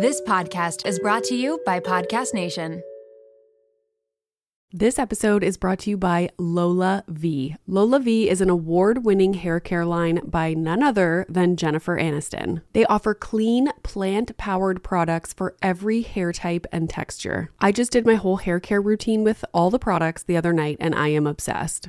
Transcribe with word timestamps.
This 0.00 0.20
podcast 0.20 0.86
is 0.86 1.00
brought 1.00 1.24
to 1.24 1.34
you 1.34 1.60
by 1.66 1.80
Podcast 1.80 2.32
Nation. 2.32 2.84
This 4.72 4.96
episode 4.96 5.42
is 5.42 5.56
brought 5.56 5.80
to 5.80 5.90
you 5.90 5.96
by 5.96 6.30
LolaVie. 6.38 7.56
Lola 7.66 7.98
V 7.98 8.30
is 8.30 8.40
an 8.40 8.48
award 8.48 9.04
winning 9.04 9.34
hair 9.34 9.58
care 9.58 9.84
line 9.84 10.20
by 10.24 10.54
none 10.54 10.84
other 10.84 11.26
than 11.28 11.56
Jennifer 11.56 11.98
Aniston. 11.98 12.62
They 12.74 12.84
offer 12.84 13.12
clean, 13.12 13.72
plant 13.82 14.36
powered 14.36 14.84
products 14.84 15.32
for 15.32 15.56
every 15.62 16.02
hair 16.02 16.32
type 16.32 16.68
and 16.70 16.88
texture. 16.88 17.50
I 17.58 17.72
just 17.72 17.90
did 17.90 18.06
my 18.06 18.14
whole 18.14 18.36
hair 18.36 18.60
care 18.60 18.80
routine 18.80 19.24
with 19.24 19.44
all 19.52 19.68
the 19.68 19.80
products 19.80 20.22
the 20.22 20.36
other 20.36 20.52
night 20.52 20.76
and 20.78 20.94
I 20.94 21.08
am 21.08 21.26
obsessed. 21.26 21.88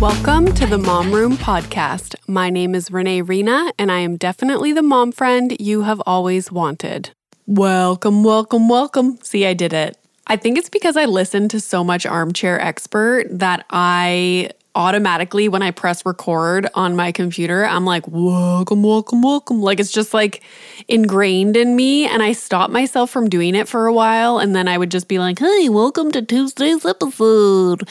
Welcome 0.00 0.54
to 0.54 0.66
the 0.66 0.78
Mom 0.78 1.12
Room 1.12 1.36
Podcast. 1.36 2.16
My 2.26 2.50
name 2.50 2.74
is 2.74 2.90
Renee 2.90 3.22
Reina, 3.22 3.72
and 3.78 3.92
I 3.92 4.00
am 4.00 4.16
definitely 4.16 4.72
the 4.72 4.82
mom 4.82 5.12
friend 5.12 5.54
you 5.60 5.82
have 5.82 6.00
always 6.06 6.50
wanted. 6.50 7.10
Welcome, 7.46 8.24
welcome, 8.24 8.68
welcome. 8.68 9.18
See, 9.22 9.44
I 9.46 9.54
did 9.54 9.72
it. 9.72 9.98
I 10.26 10.36
think 10.36 10.56
it's 10.56 10.68
because 10.70 10.96
I 10.96 11.04
listened 11.04 11.50
to 11.50 11.60
so 11.60 11.84
much 11.84 12.06
Armchair 12.06 12.60
Expert 12.60 13.26
that 13.30 13.66
I 13.70 14.50
automatically, 14.74 15.48
when 15.48 15.62
I 15.62 15.70
press 15.70 16.06
record 16.06 16.68
on 16.74 16.96
my 16.96 17.12
computer, 17.12 17.64
I'm 17.64 17.84
like, 17.84 18.06
welcome, 18.06 18.82
welcome, 18.82 19.22
welcome. 19.22 19.60
Like 19.60 19.80
it's 19.80 19.90
just 19.90 20.14
like 20.14 20.42
ingrained 20.88 21.56
in 21.56 21.74
me. 21.74 22.06
And 22.06 22.22
I 22.22 22.32
stopped 22.32 22.72
myself 22.72 23.10
from 23.10 23.28
doing 23.28 23.54
it 23.54 23.68
for 23.68 23.86
a 23.86 23.92
while. 23.92 24.38
And 24.38 24.54
then 24.54 24.68
I 24.68 24.78
would 24.78 24.90
just 24.90 25.08
be 25.08 25.18
like, 25.18 25.38
hey, 25.38 25.68
welcome 25.68 26.10
to 26.12 26.22
Tuesday's 26.22 26.84
episode. 26.84 27.88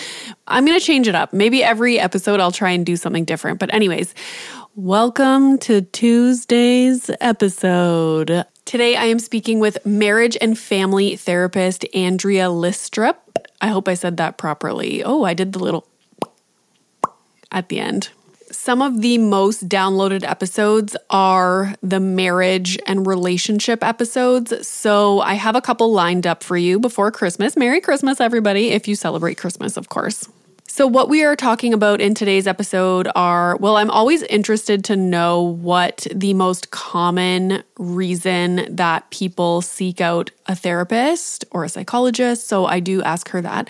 I'm 0.48 0.66
going 0.66 0.80
to 0.80 0.86
change 0.86 1.08
it 1.08 1.16
up. 1.16 1.34
Maybe 1.34 1.64
every 1.64 2.00
episode 2.00 2.40
I'll 2.40 2.52
try 2.52 2.72
and 2.72 2.86
do 2.86 2.96
something 2.96 3.26
different. 3.26 3.60
But, 3.60 3.74
anyways, 3.74 4.16
welcome 4.76 5.58
to 5.60 5.82
Tuesday's 5.82 7.12
episode. 7.20 8.46
Today 8.66 8.96
I 8.96 9.06
am 9.06 9.20
speaking 9.20 9.60
with 9.60 9.84
marriage 9.86 10.38
and 10.40 10.58
family 10.58 11.16
therapist 11.16 11.86
Andrea 11.94 12.46
Listrup. 12.46 13.16
I 13.62 13.68
hope 13.68 13.88
I 13.88 13.96
said 13.96 14.18
that 14.18 14.38
properly. 14.38 15.04
Oh, 15.04 15.24
I 15.24 15.34
did 15.34 15.54
the 15.54 15.60
little 15.60 15.88
at 17.52 17.70
the 17.70 17.80
end. 17.80 18.10
Some 18.52 18.82
of 18.82 19.02
the 19.02 19.20
most 19.20 19.70
downloaded 19.70 20.24
episodes 20.24 20.98
are 21.10 21.76
the 21.84 22.00
marriage 22.00 22.80
and 22.88 23.06
relationship 23.06 23.84
episodes. 23.84 24.68
So 24.68 25.20
I 25.20 25.36
have 25.36 25.56
a 25.56 25.62
couple 25.62 25.92
lined 25.92 26.26
up 26.26 26.44
for 26.44 26.58
you 26.58 26.80
before 26.80 27.12
Christmas. 27.12 27.56
Merry 27.56 27.80
Christmas, 27.80 28.20
everybody, 28.20 28.70
if 28.70 28.88
you 28.88 28.96
celebrate 28.96 29.38
Christmas, 29.38 29.78
of 29.78 29.90
course. 29.90 30.28
So, 30.80 30.88
what 30.88 31.10
we 31.10 31.26
are 31.26 31.36
talking 31.36 31.74
about 31.74 32.00
in 32.00 32.14
today's 32.14 32.48
episode 32.48 33.10
are 33.14 33.58
well, 33.58 33.76
I'm 33.76 33.92
always 33.92 34.24
interested 34.24 34.86
to 34.86 34.96
know 34.96 35.42
what 35.42 36.08
the 36.16 36.34
most 36.34 36.72
common 36.72 37.66
reason 37.78 38.66
that 38.78 39.10
people 39.10 39.62
seek 39.62 40.00
out 40.00 40.32
a 40.46 40.56
therapist 40.56 41.44
or 41.52 41.66
a 41.66 41.70
psychologist. 41.70 42.48
So, 42.48 42.66
I 42.66 42.80
do 42.80 43.04
ask 43.04 43.28
her 43.28 43.42
that. 43.42 43.70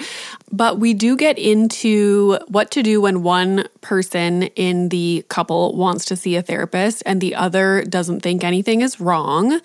But 0.52 0.78
we 0.78 0.94
do 0.94 1.18
get 1.18 1.40
into 1.40 2.38
what 2.47 2.70
to 2.70 2.84
do 2.84 3.02
when 3.02 3.24
one 3.24 3.68
person 3.81 4.44
in 4.44 4.90
the 4.90 5.26
couple 5.30 5.76
wants 5.76 6.06
to 6.06 6.16
see 6.16 6.36
a 6.36 6.44
therapist 6.44 7.02
and 7.08 7.22
the 7.22 7.34
other 7.34 7.86
doesn't 7.86 8.20
think 8.20 8.44
anything 8.44 8.81
is 8.81 9.00
wrong. 9.00 9.62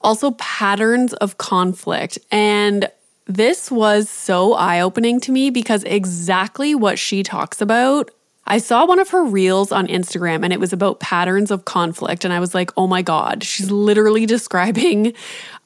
Also, 0.00 0.32
patterns 0.32 1.12
of 1.14 1.38
conflict. 1.38 2.18
And 2.32 2.90
this 3.34 3.70
was 3.70 4.08
so 4.08 4.54
eye 4.54 4.80
opening 4.80 5.20
to 5.20 5.32
me 5.32 5.50
because 5.50 5.84
exactly 5.84 6.74
what 6.74 6.98
she 6.98 7.22
talks 7.22 7.60
about. 7.60 8.10
I 8.46 8.58
saw 8.58 8.84
one 8.84 8.98
of 8.98 9.10
her 9.10 9.22
reels 9.22 9.70
on 9.70 9.86
Instagram 9.86 10.42
and 10.42 10.52
it 10.52 10.58
was 10.58 10.72
about 10.72 10.98
patterns 10.98 11.52
of 11.52 11.64
conflict. 11.64 12.24
And 12.24 12.34
I 12.34 12.40
was 12.40 12.54
like, 12.54 12.72
oh 12.76 12.88
my 12.88 13.02
God, 13.02 13.44
she's 13.44 13.70
literally 13.70 14.26
describing 14.36 15.14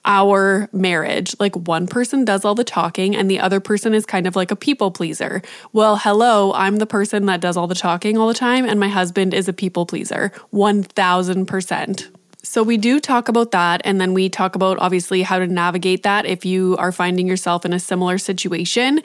our 0.05 0.69
marriage. 0.73 1.35
Like 1.41 1.57
one 1.57 1.87
person 1.87 2.27
does 2.27 2.45
all 2.45 2.55
the 2.55 2.65
talking 2.65 3.17
and 3.17 3.31
the 3.31 3.41
other 3.41 3.61
person 3.61 3.95
is 3.95 4.05
kind 4.05 4.27
of 4.27 4.37
like 4.37 4.51
a 4.51 4.57
people 4.57 4.91
pleaser. 4.91 5.41
Well, 5.73 5.97
hello, 5.97 6.53
I'm 6.53 6.77
the 6.77 6.87
person 6.87 7.25
that 7.27 7.41
does 7.41 7.57
all 7.57 7.67
the 7.67 7.75
talking 7.75 8.19
all 8.19 8.29
the 8.29 8.35
time, 8.35 8.67
and 8.67 8.79
my 8.79 8.89
husband 8.89 9.33
is 9.33 9.49
a 9.49 9.55
people 9.55 9.87
pleaser. 9.87 10.31
1000%. 10.53 12.11
So, 12.45 12.63
we 12.63 12.77
do 12.77 13.01
talk 13.01 13.29
about 13.29 13.51
that. 13.53 13.81
And 13.85 14.01
then 14.01 14.15
we 14.15 14.29
talk 14.29 14.55
about 14.55 14.79
obviously 14.79 15.23
how 15.23 15.39
to 15.39 15.47
navigate 15.47 16.03
that 16.03 16.27
if 16.27 16.45
you 16.45 16.77
are 16.79 16.93
finding 16.93 17.27
yourself 17.27 17.65
in 17.65 17.73
a 17.73 17.81
similar 17.81 18.19
situation. 18.19 19.03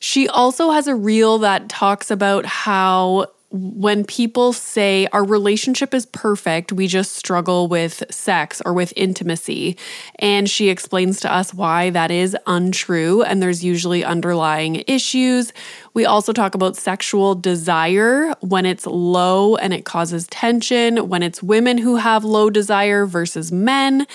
She 0.00 0.26
also 0.28 0.70
has 0.70 0.88
a 0.88 0.96
reel 0.96 1.38
that 1.38 1.68
talks 1.68 2.10
about 2.10 2.44
how 2.44 3.28
when 3.52 4.04
people 4.04 4.54
say 4.54 5.06
our 5.12 5.24
relationship 5.24 5.92
is 5.92 6.06
perfect, 6.06 6.72
we 6.72 6.86
just 6.86 7.12
struggle 7.12 7.68
with 7.68 8.02
sex 8.10 8.62
or 8.64 8.72
with 8.72 8.94
intimacy. 8.96 9.76
And 10.18 10.48
she 10.48 10.70
explains 10.70 11.20
to 11.20 11.32
us 11.32 11.52
why 11.52 11.90
that 11.90 12.10
is 12.10 12.34
untrue. 12.46 13.22
And 13.22 13.42
there's 13.42 13.62
usually 13.62 14.04
underlying 14.04 14.82
issues. 14.86 15.52
We 15.94 16.06
also 16.06 16.32
talk 16.32 16.54
about 16.54 16.76
sexual 16.76 17.34
desire 17.34 18.32
when 18.40 18.64
it's 18.64 18.86
low 18.86 19.56
and 19.56 19.74
it 19.74 19.84
causes 19.84 20.26
tension, 20.28 21.08
when 21.08 21.22
it's 21.22 21.42
women 21.42 21.76
who 21.76 21.96
have 21.96 22.24
low 22.24 22.48
desire 22.48 23.04
versus 23.04 23.52
men. 23.52 24.06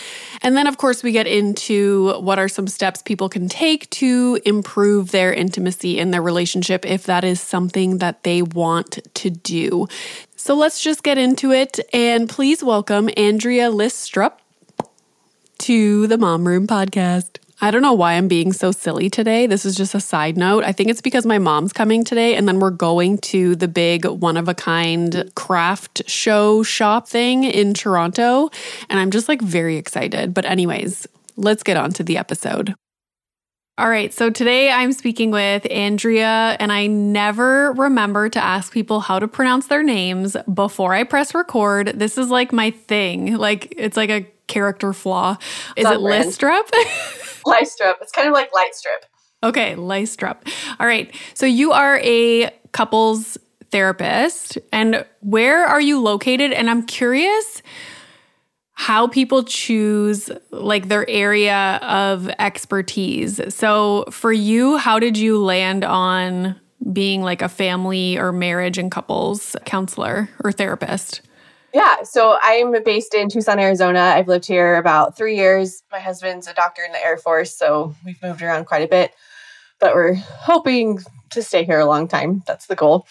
And 0.41 0.57
then, 0.57 0.65
of 0.65 0.77
course, 0.77 1.03
we 1.03 1.11
get 1.11 1.27
into 1.27 2.19
what 2.19 2.39
are 2.39 2.47
some 2.47 2.67
steps 2.67 3.03
people 3.03 3.29
can 3.29 3.47
take 3.47 3.89
to 3.91 4.39
improve 4.43 5.11
their 5.11 5.31
intimacy 5.31 5.99
in 5.99 6.09
their 6.09 6.21
relationship 6.21 6.83
if 6.85 7.03
that 7.03 7.23
is 7.23 7.39
something 7.39 7.99
that 7.99 8.23
they 8.23 8.41
want 8.41 8.99
to 9.13 9.29
do. 9.29 9.87
So 10.35 10.55
let's 10.55 10.81
just 10.81 11.03
get 11.03 11.19
into 11.19 11.51
it. 11.51 11.79
And 11.93 12.27
please 12.27 12.63
welcome 12.63 13.09
Andrea 13.15 13.69
Listrup 13.69 14.33
to 15.59 16.07
the 16.07 16.17
Mom 16.17 16.47
Room 16.47 16.65
podcast. 16.65 17.37
I 17.59 17.71
don't 17.71 17.81
know 17.81 17.93
why 17.93 18.13
I'm 18.13 18.27
being 18.27 18.53
so 18.53 18.71
silly 18.71 19.09
today. 19.09 19.47
This 19.47 19.65
is 19.65 19.75
just 19.75 19.95
a 19.95 19.99
side 19.99 20.37
note. 20.37 20.63
I 20.63 20.71
think 20.71 20.89
it's 20.89 21.01
because 21.01 21.25
my 21.25 21.39
mom's 21.39 21.73
coming 21.73 22.03
today, 22.03 22.35
and 22.35 22.47
then 22.47 22.59
we're 22.59 22.69
going 22.69 23.17
to 23.19 23.55
the 23.55 23.67
big 23.67 24.05
one 24.05 24.37
of 24.37 24.47
a 24.47 24.53
kind 24.53 25.31
craft 25.35 26.07
show 26.07 26.61
shop 26.61 27.07
thing 27.07 27.43
in 27.43 27.73
Toronto. 27.73 28.51
And 28.91 28.99
I'm 28.99 29.09
just 29.09 29.27
like 29.27 29.41
very 29.41 29.77
excited. 29.77 30.35
But, 30.35 30.45
anyways, 30.45 31.07
let's 31.35 31.63
get 31.63 31.77
on 31.77 31.91
to 31.93 32.03
the 32.03 32.17
episode. 32.17 32.75
All 33.79 33.89
right, 33.89 34.13
so 34.13 34.29
today 34.29 34.71
I'm 34.71 34.91
speaking 34.91 35.31
with 35.31 35.69
Andrea, 35.71 36.57
and 36.59 36.71
I 36.71 36.85
never 36.87 37.73
remember 37.73 38.29
to 38.29 38.43
ask 38.43 38.71
people 38.71 38.99
how 38.99 39.17
to 39.17 39.27
pronounce 39.27 39.67
their 39.67 39.83
names 39.83 40.37
before 40.51 40.93
I 40.93 41.03
press 41.03 41.33
record. 41.33 41.87
This 41.87 42.19
is 42.19 42.29
like 42.29 42.51
my 42.51 42.69
thing. 42.71 43.35
Like, 43.35 43.73
it's 43.77 43.97
like 43.97 44.09
a 44.11 44.27
character 44.47 44.93
flaw. 44.93 45.37
Is 45.75 45.85
it. 45.85 45.99
Listrup? 45.99 46.69
Lystrup. 47.47 47.95
It's 48.01 48.11
kind 48.11 48.27
of 48.27 48.33
like 48.33 48.53
light 48.53 48.75
strip. 48.75 49.05
Okay, 49.43 49.75
Lystrup. 49.75 50.37
All 50.79 50.87
right. 50.87 51.13
So 51.33 51.45
you 51.45 51.71
are 51.71 51.99
a 52.03 52.51
couples 52.71 53.37
therapist, 53.71 54.57
and 54.71 55.05
where 55.21 55.65
are 55.65 55.81
you 55.81 55.99
located? 55.99 56.51
And 56.51 56.69
I'm 56.69 56.85
curious, 56.85 57.61
how 58.73 59.07
people 59.07 59.43
choose 59.43 60.29
like 60.51 60.87
their 60.87 61.09
area 61.09 61.79
of 61.81 62.29
expertise. 62.39 63.41
So 63.53 64.05
for 64.11 64.31
you, 64.31 64.77
how 64.77 64.99
did 64.99 65.17
you 65.17 65.43
land 65.43 65.83
on 65.83 66.55
being 66.93 67.23
like 67.23 67.41
a 67.41 67.49
family 67.49 68.17
or 68.17 68.31
marriage 68.31 68.77
and 68.77 68.91
couples 68.91 69.55
counselor 69.65 70.29
or 70.43 70.51
therapist? 70.51 71.21
Yeah, 71.77 72.01
so 72.01 72.39
I'm 72.41 72.73
based 72.83 73.13
in 73.13 73.29
Tucson, 73.29 73.59
Arizona. 73.59 73.99
I've 73.99 74.27
lived 74.27 74.47
here 74.47 74.77
about 74.77 75.15
three 75.15 75.35
years. 75.35 75.83
My 75.91 75.99
husband's 75.99 76.47
a 76.47 76.53
doctor 76.55 76.81
in 76.83 76.91
the 76.91 77.05
Air 77.05 77.17
Force, 77.17 77.55
so 77.55 77.93
we've 78.03 78.19
moved 78.23 78.41
around 78.41 78.65
quite 78.65 78.81
a 78.81 78.87
bit, 78.87 79.11
but 79.79 79.93
we're 79.93 80.15
hoping 80.15 80.97
to 81.29 81.43
stay 81.43 81.63
here 81.63 81.79
a 81.79 81.85
long 81.85 82.07
time. 82.07 82.41
That's 82.47 82.65
the 82.65 82.75
goal. 82.75 83.05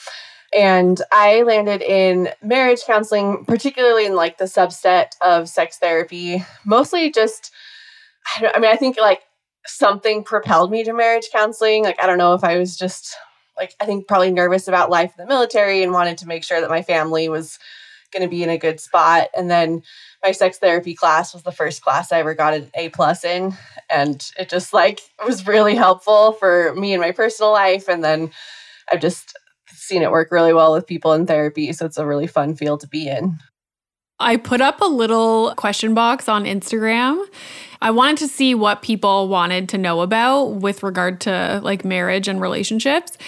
And 0.52 1.00
I 1.12 1.42
landed 1.42 1.80
in 1.80 2.30
marriage 2.42 2.80
counseling, 2.84 3.44
particularly 3.44 4.04
in 4.04 4.16
like 4.16 4.38
the 4.38 4.46
subset 4.46 5.12
of 5.22 5.48
sex 5.48 5.78
therapy, 5.78 6.44
mostly 6.64 7.12
just, 7.12 7.52
I, 8.34 8.50
I 8.52 8.58
mean, 8.58 8.72
I 8.72 8.76
think 8.76 8.96
like 8.98 9.22
something 9.64 10.24
propelled 10.24 10.72
me 10.72 10.82
to 10.82 10.92
marriage 10.92 11.28
counseling. 11.32 11.84
Like, 11.84 12.02
I 12.02 12.06
don't 12.08 12.19
know 12.19 12.34
if 12.34 12.42
I 12.42 12.58
was 12.58 12.76
just 12.76 13.14
like, 13.56 13.76
I 13.78 13.86
think 13.86 14.08
probably 14.08 14.32
nervous 14.32 14.66
about 14.66 14.90
life 14.90 15.12
in 15.16 15.24
the 15.24 15.32
military 15.32 15.84
and 15.84 15.92
wanted 15.92 16.19
to 16.19 16.26
make 16.26 16.42
sure 16.42 16.60
that 16.60 16.69
my 16.69 16.82
family 16.82 17.28
was 17.28 17.60
going 18.16 18.28
to 18.28 18.34
be 18.34 18.42
in 18.42 18.50
a 18.50 18.58
good 18.58 18.80
spot. 18.80 19.28
And 19.36 19.50
then 19.50 19.82
my 20.24 20.32
sex 20.32 20.58
therapy 20.58 20.94
class 20.94 21.34
was 21.34 21.42
the 21.42 21.52
first 21.52 21.82
class 21.82 22.10
I 22.10 22.18
ever 22.18 22.34
got 22.34 22.54
an 22.54 22.70
A 22.74 22.88
plus 22.88 23.24
in. 23.24 23.54
And 23.90 24.24
it 24.38 24.48
just 24.48 24.72
like 24.72 25.00
was 25.24 25.46
really 25.46 25.74
helpful 25.74 26.32
for 26.32 26.74
me 26.74 26.94
in 26.94 27.00
my 27.00 27.12
personal 27.12 27.52
life. 27.52 27.88
And 27.88 28.02
then 28.02 28.30
I've 28.90 29.00
just 29.00 29.36
seen 29.68 30.02
it 30.02 30.10
work 30.10 30.30
really 30.30 30.52
well 30.52 30.72
with 30.72 30.86
people 30.86 31.12
in 31.12 31.26
therapy. 31.26 31.72
So 31.72 31.84
it's 31.86 31.98
a 31.98 32.06
really 32.06 32.26
fun 32.26 32.56
field 32.56 32.80
to 32.80 32.88
be 32.88 33.08
in. 33.08 33.38
I 34.19 34.36
put 34.38 34.62
up 34.62 34.80
a 34.80 34.86
little 34.86 35.54
question 35.56 35.92
box 35.92 36.28
on 36.28 36.44
Instagram. 36.44 37.22
I 37.82 37.90
wanted 37.90 38.16
to 38.19 38.28
see 38.28 38.54
what 38.54 38.80
people 38.80 39.28
wanted 39.28 39.69
to 39.70 39.78
know 39.78 40.00
about 40.00 40.44
with 40.44 40.82
regard 40.82 41.20
to 41.22 41.60
like 41.62 41.84
marriage 41.84 42.26
and 42.26 42.40
relationships. 42.40 43.19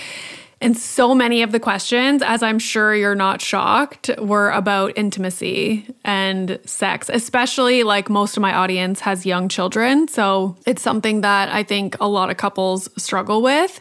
And 0.61 0.77
so 0.77 1.15
many 1.15 1.43
of 1.43 1.53
the 1.53 1.61
questions, 1.61 2.21
as 2.23 2.43
I'm 2.43 2.59
sure 2.59 2.95
you're 2.95 3.15
not 3.15 3.41
shocked, 3.41 4.11
were 4.19 4.51
about 4.51 4.93
intimacy 4.97 5.87
and 6.05 6.59
sex, 6.65 7.09
especially 7.13 7.85
like 7.85 8.11
most 8.11 8.37
of 8.37 8.41
my 8.41 8.53
audience 8.53 9.01
has 9.01 9.25
young 9.25 9.49
children. 9.49 10.09
So 10.09 10.57
it's 10.67 10.83
something 10.83 11.21
that 11.21 11.49
I 11.51 11.63
think 11.63 11.97
a 12.01 12.09
lot 12.09 12.31
of 12.31 12.37
couples 12.37 12.89
struggle 13.01 13.41
with. 13.41 13.81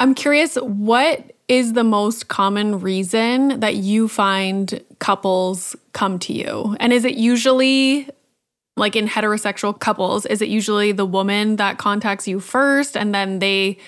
I'm 0.00 0.14
curious, 0.14 0.56
what 0.56 1.32
is 1.48 1.72
the 1.72 1.84
most 1.84 2.28
common 2.28 2.80
reason 2.80 3.60
that 3.60 3.76
you 3.76 4.06
find 4.08 4.82
couples 4.98 5.74
come 5.92 6.18
to 6.20 6.32
you? 6.32 6.76
And 6.78 6.92
is 6.92 7.04
it 7.04 7.14
usually 7.14 8.08
like 8.76 8.96
in 8.96 9.06
heterosexual 9.06 9.78
couples, 9.78 10.24
is 10.26 10.40
it 10.40 10.48
usually 10.48 10.92
the 10.92 11.04
woman 11.04 11.56
that 11.56 11.78
contacts 11.78 12.26
you 12.26 12.40
first 12.40 12.96
and 12.96 13.14
then 13.14 13.38
they 13.38 13.78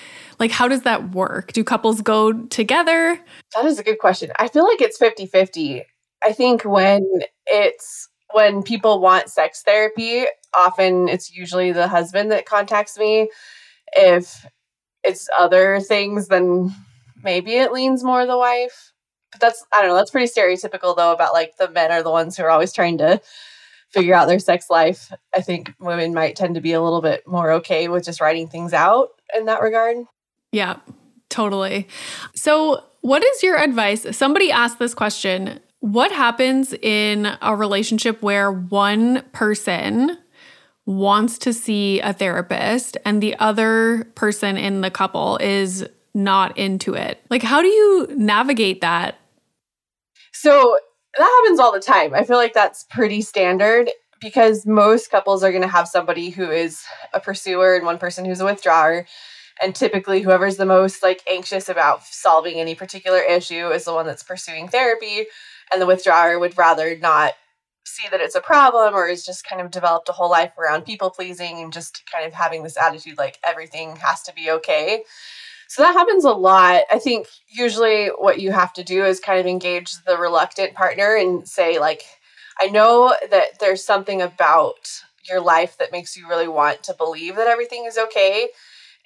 like 0.45 0.51
how 0.51 0.69
does 0.69 0.83
that 0.83 1.13
work? 1.13 1.55
Do 1.55 1.65
couples 1.65 2.03
go 2.03 2.31
together? 2.49 3.19
That 3.55 3.65
is 3.65 3.79
a 3.79 3.83
good 3.83 3.99
question. 3.99 4.31
I 4.39 4.49
feel 4.49 4.65
like 4.65 4.83
it's 4.83 4.99
50-50. 4.99 5.85
I 6.23 6.33
think 6.33 6.65
when 6.65 7.03
it's 7.47 8.11
when 8.35 8.63
people 8.63 9.01
want 9.01 9.31
sex 9.31 9.63
therapy, 9.63 10.27
often 10.55 11.09
it's 11.09 11.35
usually 11.35 11.73
the 11.73 11.89
husband 11.89 12.31
that 12.31 12.45
contacts 12.45 12.99
me. 12.99 13.31
If 13.97 14.45
it's 15.03 15.31
other 15.39 15.81
things, 15.81 16.29
then 16.29 16.75
maybe 17.23 17.55
it 17.55 17.73
leans 17.73 18.05
more 18.05 18.27
the 18.27 18.37
wife. 18.37 18.93
But 19.33 19.41
that's 19.41 19.65
I 19.73 19.81
don't 19.81 19.89
know, 19.89 19.97
that's 19.97 20.11
pretty 20.11 20.31
stereotypical 20.31 20.95
though 20.95 21.13
about 21.13 21.33
like 21.33 21.57
the 21.57 21.71
men 21.71 21.91
are 21.91 22.03
the 22.03 22.11
ones 22.11 22.37
who 22.37 22.43
are 22.43 22.51
always 22.51 22.75
trying 22.75 22.99
to 22.99 23.19
figure 23.89 24.15
out 24.15 24.29
their 24.29 24.39
sex 24.39 24.67
life. 24.69 25.11
I 25.35 25.41
think 25.41 25.73
women 25.81 26.13
might 26.13 26.37
tend 26.37 26.57
to 26.57 26.61
be 26.61 26.75
a 26.75 26.83
little 26.83 27.01
bit 27.01 27.27
more 27.27 27.51
okay 27.53 27.89
with 27.89 28.05
just 28.05 28.21
writing 28.21 28.47
things 28.47 28.75
out 28.75 29.09
in 29.35 29.47
that 29.47 29.63
regard. 29.63 30.05
Yeah, 30.55 30.77
totally. 31.31 31.89
So, 32.37 32.85
what 33.01 33.25
is 33.25 33.43
your 33.43 33.59
advice? 33.59 34.07
Somebody 34.17 34.53
asked 34.53 34.79
this 34.79 34.95
question. 34.95 35.59
What 35.81 36.13
happens 36.13 36.73
in 36.73 37.37
a 37.43 37.57
relationship 37.57 38.23
where 38.23 38.53
one 38.53 39.23
person 39.33 40.17
wants 40.87 41.39
to 41.39 41.53
see 41.53 42.01
a 42.01 42.13
therapist 42.13 42.97
and 43.05 43.23
the 43.23 43.37
other 43.39 44.05
person 44.15 44.57
in 44.57 44.81
the 44.81 44.91
couple 44.91 45.39
is 45.39 45.87
not 46.15 46.57
into 46.57 46.95
it. 46.95 47.21
Like, 47.31 47.43
how 47.43 47.61
do 47.61 47.69
you 47.69 48.07
navigate 48.17 48.81
that? 48.83 49.19
So 50.33 50.79
that 51.19 51.41
happens 51.43 51.59
all 51.59 51.73
the 51.73 51.81
time. 51.81 52.15
I 52.15 52.23
feel 52.23 52.37
like 52.37 52.55
that's 52.55 52.85
pretty 52.85 53.23
standard 53.23 53.91
because 54.21 54.67
most 54.67 55.11
couples 55.11 55.43
are 55.43 55.51
going 55.51 55.63
to 55.63 55.69
have 55.69 55.89
somebody 55.89 56.31
who 56.31 56.51
is 56.51 56.85
a 57.13 57.19
pursuer 57.19 57.75
and 57.75 57.85
one 57.85 57.99
person 57.99 58.25
who's 58.25 58.41
a 58.41 58.45
withdrawer. 58.45 59.07
And 59.63 59.75
typically, 59.75 60.21
whoever's 60.21 60.57
the 60.57 60.67
most 60.67 61.03
like 61.03 61.23
anxious 61.31 61.69
about 61.69 62.05
solving 62.05 62.59
any 62.59 62.75
particular 62.75 63.21
issue 63.21 63.69
is 63.69 63.85
the 63.85 63.95
one 63.95 64.07
that's 64.07 64.23
pursuing 64.23 64.69
therapy. 64.69 65.27
And 65.73 65.81
the 65.81 65.87
withdrawer 65.87 66.39
would 66.39 66.59
rather 66.59 66.97
not 66.97 67.35
see 67.87 68.09
that 68.11 68.21
it's 68.21 68.35
a 68.35 68.41
problem 68.41 68.95
or 68.95 69.07
is 69.07 69.25
just 69.25 69.47
kind 69.47 69.61
of 69.61 69.71
developed 69.71 70.09
a 70.09 70.13
whole 70.13 70.31
life 70.31 70.53
around 70.59 70.85
people 70.85 71.11
pleasing 71.11 71.61
and 71.63 71.73
just 71.73 72.03
kind 72.11 72.27
of 72.27 72.33
having 72.33 72.63
this 72.63 72.79
attitude 72.79 73.19
like 73.19 73.39
everything 73.45 73.97
has 73.97 74.23
to 74.23 74.33
be 74.35 74.51
okay. 74.51 75.05
So 75.69 75.83
that 75.83 75.95
happens 75.95 76.25
a 76.25 76.31
lot. 76.31 76.83
I 76.91 76.99
think 76.99 77.27
usually 77.49 78.07
what 78.07 78.41
you 78.41 78.53
have 78.53 78.73
to 78.75 78.85
do 78.85 79.05
is 79.05 79.21
kind 79.21 79.41
of 79.41 79.47
engage 79.47 79.93
the 80.05 80.17
reluctant 80.17 80.75
partner 80.75 81.17
and 81.17 81.49
say, 81.49 81.79
like, 81.79 82.05
I 82.61 82.69
know 82.69 83.15
that 83.31 83.59
there's 83.61 83.85
something 83.85 84.23
about 84.23 85.03
your 85.29 85.41
life 85.41 85.77
that 85.79 85.93
makes 85.93 86.17
you 86.17 86.29
really 86.29 86.49
want 86.49 86.83
to 86.85 86.95
believe 86.95 87.37
that 87.37 87.49
everything 87.49 87.87
is 87.87 87.99
okay. 87.99 88.49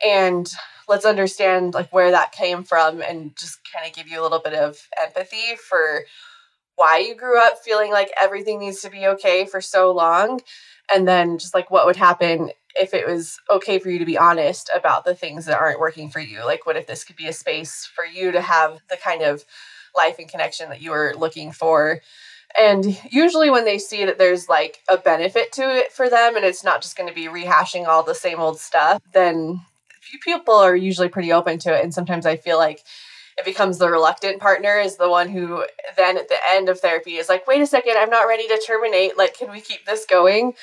And 0.05 0.51
let's 0.89 1.05
understand 1.05 1.75
like 1.75 1.93
where 1.93 2.11
that 2.11 2.33
came 2.33 2.65
from 2.65 3.03
and 3.03 3.37
just 3.37 3.59
kind 3.73 3.87
of 3.87 3.95
give 3.95 4.09
you 4.09 4.21
a 4.21 4.23
little 4.23 4.41
bit 4.41 4.55
of 4.55 4.79
empathy 5.03 5.57
for 5.57 6.05
why 6.77 6.99
you 6.99 7.15
grew 7.15 7.41
up 7.41 7.59
feeling 7.59 7.91
like 7.91 8.11
everything 8.21 8.61
needs 8.61 8.81
to 8.83 8.91
be 8.91 9.07
okay 9.07 9.45
for 9.45 9.61
so 9.61 9.91
long 9.91 10.41
and 10.93 11.07
then 11.07 11.39
just 11.39 11.55
like 11.55 11.71
what 11.71 11.87
would 11.87 11.97
happen 11.97 12.51
if 12.75 12.95
it 12.95 13.07
was 13.07 13.39
okay 13.51 13.79
for 13.79 13.91
you 13.91 13.99
to 13.99 14.05
be 14.05 14.19
honest 14.19 14.71
about 14.75 15.05
the 15.05 15.15
things 15.15 15.47
that 15.47 15.59
aren't 15.59 15.81
working 15.81 16.11
for 16.11 16.21
you. 16.21 16.45
Like, 16.45 16.67
what 16.67 16.77
if 16.77 16.87
this 16.87 17.05
could 17.05 17.17
be 17.17 17.27
a 17.27 17.33
space 17.33 17.85
for 17.85 18.05
you 18.05 18.33
to 18.33 18.41
have 18.41 18.79
the 18.89 18.97
kind 18.97 19.23
of 19.23 19.45
life 19.97 20.17
and 20.19 20.29
connection 20.29 20.69
that 20.71 20.81
you 20.81 20.91
were 20.91 21.15
looking 21.17 21.53
for? 21.53 22.01
And 22.59 22.99
usually, 23.11 23.51
when 23.51 23.65
they 23.65 23.79
see 23.79 24.05
that 24.07 24.19
there's 24.19 24.49
like 24.49 24.83
a 24.89 24.97
benefit 24.97 25.53
to 25.53 25.63
it 25.63 25.93
for 25.93 26.09
them 26.09 26.37
and 26.37 26.45
it's 26.45 26.65
not 26.65 26.81
just 26.81 26.97
going 26.97 27.09
to 27.09 27.15
be 27.15 27.27
rehashing 27.27 27.87
all 27.87 28.03
the 28.03 28.15
same 28.15 28.41
old 28.41 28.59
stuff, 28.59 29.03
then 29.13 29.61
people 30.23 30.55
are 30.55 30.77
usually 30.77 31.09
pretty 31.09 31.33
open 31.33 31.59
to 31.61 31.77
it. 31.77 31.83
And 31.83 31.93
sometimes 31.93 32.27
I 32.27 32.37
feel 32.37 32.59
like 32.59 32.85
it 33.39 33.45
becomes 33.45 33.79
the 33.79 33.89
reluctant 33.89 34.41
partner 34.41 34.79
is 34.79 34.97
the 34.97 35.09
one 35.09 35.29
who 35.29 35.65
then 35.97 36.19
at 36.19 36.29
the 36.29 36.39
end 36.49 36.69
of 36.69 36.81
therapy 36.81 37.17
is 37.17 37.29
like, 37.29 37.47
wait 37.47 37.63
a 37.63 37.67
second, 37.67 37.97
I'm 37.97 38.11
not 38.11 38.27
ready 38.27 38.49
to 38.49 38.63
terminate. 38.67 39.17
Like, 39.17 39.37
can 39.37 39.51
we 39.51 39.61
keep 39.61 39.85
this 39.87 40.05
going? 40.07 40.55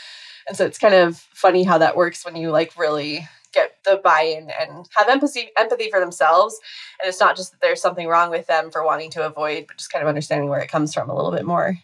And 0.48 0.58
so 0.58 0.66
it's 0.66 0.78
kind 0.78 0.94
of 0.94 1.18
funny 1.18 1.64
how 1.64 1.78
that 1.78 1.96
works 1.96 2.26
when 2.26 2.36
you 2.36 2.52
like 2.52 2.78
really 2.78 3.28
get 3.56 3.78
the 3.86 4.00
buy-in 4.04 4.52
and 4.60 4.86
have 4.96 5.08
empathy 5.08 5.50
empathy 5.58 5.90
for 5.90 6.02
themselves 6.02 6.60
and 7.02 7.08
it's 7.08 7.22
not 7.22 7.38
just 7.38 7.52
that 7.52 7.62
there's 7.62 7.82
something 7.82 8.06
wrong 8.06 8.30
with 8.30 8.46
them 8.48 8.70
for 8.70 8.84
wanting 8.84 9.10
to 9.10 9.26
avoid 9.26 9.66
but 9.66 9.78
just 9.78 9.90
kind 9.90 10.04
of 10.04 10.10
understanding 10.10 10.50
where 10.50 10.60
it 10.60 10.70
comes 10.70 10.94
from 10.94 11.10
a 11.10 11.16
little 11.16 11.32
bit 11.32 11.46
more 11.46 11.78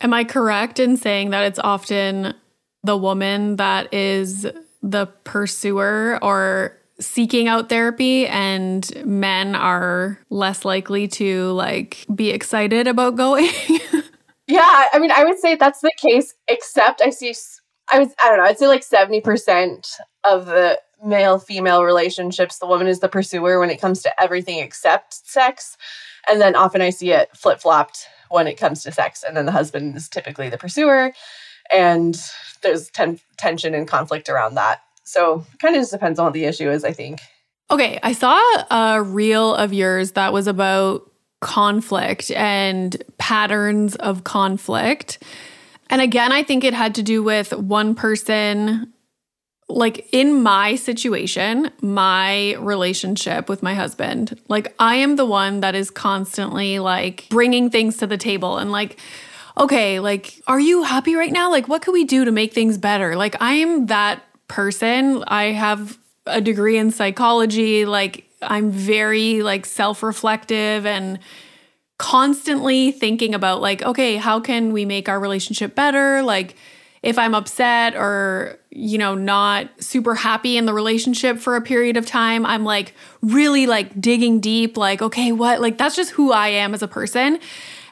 am 0.00 0.12
i 0.12 0.24
correct 0.24 0.80
in 0.80 0.96
saying 0.96 1.30
that 1.30 1.44
it's 1.44 1.60
often 1.60 2.34
the 2.82 2.96
woman 2.96 3.54
that 3.56 3.94
is 3.94 4.44
the 4.82 5.06
pursuer 5.22 6.18
or 6.20 6.76
seeking 7.00 7.48
out 7.48 7.68
therapy 7.68 8.26
and 8.26 8.90
men 9.06 9.54
are 9.54 10.18
less 10.30 10.64
likely 10.64 11.06
to 11.06 11.52
like 11.52 12.04
be 12.14 12.30
excited 12.30 12.88
about 12.88 13.14
going 13.14 13.48
yeah 14.48 14.84
i 14.92 14.98
mean 14.98 15.12
i 15.12 15.24
would 15.24 15.38
say 15.38 15.54
that's 15.54 15.80
the 15.80 15.92
case 16.00 16.34
except 16.48 17.00
i 17.00 17.10
see 17.10 17.32
I 17.92 17.98
was 17.98 18.14
I 18.20 18.28
don't 18.28 18.38
know, 18.38 18.44
I'd 18.44 18.58
say 18.58 18.66
like 18.66 18.82
70% 18.82 20.00
of 20.24 20.46
the 20.46 20.80
male 21.04 21.38
female 21.38 21.84
relationships, 21.84 22.58
the 22.58 22.66
woman 22.66 22.86
is 22.86 23.00
the 23.00 23.08
pursuer 23.08 23.58
when 23.60 23.70
it 23.70 23.80
comes 23.80 24.02
to 24.02 24.22
everything 24.22 24.58
except 24.58 25.26
sex. 25.26 25.76
And 26.28 26.40
then 26.40 26.54
often 26.54 26.82
I 26.82 26.90
see 26.90 27.12
it 27.12 27.30
flip 27.36 27.60
flopped 27.60 28.06
when 28.30 28.46
it 28.46 28.58
comes 28.58 28.82
to 28.82 28.92
sex. 28.92 29.24
And 29.26 29.36
then 29.36 29.46
the 29.46 29.52
husband 29.52 29.96
is 29.96 30.08
typically 30.08 30.50
the 30.50 30.58
pursuer. 30.58 31.12
And 31.72 32.20
there's 32.62 32.90
ten- 32.90 33.20
tension 33.36 33.74
and 33.74 33.86
conflict 33.86 34.28
around 34.28 34.54
that. 34.54 34.82
So 35.08 35.44
kind 35.58 35.74
of 35.74 35.80
just 35.80 35.92
depends 35.92 36.18
on 36.18 36.26
what 36.26 36.34
the 36.34 36.44
issue 36.44 36.70
is, 36.70 36.84
I 36.84 36.92
think. 36.92 37.20
Okay. 37.70 37.98
I 38.02 38.12
saw 38.12 38.38
a 38.70 39.02
reel 39.02 39.54
of 39.54 39.72
yours 39.72 40.12
that 40.12 40.32
was 40.32 40.46
about 40.46 41.10
conflict 41.40 42.30
and 42.32 43.02
patterns 43.16 43.96
of 43.96 44.24
conflict. 44.24 45.22
And 45.90 46.02
again, 46.02 46.32
I 46.32 46.42
think 46.42 46.64
it 46.64 46.74
had 46.74 46.94
to 46.96 47.02
do 47.02 47.22
with 47.22 47.52
one 47.52 47.94
person. 47.94 48.92
Like 49.70 50.08
in 50.12 50.42
my 50.42 50.76
situation, 50.76 51.70
my 51.82 52.54
relationship 52.54 53.50
with 53.50 53.62
my 53.62 53.74
husband, 53.74 54.40
like 54.48 54.74
I 54.78 54.96
am 54.96 55.16
the 55.16 55.26
one 55.26 55.60
that 55.60 55.74
is 55.74 55.90
constantly 55.90 56.78
like 56.78 57.26
bringing 57.28 57.68
things 57.68 57.98
to 57.98 58.06
the 58.06 58.16
table 58.16 58.56
and 58.56 58.72
like, 58.72 58.98
okay, 59.58 60.00
like, 60.00 60.40
are 60.46 60.60
you 60.60 60.84
happy 60.84 61.14
right 61.14 61.32
now? 61.32 61.50
Like, 61.50 61.68
what 61.68 61.82
could 61.82 61.92
we 61.92 62.04
do 62.04 62.24
to 62.24 62.30
make 62.32 62.52
things 62.52 62.78
better? 62.78 63.16
Like, 63.16 63.40
I 63.42 63.54
am 63.54 63.86
that 63.86 64.22
person. 64.48 65.22
I 65.26 65.52
have 65.52 65.98
a 66.26 66.40
degree 66.40 66.76
in 66.76 66.90
psychology. 66.90 67.84
Like, 67.84 68.28
I'm 68.42 68.70
very 68.70 69.42
like 69.42 69.66
self-reflective 69.66 70.86
and 70.86 71.18
constantly 71.98 72.92
thinking 72.92 73.34
about 73.34 73.60
like, 73.60 73.82
okay, 73.82 74.16
how 74.16 74.40
can 74.40 74.72
we 74.72 74.84
make 74.84 75.08
our 75.08 75.18
relationship 75.18 75.74
better? 75.74 76.22
Like, 76.22 76.56
if 77.02 77.16
I'm 77.16 77.34
upset 77.34 77.94
or, 77.94 78.58
you 78.70 78.98
know, 78.98 79.14
not 79.14 79.68
super 79.82 80.14
happy 80.14 80.56
in 80.56 80.66
the 80.66 80.74
relationship 80.74 81.38
for 81.38 81.54
a 81.54 81.60
period 81.60 81.96
of 81.96 82.06
time, 82.06 82.44
I'm 82.44 82.64
like 82.64 82.92
really 83.22 83.66
like 83.66 84.00
digging 84.00 84.40
deep, 84.40 84.76
like, 84.76 85.00
okay, 85.00 85.30
what? 85.30 85.60
Like, 85.60 85.78
that's 85.78 85.94
just 85.94 86.10
who 86.10 86.32
I 86.32 86.48
am 86.48 86.74
as 86.74 86.82
a 86.82 86.88
person. 86.88 87.38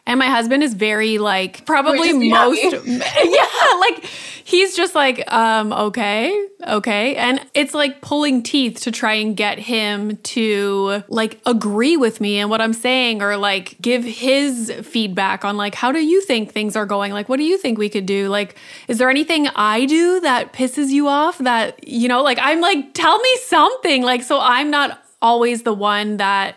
And 0.06 0.20
my 0.20 0.26
husband 0.26 0.62
is 0.62 0.74
very 0.74 1.18
like 1.18 1.66
probably 1.66 2.12
most 2.12 2.62
yeah, 2.86 3.46
like 3.80 4.04
he's 4.44 4.76
just 4.76 4.94
like 4.94 5.30
um 5.32 5.72
okay, 5.72 6.46
okay. 6.64 7.16
And 7.16 7.44
it's 7.54 7.74
like 7.74 8.00
pulling 8.02 8.44
teeth 8.44 8.82
to 8.82 8.92
try 8.92 9.14
and 9.14 9.36
get 9.36 9.58
him 9.58 10.16
to 10.18 11.02
like 11.08 11.40
agree 11.44 11.96
with 11.96 12.20
me 12.20 12.38
and 12.38 12.48
what 12.48 12.60
I'm 12.60 12.72
saying 12.72 13.20
or 13.20 13.36
like 13.36 13.80
give 13.82 14.04
his 14.04 14.72
feedback 14.82 15.44
on 15.44 15.56
like 15.56 15.74
how 15.74 15.90
do 15.90 15.98
you 15.98 16.20
think 16.20 16.52
things 16.52 16.76
are 16.76 16.86
going? 16.86 17.12
Like 17.12 17.28
what 17.28 17.38
do 17.38 17.44
you 17.44 17.58
think 17.58 17.76
we 17.76 17.88
could 17.88 18.06
do? 18.06 18.28
Like 18.28 18.56
is 18.86 18.98
there 18.98 19.10
anything 19.10 19.48
I 19.56 19.86
do 19.86 20.20
that 20.20 20.52
pisses 20.52 20.90
you 20.90 21.08
off 21.08 21.38
that 21.38 21.86
you 21.86 22.06
know, 22.06 22.22
like 22.22 22.38
I'm 22.40 22.60
like 22.60 22.94
tell 22.94 23.18
me 23.18 23.36
something 23.46 24.04
like 24.04 24.22
so 24.22 24.38
I'm 24.40 24.70
not 24.70 25.02
always 25.20 25.64
the 25.64 25.74
one 25.74 26.18
that 26.18 26.56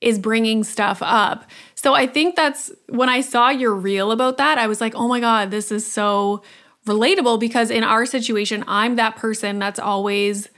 is 0.00 0.18
bringing 0.18 0.62
stuff 0.64 1.02
up. 1.02 1.44
So 1.86 1.94
I 1.94 2.08
think 2.08 2.34
that's 2.34 2.72
when 2.88 3.08
I 3.08 3.20
saw 3.20 3.48
your 3.50 3.72
reel 3.72 4.10
about 4.10 4.38
that, 4.38 4.58
I 4.58 4.66
was 4.66 4.80
like, 4.80 4.96
oh 4.96 5.06
my 5.06 5.20
God, 5.20 5.52
this 5.52 5.70
is 5.70 5.86
so 5.86 6.42
relatable 6.84 7.38
because 7.38 7.70
in 7.70 7.84
our 7.84 8.04
situation, 8.06 8.64
I'm 8.66 8.96
that 8.96 9.14
person 9.14 9.60
that's 9.60 9.78
always 9.78 10.48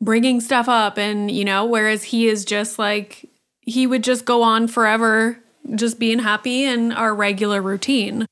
bringing 0.00 0.40
stuff 0.40 0.68
up. 0.68 0.98
And, 0.98 1.30
you 1.30 1.44
know, 1.44 1.64
whereas 1.64 2.02
he 2.02 2.26
is 2.26 2.44
just 2.44 2.76
like, 2.76 3.30
he 3.60 3.86
would 3.86 4.02
just 4.02 4.24
go 4.24 4.42
on 4.42 4.66
forever, 4.66 5.38
just 5.76 6.00
being 6.00 6.18
happy 6.18 6.64
in 6.64 6.90
our 6.90 7.14
regular 7.14 7.62
routine. 7.62 8.26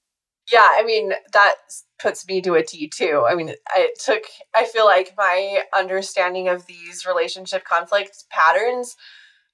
Yeah. 0.52 0.66
I 0.68 0.82
mean, 0.84 1.12
that 1.34 1.54
puts 2.00 2.26
me 2.26 2.40
to 2.42 2.54
a 2.54 2.64
T 2.64 2.88
too. 2.88 3.24
I 3.24 3.36
mean, 3.36 3.50
it 3.76 4.00
took, 4.04 4.24
I 4.52 4.64
feel 4.64 4.84
like 4.84 5.14
my 5.16 5.62
understanding 5.78 6.48
of 6.48 6.66
these 6.66 7.06
relationship 7.06 7.62
conflict 7.62 8.24
patterns 8.30 8.96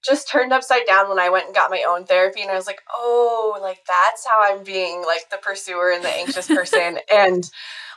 just 0.05 0.28
turned 0.28 0.52
upside 0.52 0.87
down 0.87 1.09
when 1.09 1.19
I 1.19 1.28
went 1.28 1.47
and 1.47 1.55
got 1.55 1.71
my 1.71 1.85
own 1.88 2.05
therapy. 2.05 2.43
And 2.43 2.50
I 2.50 2.55
was 2.55 2.67
like, 2.67 2.81
oh, 2.93 3.59
like 3.61 3.81
that's 3.87 4.26
how 4.26 4.40
I'm 4.43 4.64
being 4.64 5.05
like 5.05 5.31
the 5.31 5.38
pursuer 5.38 5.90
and 5.90 6.05
the 6.05 6.09
anxious 6.09 6.47
person. 6.47 6.99
and 7.12 7.49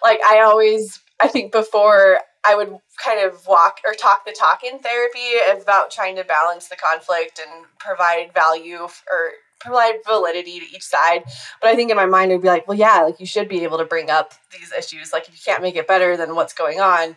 like 0.04 0.20
I 0.26 0.42
always, 0.42 1.00
I 1.20 1.28
think 1.28 1.52
before 1.52 2.20
I 2.44 2.56
would 2.56 2.76
kind 3.04 3.26
of 3.26 3.46
walk 3.46 3.82
or 3.86 3.94
talk 3.94 4.26
the 4.26 4.36
talk 4.38 4.64
in 4.64 4.80
therapy 4.80 5.62
about 5.62 5.92
trying 5.92 6.16
to 6.16 6.24
balance 6.24 6.68
the 6.68 6.76
conflict 6.76 7.40
and 7.40 7.66
provide 7.78 8.34
value 8.34 8.80
or 8.80 9.32
provide 9.60 9.96
validity 10.08 10.60
to 10.60 10.66
each 10.76 10.84
side. 10.84 11.24
But 11.62 11.70
I 11.70 11.76
think 11.76 11.92
in 11.92 11.98
my 11.98 12.08
mind, 12.08 12.32
I'd 12.32 12.42
be 12.42 12.48
like, 12.48 12.68
well, 12.68 12.78
yeah, 12.78 13.02
like 13.02 13.20
you 13.20 13.28
should 13.28 13.48
be 13.48 13.64
able 13.64 13.78
to 13.78 13.86
bring 13.86 14.10
up 14.10 14.34
these 14.52 14.74
issues. 14.74 15.14
Like 15.14 15.28
if 15.28 15.36
you 15.36 15.40
can't 15.44 15.62
make 15.62 15.76
it 15.76 15.88
better, 15.88 16.18
then 16.18 16.36
what's 16.36 16.54
going 16.54 16.80
on? 16.80 17.16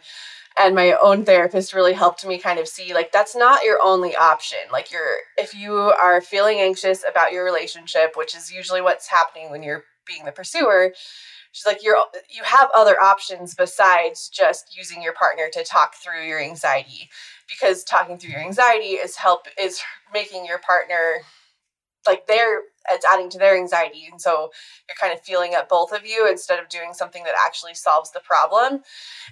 And 0.59 0.75
my 0.75 0.93
own 0.93 1.25
therapist 1.25 1.75
really 1.75 1.93
helped 1.93 2.25
me 2.27 2.39
kind 2.39 2.59
of 2.59 2.69
see 2.69 2.95
like 2.95 3.13
that's 3.13 3.35
not 3.37 3.65
your 3.65 3.79
only 3.83 4.15
option. 4.17 4.59
Like 4.71 4.93
you're 4.93 5.17
if 5.37 5.55
you 5.55 5.75
are 5.75 6.21
feeling 6.21 6.59
anxious 6.59 7.05
about 7.09 7.33
your 7.33 7.45
relationship 7.45 8.13
which 8.17 8.37
is 8.37 8.53
usually 8.53 8.81
what's 8.81 9.09
happening 9.09 9.51
when 9.51 9.63
you're 9.63 9.85
being 10.07 10.25
the 10.25 10.33
pursuer 10.33 10.93
she's 11.53 11.67
like 11.67 11.83
you're 11.83 11.97
you 12.29 12.43
have 12.45 12.69
other 12.75 13.01
options 13.01 13.55
besides 13.55 14.29
just 14.29 14.77
using 14.77 15.03
your 15.03 15.15
partner 15.15 15.49
to 15.53 15.65
talk 15.65 15.95
through 15.95 16.27
your 16.27 16.41
anxiety. 16.41 17.09
Because 17.49 17.85
talking 17.85 18.19
through 18.19 18.31
your 18.33 18.41
anxiety 18.41 18.95
is 18.95 19.17
help 19.17 19.47
is 19.59 19.81
making 20.13 20.45
your 20.47 20.59
partner 20.59 21.23
like 22.07 22.27
they're 22.27 22.61
it's 22.91 23.07
adding 23.07 23.31
to 23.31 23.39
their 23.39 23.57
anxiety 23.57 24.09
and 24.11 24.21
so 24.21 24.51
you're 24.89 24.97
kind 25.01 25.13
of 25.13 25.25
feeling 25.25 25.55
up 25.55 25.69
both 25.69 25.93
of 25.93 26.07
you 26.07 26.29
instead 26.29 26.59
of 26.59 26.69
doing 26.69 26.93
something 26.93 27.25
that 27.25 27.35
actually 27.47 27.75
solves 27.75 28.11
the 28.13 28.21
problem. 28.21 28.83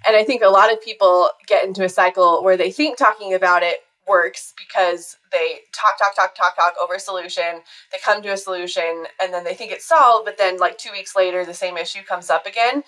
And 0.07 0.17
i 0.17 0.25
think 0.25 0.43
a 0.43 0.49
lot 0.49 0.73
of 0.73 0.83
people 0.83 1.31
get 1.47 1.65
into 1.65 1.85
a 1.85 1.89
cycle 1.89 2.43
where 2.43 2.57
they 2.57 2.71
think 2.71 2.97
talking 2.97 3.35
about 3.35 3.63
it 3.63 3.81
works 4.09 4.53
because 4.59 5.17
they 5.31 5.61
talk 5.73 5.99
talk 5.99 6.15
talk 6.15 6.35
talk 6.35 6.57
talk 6.57 6.75
over 6.83 6.95
a 6.95 7.01
solution 7.01 7.61
they 7.93 7.99
come 8.05 8.21
to 8.21 8.33
a 8.33 8.37
solution 8.37 9.05
and 9.21 9.33
then 9.33 9.45
they 9.45 9.55
think 9.55 9.71
it's 9.71 9.87
solved 9.87 10.25
but 10.25 10.37
then 10.37 10.59
like 10.59 10.77
two 10.77 10.91
weeks 10.91 11.15
later 11.15 11.45
the 11.45 11.55
same 11.55 11.77
issue 11.77 12.03
comes 12.03 12.31
up 12.31 12.47
again. 12.47 12.83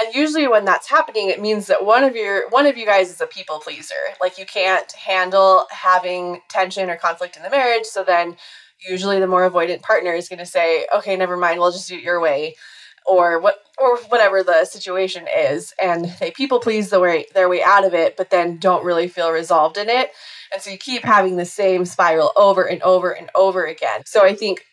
And 0.00 0.14
usually 0.14 0.46
when 0.46 0.64
that's 0.64 0.88
happening 0.88 1.28
it 1.28 1.40
means 1.40 1.66
that 1.66 1.84
one 1.84 2.04
of 2.04 2.14
your 2.14 2.48
one 2.50 2.66
of 2.66 2.76
you 2.76 2.86
guys 2.86 3.10
is 3.10 3.20
a 3.20 3.26
people 3.26 3.58
pleaser. 3.58 3.94
Like 4.20 4.38
you 4.38 4.46
can't 4.46 4.90
handle 4.92 5.66
having 5.70 6.42
tension 6.48 6.90
or 6.90 6.96
conflict 6.96 7.36
in 7.36 7.42
the 7.42 7.50
marriage 7.50 7.86
so 7.86 8.04
then 8.04 8.36
usually 8.86 9.20
the 9.20 9.26
more 9.26 9.48
avoidant 9.48 9.82
partner 9.82 10.12
is 10.12 10.28
going 10.28 10.38
to 10.38 10.46
say, 10.46 10.86
okay, 10.94 11.16
never 11.16 11.36
mind, 11.36 11.60
we'll 11.60 11.72
just 11.72 11.88
do 11.88 11.96
it 11.96 12.02
your 12.02 12.20
way 12.20 12.54
or 13.08 13.40
what 13.40 13.56
or 13.78 13.96
whatever 14.08 14.42
the 14.42 14.64
situation 14.64 15.26
is 15.34 15.72
and 15.80 16.04
they 16.20 16.30
people 16.30 16.60
please 16.60 16.90
the 16.90 17.00
way 17.00 17.26
their 17.34 17.48
way 17.48 17.62
out 17.62 17.84
of 17.84 17.94
it 17.94 18.16
but 18.16 18.28
then 18.30 18.58
don't 18.58 18.84
really 18.84 19.08
feel 19.08 19.30
resolved 19.30 19.78
in 19.78 19.88
it. 19.88 20.10
And 20.52 20.62
so 20.62 20.70
you 20.70 20.78
keep 20.78 21.04
having 21.04 21.36
the 21.36 21.44
same 21.44 21.84
spiral 21.84 22.32
over 22.36 22.64
and 22.64 22.82
over 22.82 23.10
and 23.10 23.30
over 23.34 23.64
again. 23.64 24.02
So 24.04 24.24
i 24.24 24.34
think 24.34 24.64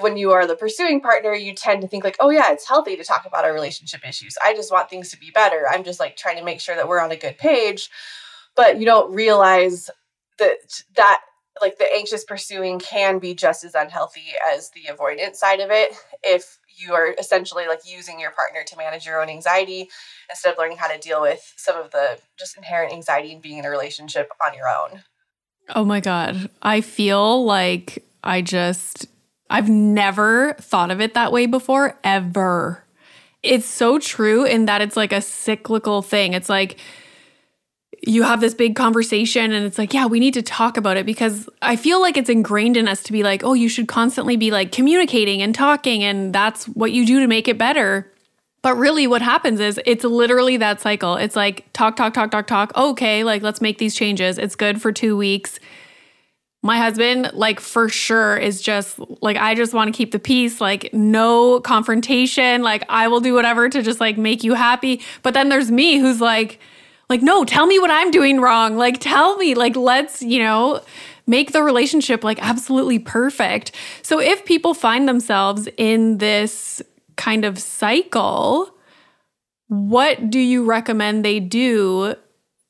when 0.00 0.16
you 0.16 0.30
are 0.30 0.46
the 0.46 0.56
pursuing 0.56 1.00
partner 1.00 1.34
you 1.34 1.54
tend 1.54 1.82
to 1.82 1.88
think 1.88 2.02
like 2.02 2.16
oh 2.18 2.30
yeah 2.30 2.50
it's 2.50 2.66
healthy 2.66 2.96
to 2.96 3.04
talk 3.04 3.26
about 3.26 3.44
our 3.44 3.52
relationship 3.52 4.00
issues. 4.08 4.36
I 4.42 4.54
just 4.54 4.72
want 4.72 4.88
things 4.88 5.10
to 5.10 5.18
be 5.18 5.30
better. 5.30 5.66
I'm 5.70 5.84
just 5.84 6.00
like 6.00 6.16
trying 6.16 6.38
to 6.38 6.44
make 6.44 6.60
sure 6.60 6.76
that 6.76 6.88
we're 6.88 7.00
on 7.00 7.12
a 7.12 7.16
good 7.16 7.36
page. 7.36 7.90
But 8.56 8.78
you 8.78 8.86
don't 8.86 9.14
realize 9.14 9.90
that 10.38 10.58
that 10.96 11.20
like 11.60 11.78
the 11.78 11.86
anxious 11.94 12.24
pursuing 12.24 12.78
can 12.78 13.18
be 13.18 13.34
just 13.34 13.64
as 13.64 13.74
unhealthy 13.74 14.32
as 14.54 14.70
the 14.70 14.92
avoidant 14.92 15.34
side 15.34 15.60
of 15.60 15.70
it 15.70 15.94
if 16.22 16.58
you 16.78 16.94
are 16.94 17.14
essentially 17.18 17.66
like 17.66 17.80
using 17.84 18.18
your 18.18 18.30
partner 18.30 18.60
to 18.66 18.76
manage 18.76 19.04
your 19.04 19.20
own 19.20 19.28
anxiety 19.28 19.88
instead 20.30 20.52
of 20.52 20.58
learning 20.58 20.78
how 20.78 20.88
to 20.88 20.98
deal 20.98 21.20
with 21.20 21.52
some 21.56 21.76
of 21.76 21.90
the 21.90 22.18
just 22.38 22.56
inherent 22.56 22.92
anxiety 22.92 23.32
and 23.32 23.42
being 23.42 23.58
in 23.58 23.64
a 23.64 23.70
relationship 23.70 24.30
on 24.44 24.54
your 24.54 24.68
own. 24.68 25.02
Oh 25.74 25.84
my 25.84 26.00
God. 26.00 26.50
I 26.62 26.80
feel 26.80 27.44
like 27.44 28.04
I 28.24 28.40
just, 28.40 29.06
I've 29.50 29.68
never 29.68 30.54
thought 30.54 30.90
of 30.90 31.00
it 31.00 31.14
that 31.14 31.32
way 31.32 31.46
before, 31.46 31.98
ever. 32.02 32.84
It's 33.42 33.66
so 33.66 33.98
true 33.98 34.44
in 34.44 34.66
that 34.66 34.80
it's 34.80 34.96
like 34.96 35.12
a 35.12 35.20
cyclical 35.20 36.00
thing. 36.00 36.32
It's 36.32 36.48
like, 36.48 36.78
you 38.04 38.24
have 38.24 38.40
this 38.40 38.52
big 38.52 38.74
conversation 38.74 39.52
and 39.52 39.64
it's 39.64 39.78
like, 39.78 39.94
yeah, 39.94 40.06
we 40.06 40.18
need 40.18 40.34
to 40.34 40.42
talk 40.42 40.76
about 40.76 40.96
it 40.96 41.06
because 41.06 41.48
I 41.62 41.76
feel 41.76 42.00
like 42.00 42.16
it's 42.16 42.28
ingrained 42.28 42.76
in 42.76 42.88
us 42.88 43.02
to 43.04 43.12
be 43.12 43.22
like, 43.22 43.44
oh, 43.44 43.54
you 43.54 43.68
should 43.68 43.86
constantly 43.86 44.36
be 44.36 44.50
like 44.50 44.72
communicating 44.72 45.40
and 45.40 45.54
talking 45.54 46.02
and 46.02 46.34
that's 46.34 46.66
what 46.66 46.90
you 46.90 47.06
do 47.06 47.20
to 47.20 47.28
make 47.28 47.46
it 47.46 47.58
better. 47.58 48.10
But 48.62 48.76
really 48.76 49.06
what 49.06 49.22
happens 49.22 49.60
is 49.60 49.80
it's 49.86 50.04
literally 50.04 50.56
that 50.56 50.80
cycle. 50.80 51.14
It's 51.16 51.36
like 51.36 51.72
talk, 51.72 51.94
talk, 51.94 52.12
talk, 52.12 52.32
talk, 52.32 52.48
talk. 52.48 52.76
Okay, 52.76 53.22
like 53.22 53.42
let's 53.42 53.60
make 53.60 53.78
these 53.78 53.94
changes. 53.94 54.36
It's 54.36 54.56
good 54.56 54.82
for 54.82 54.90
2 54.90 55.16
weeks. 55.16 55.60
My 56.64 56.78
husband, 56.78 57.30
like 57.34 57.60
for 57.60 57.88
sure, 57.88 58.36
is 58.36 58.60
just 58.60 58.98
like, 59.20 59.36
I 59.36 59.54
just 59.54 59.74
want 59.74 59.92
to 59.92 59.96
keep 59.96 60.12
the 60.12 60.20
peace, 60.20 60.60
like, 60.60 60.92
no 60.92 61.60
confrontation. 61.60 62.62
Like, 62.62 62.84
I 62.88 63.08
will 63.08 63.18
do 63.20 63.34
whatever 63.34 63.68
to 63.68 63.82
just 63.82 64.00
like 64.00 64.16
make 64.16 64.44
you 64.44 64.54
happy. 64.54 65.02
But 65.22 65.34
then 65.34 65.48
there's 65.48 65.72
me 65.72 65.98
who's 65.98 66.20
like, 66.20 66.60
like, 67.12 67.20
no, 67.20 67.44
tell 67.44 67.66
me 67.66 67.78
what 67.78 67.90
I'm 67.90 68.10
doing 68.10 68.40
wrong. 68.40 68.78
Like, 68.78 68.98
tell 68.98 69.36
me, 69.36 69.54
like, 69.54 69.76
let's, 69.76 70.22
you 70.22 70.38
know, 70.38 70.80
make 71.26 71.52
the 71.52 71.62
relationship 71.62 72.24
like 72.24 72.42
absolutely 72.42 72.98
perfect. 72.98 73.72
So 74.00 74.18
if 74.18 74.46
people 74.46 74.72
find 74.72 75.06
themselves 75.06 75.68
in 75.76 76.16
this 76.16 76.80
kind 77.16 77.44
of 77.44 77.58
cycle, 77.58 78.74
what 79.68 80.30
do 80.30 80.38
you 80.38 80.64
recommend 80.64 81.22
they 81.22 81.38
do? 81.38 82.14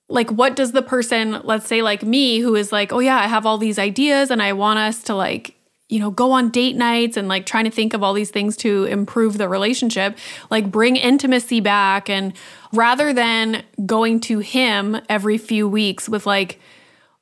Like, 0.08 0.28
what 0.32 0.56
does 0.56 0.72
the 0.72 0.82
person, 0.82 1.40
let's 1.44 1.68
say, 1.68 1.80
like 1.80 2.02
me, 2.02 2.40
who 2.40 2.56
is 2.56 2.72
like, 2.72 2.92
oh, 2.92 2.98
yeah, 2.98 3.18
I 3.18 3.28
have 3.28 3.46
all 3.46 3.58
these 3.58 3.78
ideas 3.78 4.32
and 4.32 4.42
I 4.42 4.54
want 4.54 4.80
us 4.80 5.04
to 5.04 5.14
like 5.14 5.54
you 5.92 6.00
know, 6.00 6.10
go 6.10 6.32
on 6.32 6.48
date 6.48 6.74
nights 6.74 7.18
and 7.18 7.28
like 7.28 7.44
trying 7.44 7.64
to 7.64 7.70
think 7.70 7.92
of 7.92 8.02
all 8.02 8.14
these 8.14 8.30
things 8.30 8.56
to 8.56 8.84
improve 8.84 9.36
the 9.36 9.46
relationship, 9.46 10.16
like 10.50 10.70
bring 10.70 10.96
intimacy 10.96 11.60
back. 11.60 12.08
And 12.08 12.32
rather 12.72 13.12
than 13.12 13.62
going 13.84 14.18
to 14.20 14.38
him 14.38 14.96
every 15.10 15.36
few 15.36 15.68
weeks 15.68 16.08
with 16.08 16.24
like 16.24 16.58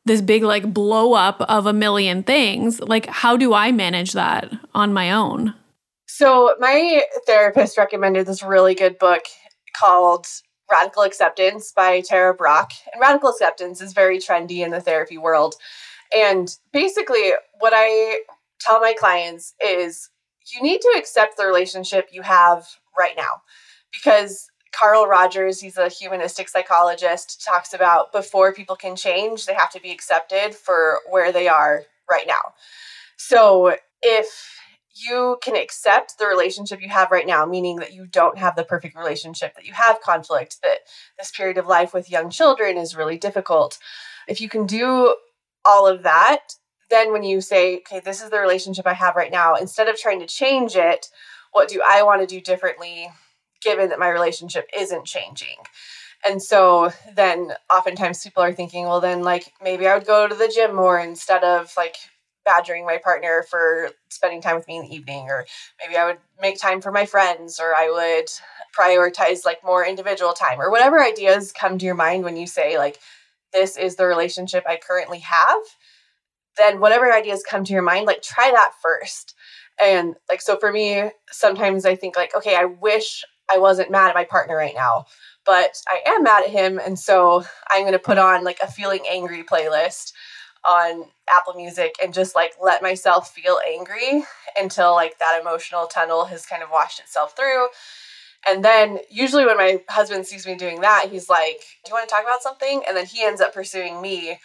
this 0.04 0.22
big 0.22 0.44
like 0.44 0.72
blow 0.72 1.14
up 1.14 1.40
of 1.40 1.66
a 1.66 1.72
million 1.72 2.22
things, 2.22 2.78
like 2.78 3.06
how 3.06 3.36
do 3.36 3.52
I 3.54 3.72
manage 3.72 4.12
that 4.12 4.52
on 4.72 4.92
my 4.92 5.10
own? 5.10 5.52
So, 6.06 6.54
my 6.60 7.02
therapist 7.26 7.76
recommended 7.76 8.26
this 8.26 8.42
really 8.42 8.76
good 8.76 8.98
book 8.98 9.22
called 9.76 10.26
Radical 10.70 11.02
Acceptance 11.02 11.72
by 11.74 12.02
Tara 12.02 12.34
Brach. 12.34 12.72
And 12.92 13.00
radical 13.00 13.30
acceptance 13.30 13.80
is 13.80 13.92
very 13.92 14.18
trendy 14.18 14.58
in 14.58 14.70
the 14.70 14.80
therapy 14.80 15.18
world. 15.18 15.56
And 16.16 16.54
basically, 16.72 17.32
what 17.58 17.72
I 17.74 18.20
tell 18.60 18.80
my 18.80 18.94
clients 18.98 19.54
is 19.64 20.10
you 20.54 20.62
need 20.62 20.80
to 20.80 20.94
accept 20.96 21.36
the 21.36 21.46
relationship 21.46 22.08
you 22.12 22.22
have 22.22 22.66
right 22.98 23.16
now 23.16 23.42
because 23.92 24.50
Carl 24.72 25.06
Rogers, 25.06 25.60
he's 25.60 25.76
a 25.76 25.88
humanistic 25.88 26.48
psychologist, 26.48 27.44
talks 27.44 27.74
about 27.74 28.12
before 28.12 28.52
people 28.52 28.76
can 28.76 28.94
change, 28.94 29.46
they 29.46 29.54
have 29.54 29.70
to 29.70 29.80
be 29.80 29.90
accepted 29.90 30.54
for 30.54 31.00
where 31.08 31.32
they 31.32 31.48
are 31.48 31.82
right 32.08 32.26
now. 32.26 32.54
So 33.16 33.76
if 34.02 34.56
you 34.94 35.38
can 35.42 35.56
accept 35.56 36.18
the 36.18 36.26
relationship 36.26 36.82
you 36.82 36.88
have 36.88 37.10
right 37.10 37.26
now, 37.26 37.46
meaning 37.46 37.76
that 37.76 37.92
you 37.92 38.06
don't 38.06 38.38
have 38.38 38.56
the 38.56 38.64
perfect 38.64 38.96
relationship, 38.96 39.54
that 39.54 39.66
you 39.66 39.72
have 39.72 40.00
conflict, 40.00 40.58
that 40.62 40.78
this 41.18 41.30
period 41.30 41.58
of 41.58 41.66
life 41.66 41.94
with 41.94 42.10
young 42.10 42.30
children 42.30 42.76
is 42.76 42.96
really 42.96 43.18
difficult. 43.18 43.78
If 44.28 44.40
you 44.40 44.48
can 44.48 44.66
do 44.66 45.14
all 45.64 45.86
of 45.86 46.02
that, 46.02 46.54
then 46.90 47.12
when 47.12 47.22
you 47.22 47.40
say, 47.40 47.76
okay, 47.78 48.00
this 48.00 48.22
is 48.22 48.30
the 48.30 48.40
relationship 48.40 48.86
I 48.86 48.94
have 48.94 49.16
right 49.16 49.30
now, 49.30 49.54
instead 49.54 49.88
of 49.88 49.96
trying 49.98 50.20
to 50.20 50.26
change 50.26 50.76
it, 50.76 51.08
what 51.52 51.68
do 51.68 51.82
I 51.86 52.02
want 52.02 52.20
to 52.20 52.26
do 52.26 52.40
differently 52.40 53.08
given 53.62 53.90
that 53.90 53.98
my 53.98 54.08
relationship 54.08 54.68
isn't 54.76 55.06
changing? 55.06 55.56
And 56.24 56.42
so 56.42 56.92
then 57.14 57.52
oftentimes 57.74 58.22
people 58.22 58.42
are 58.42 58.52
thinking, 58.52 58.84
well, 58.84 59.00
then 59.00 59.22
like 59.22 59.52
maybe 59.62 59.86
I 59.86 59.94
would 59.96 60.06
go 60.06 60.28
to 60.28 60.34
the 60.34 60.52
gym 60.54 60.74
more 60.74 60.98
instead 60.98 61.42
of 61.44 61.72
like 61.76 61.96
badgering 62.44 62.86
my 62.86 62.98
partner 62.98 63.44
for 63.48 63.90
spending 64.08 64.40
time 64.40 64.56
with 64.56 64.66
me 64.66 64.76
in 64.78 64.82
the 64.82 64.94
evening 64.94 65.26
or 65.28 65.46
maybe 65.82 65.96
i 65.96 66.06
would 66.06 66.18
make 66.40 66.58
time 66.58 66.80
for 66.80 66.90
my 66.90 67.04
friends 67.04 67.60
or 67.60 67.74
i 67.74 67.90
would 67.90 68.28
prioritize 68.76 69.44
like 69.44 69.62
more 69.64 69.84
individual 69.84 70.32
time 70.32 70.60
or 70.60 70.70
whatever 70.70 71.02
ideas 71.02 71.52
come 71.52 71.78
to 71.78 71.84
your 71.84 71.94
mind 71.94 72.24
when 72.24 72.36
you 72.36 72.46
say 72.46 72.78
like 72.78 72.98
this 73.52 73.76
is 73.76 73.96
the 73.96 74.06
relationship 74.06 74.64
i 74.66 74.76
currently 74.76 75.18
have 75.18 75.60
then 76.56 76.80
whatever 76.80 77.12
ideas 77.12 77.42
come 77.48 77.64
to 77.64 77.72
your 77.72 77.82
mind 77.82 78.06
like 78.06 78.22
try 78.22 78.50
that 78.52 78.72
first 78.82 79.34
and 79.80 80.14
like 80.28 80.40
so 80.40 80.56
for 80.58 80.72
me 80.72 81.10
sometimes 81.30 81.84
i 81.84 81.94
think 81.94 82.16
like 82.16 82.34
okay 82.34 82.56
i 82.56 82.64
wish 82.64 83.24
i 83.50 83.58
wasn't 83.58 83.90
mad 83.90 84.08
at 84.08 84.14
my 84.14 84.24
partner 84.24 84.56
right 84.56 84.74
now 84.74 85.04
but 85.44 85.76
i 85.88 86.00
am 86.06 86.22
mad 86.22 86.44
at 86.44 86.50
him 86.50 86.78
and 86.78 86.98
so 86.98 87.44
i'm 87.70 87.82
going 87.82 87.92
to 87.92 87.98
put 87.98 88.18
on 88.18 88.44
like 88.44 88.58
a 88.62 88.70
feeling 88.70 89.04
angry 89.10 89.42
playlist 89.42 90.12
on 90.68 91.04
Apple 91.30 91.54
Music 91.54 91.94
and 92.02 92.12
just 92.12 92.34
like 92.34 92.52
let 92.62 92.82
myself 92.82 93.32
feel 93.32 93.58
angry 93.66 94.24
until 94.58 94.92
like 94.92 95.18
that 95.18 95.38
emotional 95.40 95.86
tunnel 95.86 96.26
has 96.26 96.46
kind 96.46 96.62
of 96.62 96.70
washed 96.70 97.00
itself 97.00 97.34
through. 97.36 97.68
And 98.46 98.64
then 98.64 98.98
usually 99.10 99.44
when 99.44 99.56
my 99.56 99.82
husband 99.88 100.26
sees 100.26 100.46
me 100.46 100.54
doing 100.54 100.80
that, 100.80 101.08
he's 101.10 101.28
like, 101.28 101.60
"Do 101.84 101.90
you 101.90 101.94
want 101.94 102.08
to 102.08 102.14
talk 102.14 102.24
about 102.24 102.42
something?" 102.42 102.82
And 102.86 102.96
then 102.96 103.06
he 103.06 103.22
ends 103.22 103.40
up 103.40 103.54
pursuing 103.54 104.00
me 104.00 104.38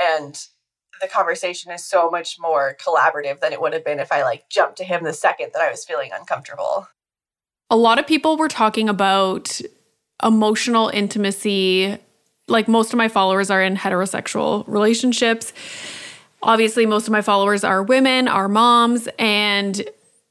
and 0.00 0.40
the 1.00 1.08
conversation 1.08 1.72
is 1.72 1.84
so 1.84 2.10
much 2.10 2.38
more 2.38 2.76
collaborative 2.84 3.40
than 3.40 3.52
it 3.52 3.60
would 3.60 3.72
have 3.72 3.84
been 3.84 4.00
if 4.00 4.12
I 4.12 4.22
like 4.22 4.48
jumped 4.48 4.76
to 4.78 4.84
him 4.84 5.04
the 5.04 5.12
second 5.12 5.50
that 5.54 5.62
I 5.62 5.70
was 5.70 5.84
feeling 5.84 6.10
uncomfortable. 6.12 6.88
A 7.70 7.76
lot 7.76 7.98
of 7.98 8.06
people 8.06 8.36
were 8.36 8.48
talking 8.48 8.88
about 8.88 9.60
emotional 10.22 10.88
intimacy 10.88 11.98
like 12.50 12.68
most 12.68 12.92
of 12.92 12.96
my 12.96 13.08
followers 13.08 13.50
are 13.50 13.62
in 13.62 13.76
heterosexual 13.76 14.64
relationships. 14.66 15.52
Obviously, 16.42 16.84
most 16.84 17.06
of 17.06 17.12
my 17.12 17.22
followers 17.22 17.64
are 17.64 17.82
women, 17.82 18.28
are 18.28 18.48
moms, 18.48 19.08
and 19.18 19.82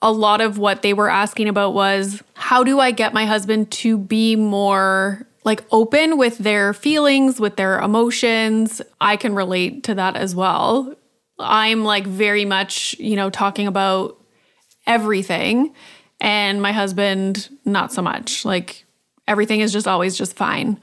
a 0.02 0.12
lot 0.12 0.42
of 0.42 0.58
what 0.58 0.82
they 0.82 0.94
were 0.94 1.10
asking 1.10 1.48
about 1.48 1.74
was 1.74 2.22
how 2.34 2.64
do 2.64 2.80
I 2.80 2.92
get 2.92 3.14
my 3.14 3.26
husband 3.26 3.72
to 3.72 3.98
be 3.98 4.36
more 4.36 5.26
like 5.50 5.64
open 5.72 6.20
with 6.20 6.38
their 6.38 6.76
feelings, 6.76 7.40
with 7.40 7.56
their 7.56 7.80
emotions? 7.80 8.84
I 9.02 9.16
can 9.16 9.34
relate 9.34 9.84
to 9.86 9.96
that 9.96 10.16
as 10.16 10.36
well. 10.36 10.94
I'm 11.40 11.84
like 11.84 12.06
very 12.06 12.46
much, 12.46 12.96
you 13.00 13.16
know, 13.16 13.32
talking 13.32 13.66
about 13.66 14.16
everything, 14.86 15.74
and 16.22 16.62
my 16.62 16.72
husband, 16.72 17.50
not 17.66 17.92
so 17.92 18.04
much. 18.04 18.46
Like 18.46 18.86
everything 19.28 19.62
is 19.62 19.74
just 19.74 19.88
always 19.88 20.16
just 20.16 20.36
fine. 20.36 20.80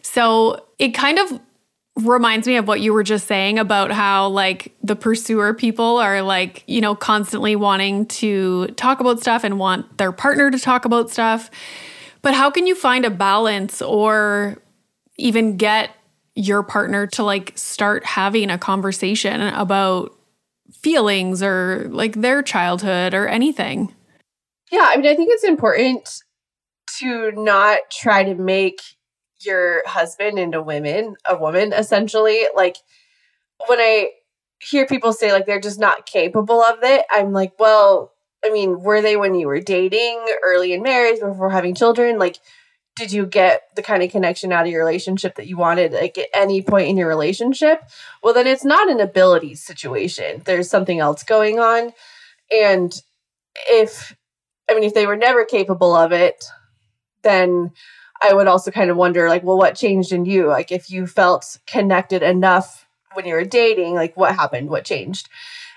So 0.00 0.64
it 0.78 0.94
kind 0.94 1.18
of 1.18 1.38
reminds 1.96 2.46
me 2.46 2.56
of 2.56 2.66
what 2.66 2.80
you 2.80 2.94
were 2.94 3.02
just 3.02 3.26
saying 3.26 3.58
about 3.58 3.90
how 3.90 4.28
like 4.28 4.74
the 4.82 4.96
pursuer 4.96 5.52
people 5.52 5.98
are 5.98 6.22
like, 6.22 6.64
you 6.66 6.80
know, 6.80 6.94
constantly 6.94 7.54
wanting 7.54 8.06
to 8.06 8.68
talk 8.76 9.00
about 9.00 9.20
stuff 9.20 9.44
and 9.44 9.58
want 9.58 9.98
their 9.98 10.12
partner 10.12 10.50
to 10.50 10.58
talk 10.58 10.86
about 10.86 11.10
stuff. 11.10 11.50
But 12.26 12.34
how 12.34 12.50
can 12.50 12.66
you 12.66 12.74
find 12.74 13.04
a 13.04 13.10
balance 13.10 13.80
or 13.80 14.60
even 15.16 15.56
get 15.56 15.94
your 16.34 16.64
partner 16.64 17.06
to 17.06 17.22
like 17.22 17.52
start 17.54 18.04
having 18.04 18.50
a 18.50 18.58
conversation 18.58 19.40
about 19.40 20.12
feelings 20.72 21.40
or 21.40 21.86
like 21.88 22.14
their 22.14 22.42
childhood 22.42 23.14
or 23.14 23.28
anything? 23.28 23.94
Yeah, 24.72 24.88
I 24.90 24.96
mean, 24.96 25.06
I 25.06 25.14
think 25.14 25.28
it's 25.30 25.44
important 25.44 26.08
to 26.98 27.30
not 27.30 27.78
try 27.92 28.24
to 28.24 28.34
make 28.34 28.80
your 29.44 29.86
husband 29.86 30.36
into 30.36 30.60
women, 30.60 31.14
a 31.28 31.36
woman 31.36 31.72
essentially. 31.72 32.42
Like 32.56 32.78
when 33.68 33.78
I 33.78 34.10
hear 34.58 34.84
people 34.84 35.12
say 35.12 35.30
like 35.30 35.46
they're 35.46 35.60
just 35.60 35.78
not 35.78 36.06
capable 36.06 36.60
of 36.60 36.80
it, 36.82 37.06
I'm 37.08 37.30
like, 37.30 37.52
well, 37.60 38.15
I 38.46 38.50
mean, 38.50 38.80
were 38.80 39.02
they 39.02 39.16
when 39.16 39.34
you 39.34 39.48
were 39.48 39.60
dating, 39.60 40.24
early 40.44 40.72
in 40.72 40.82
marriage, 40.82 41.18
before 41.18 41.50
having 41.50 41.74
children? 41.74 42.18
Like, 42.18 42.38
did 42.94 43.12
you 43.12 43.26
get 43.26 43.62
the 43.74 43.82
kind 43.82 44.02
of 44.02 44.10
connection 44.10 44.52
out 44.52 44.64
of 44.64 44.72
your 44.72 44.84
relationship 44.84 45.34
that 45.34 45.46
you 45.46 45.56
wanted 45.56 45.92
like 45.92 46.16
at 46.16 46.28
any 46.32 46.62
point 46.62 46.88
in 46.88 46.96
your 46.96 47.08
relationship? 47.08 47.82
Well, 48.22 48.32
then 48.32 48.46
it's 48.46 48.64
not 48.64 48.88
an 48.88 49.00
ability 49.00 49.56
situation. 49.56 50.42
There's 50.44 50.70
something 50.70 50.98
else 51.00 51.22
going 51.22 51.58
on. 51.58 51.92
And 52.50 52.98
if 53.68 54.16
I 54.70 54.74
mean 54.74 54.84
if 54.84 54.94
they 54.94 55.06
were 55.06 55.16
never 55.16 55.44
capable 55.44 55.94
of 55.94 56.12
it, 56.12 56.44
then 57.22 57.72
I 58.22 58.32
would 58.32 58.46
also 58.46 58.70
kind 58.70 58.90
of 58.90 58.96
wonder, 58.96 59.28
like, 59.28 59.42
well, 59.42 59.58
what 59.58 59.74
changed 59.74 60.12
in 60.12 60.24
you? 60.24 60.46
Like, 60.46 60.72
if 60.72 60.88
you 60.90 61.06
felt 61.06 61.58
connected 61.66 62.22
enough 62.22 62.86
when 63.12 63.26
you 63.26 63.34
were 63.34 63.44
dating, 63.44 63.94
like, 63.94 64.16
what 64.16 64.34
happened? 64.34 64.70
What 64.70 64.84
changed? 64.84 65.28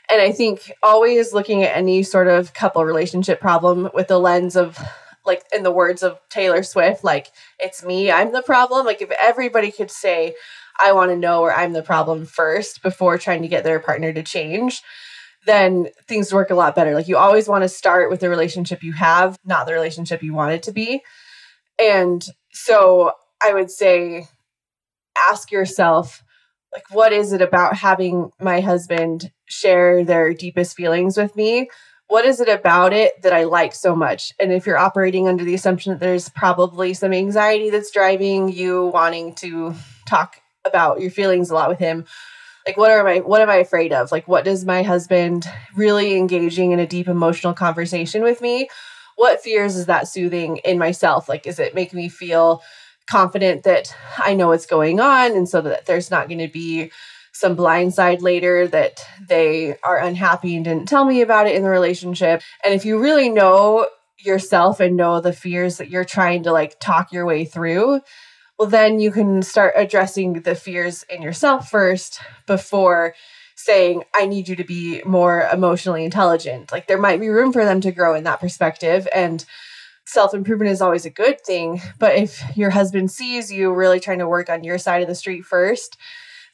And 0.10 0.22
I 0.22 0.32
think 0.32 0.72
always 0.82 1.34
looking 1.34 1.64
at 1.64 1.76
any 1.76 2.04
sort 2.04 2.28
of 2.28 2.54
couple 2.54 2.84
relationship 2.84 3.40
problem 3.40 3.90
with 3.94 4.08
the 4.08 4.20
lens 4.20 4.56
of, 4.56 4.78
like, 5.26 5.44
in 5.54 5.64
the 5.64 5.72
words 5.72 6.02
of 6.02 6.20
Taylor 6.30 6.64
Swift, 6.64 7.04
like, 7.04 7.28
it's 7.60 7.84
me, 7.84 8.12
I'm 8.12 8.32
the 8.32 8.42
problem. 8.42 8.86
Like, 8.86 9.02
if 9.02 9.12
everybody 9.20 9.72
could 9.72 9.92
say, 9.92 10.34
I 10.82 10.94
want 10.94 11.12
to 11.12 11.18
know 11.18 11.42
where 11.42 11.54
I'm 11.54 11.74
the 11.74 11.84
problem 11.84 12.26
first 12.26 12.82
before 12.82 13.18
trying 13.18 13.44
to 13.44 13.48
get 13.48 13.64
their 13.64 13.80
partner 13.80 14.12
to 14.14 14.24
change, 14.24 14.82
then 15.46 15.90
things 16.08 16.34
work 16.34 16.50
a 16.50 16.56
lot 16.56 16.76
better. 16.76 16.96
Like, 16.96 17.08
you 17.08 17.18
always 17.18 17.48
want 17.48 17.64
to 17.64 17.70
start 17.70 18.10
with 18.10 18.20
the 18.20 18.30
relationship 18.30 18.82
you 18.82 18.94
have, 18.94 19.38
not 19.46 19.68
the 19.68 19.74
relationship 19.74 20.24
you 20.24 20.34
want 20.34 20.54
it 20.54 20.64
to 20.64 20.72
be. 20.72 21.02
And 21.78 22.26
so 22.52 23.12
I 23.44 23.54
would 23.54 23.72
say 23.72 24.28
ask 25.30 25.52
yourself 25.52 26.24
like 26.74 26.84
what 26.92 27.12
is 27.12 27.34
it 27.34 27.42
about 27.42 27.76
having 27.76 28.32
my 28.40 28.60
husband 28.60 29.32
share 29.50 30.04
their 30.04 30.34
deepest 30.34 30.76
feelings 30.76 31.18
with 31.18 31.36
me? 31.36 31.70
What 32.08 32.26
is 32.26 32.40
it 32.40 32.50
about 32.50 32.94
it 32.94 33.22
that 33.22 33.34
I 33.34 33.44
like 33.44 33.76
so 33.76 33.96
much? 33.96 34.34
And 34.40 34.52
if 34.52 34.66
you're 34.66 34.78
operating 34.78 35.28
under 35.28 35.44
the 35.44 35.54
assumption 35.54 35.92
that 35.92 36.00
there's 36.00 36.30
probably 36.30 36.94
some 36.94 37.14
anxiety 37.14 37.70
that's 37.70 37.92
driving 37.92 38.50
you 38.50 38.88
wanting 38.88 39.36
to 39.36 39.76
talk 40.08 40.38
about 40.66 41.02
your 41.02 41.12
feelings 41.12 41.50
a 41.52 41.54
lot 41.54 41.70
with 41.70 41.80
him, 41.80 42.06
like 42.66 42.78
what 42.78 42.92
are 42.92 43.04
my 43.04 43.18
what 43.20 43.42
am 43.42 43.50
I 43.50 43.56
afraid 43.56 43.94
of? 43.94 44.12
Like 44.12 44.28
what 44.28 44.46
does 44.46 44.66
my 44.66 44.84
husband 44.84 45.46
really 45.76 46.18
engaging 46.18 46.72
in 46.72 46.80
a 46.80 46.88
deep 46.88 47.08
emotional 47.08 47.54
conversation 47.54 48.24
with 48.24 48.42
me? 48.42 48.70
what 49.20 49.44
fears 49.44 49.76
is 49.76 49.88
that 49.88 50.08
soothing 50.08 50.58
in 50.64 50.78
myself? 50.78 51.28
Like, 51.28 51.46
is 51.46 51.60
it 51.60 51.76
making 51.76 51.98
me 51.98 52.08
feel 52.08 52.64
confident 53.06 53.64
that 53.64 53.94
I 54.18 54.34
know 54.34 54.48
what's 54.48 54.66
going 54.66 55.02
on 55.02 55.34
and 55.34 55.48
so 55.48 55.60
that 55.60 55.86
there's 55.86 56.10
not 56.10 56.30
going 56.30 56.40
to 56.40 56.48
be 56.48 56.90
some 57.40 57.56
blind 57.56 57.94
side 57.94 58.22
later 58.22 58.68
that 58.68 59.02
they 59.26 59.78
are 59.82 59.98
unhappy 59.98 60.56
and 60.56 60.66
didn't 60.66 60.90
tell 60.90 61.06
me 61.06 61.22
about 61.22 61.48
it 61.48 61.56
in 61.56 61.64
the 61.64 61.70
relationship. 61.70 62.42
And 62.66 62.74
if 62.74 62.84
you 62.84 63.00
really 63.00 63.30
know 63.30 63.88
yourself 64.18 64.82
and 64.82 64.98
know 64.98 65.22
the 65.22 65.32
fears 65.32 65.78
that 65.78 65.90
you're 65.90 66.04
trying 66.04 66.44
to 66.44 66.52
like 66.52 66.80
talk 66.82 67.14
your 67.14 67.26
way 67.26 67.46
through, 67.46 68.02
well, 68.58 68.68
then 68.68 69.00
you 69.00 69.10
can 69.10 69.42
start 69.42 69.74
addressing 69.78 70.42
the 70.42 70.54
fears 70.54 71.04
in 71.10 71.22
yourself 71.22 71.70
first 71.70 72.20
before 72.46 73.16
saying, 73.56 74.04
I 74.14 74.26
need 74.26 74.50
you 74.50 74.58
to 74.58 74.66
be 74.66 75.02
more 75.06 75.48
emotionally 75.52 76.04
intelligent. 76.04 76.74
Like 76.74 76.88
there 76.88 76.98
might 76.98 77.22
be 77.22 77.30
room 77.30 77.54
for 77.54 77.64
them 77.64 77.80
to 77.82 77.92
grow 77.94 78.16
in 78.16 78.26
that 78.26 78.42
perspective. 78.42 79.08
And 79.16 79.46
self 80.06 80.34
improvement 80.34 80.72
is 80.72 80.82
always 80.82 81.06
a 81.06 81.10
good 81.10 81.40
thing. 81.46 81.82
But 82.00 82.18
if 82.18 82.44
your 82.58 82.72
husband 82.72 83.12
sees 83.12 83.50
you 83.50 83.74
really 83.74 84.02
trying 84.02 84.20
to 84.20 84.28
work 84.28 84.50
on 84.50 84.66
your 84.66 84.78
side 84.78 85.02
of 85.02 85.08
the 85.08 85.16
street 85.16 85.46
first, 85.46 85.98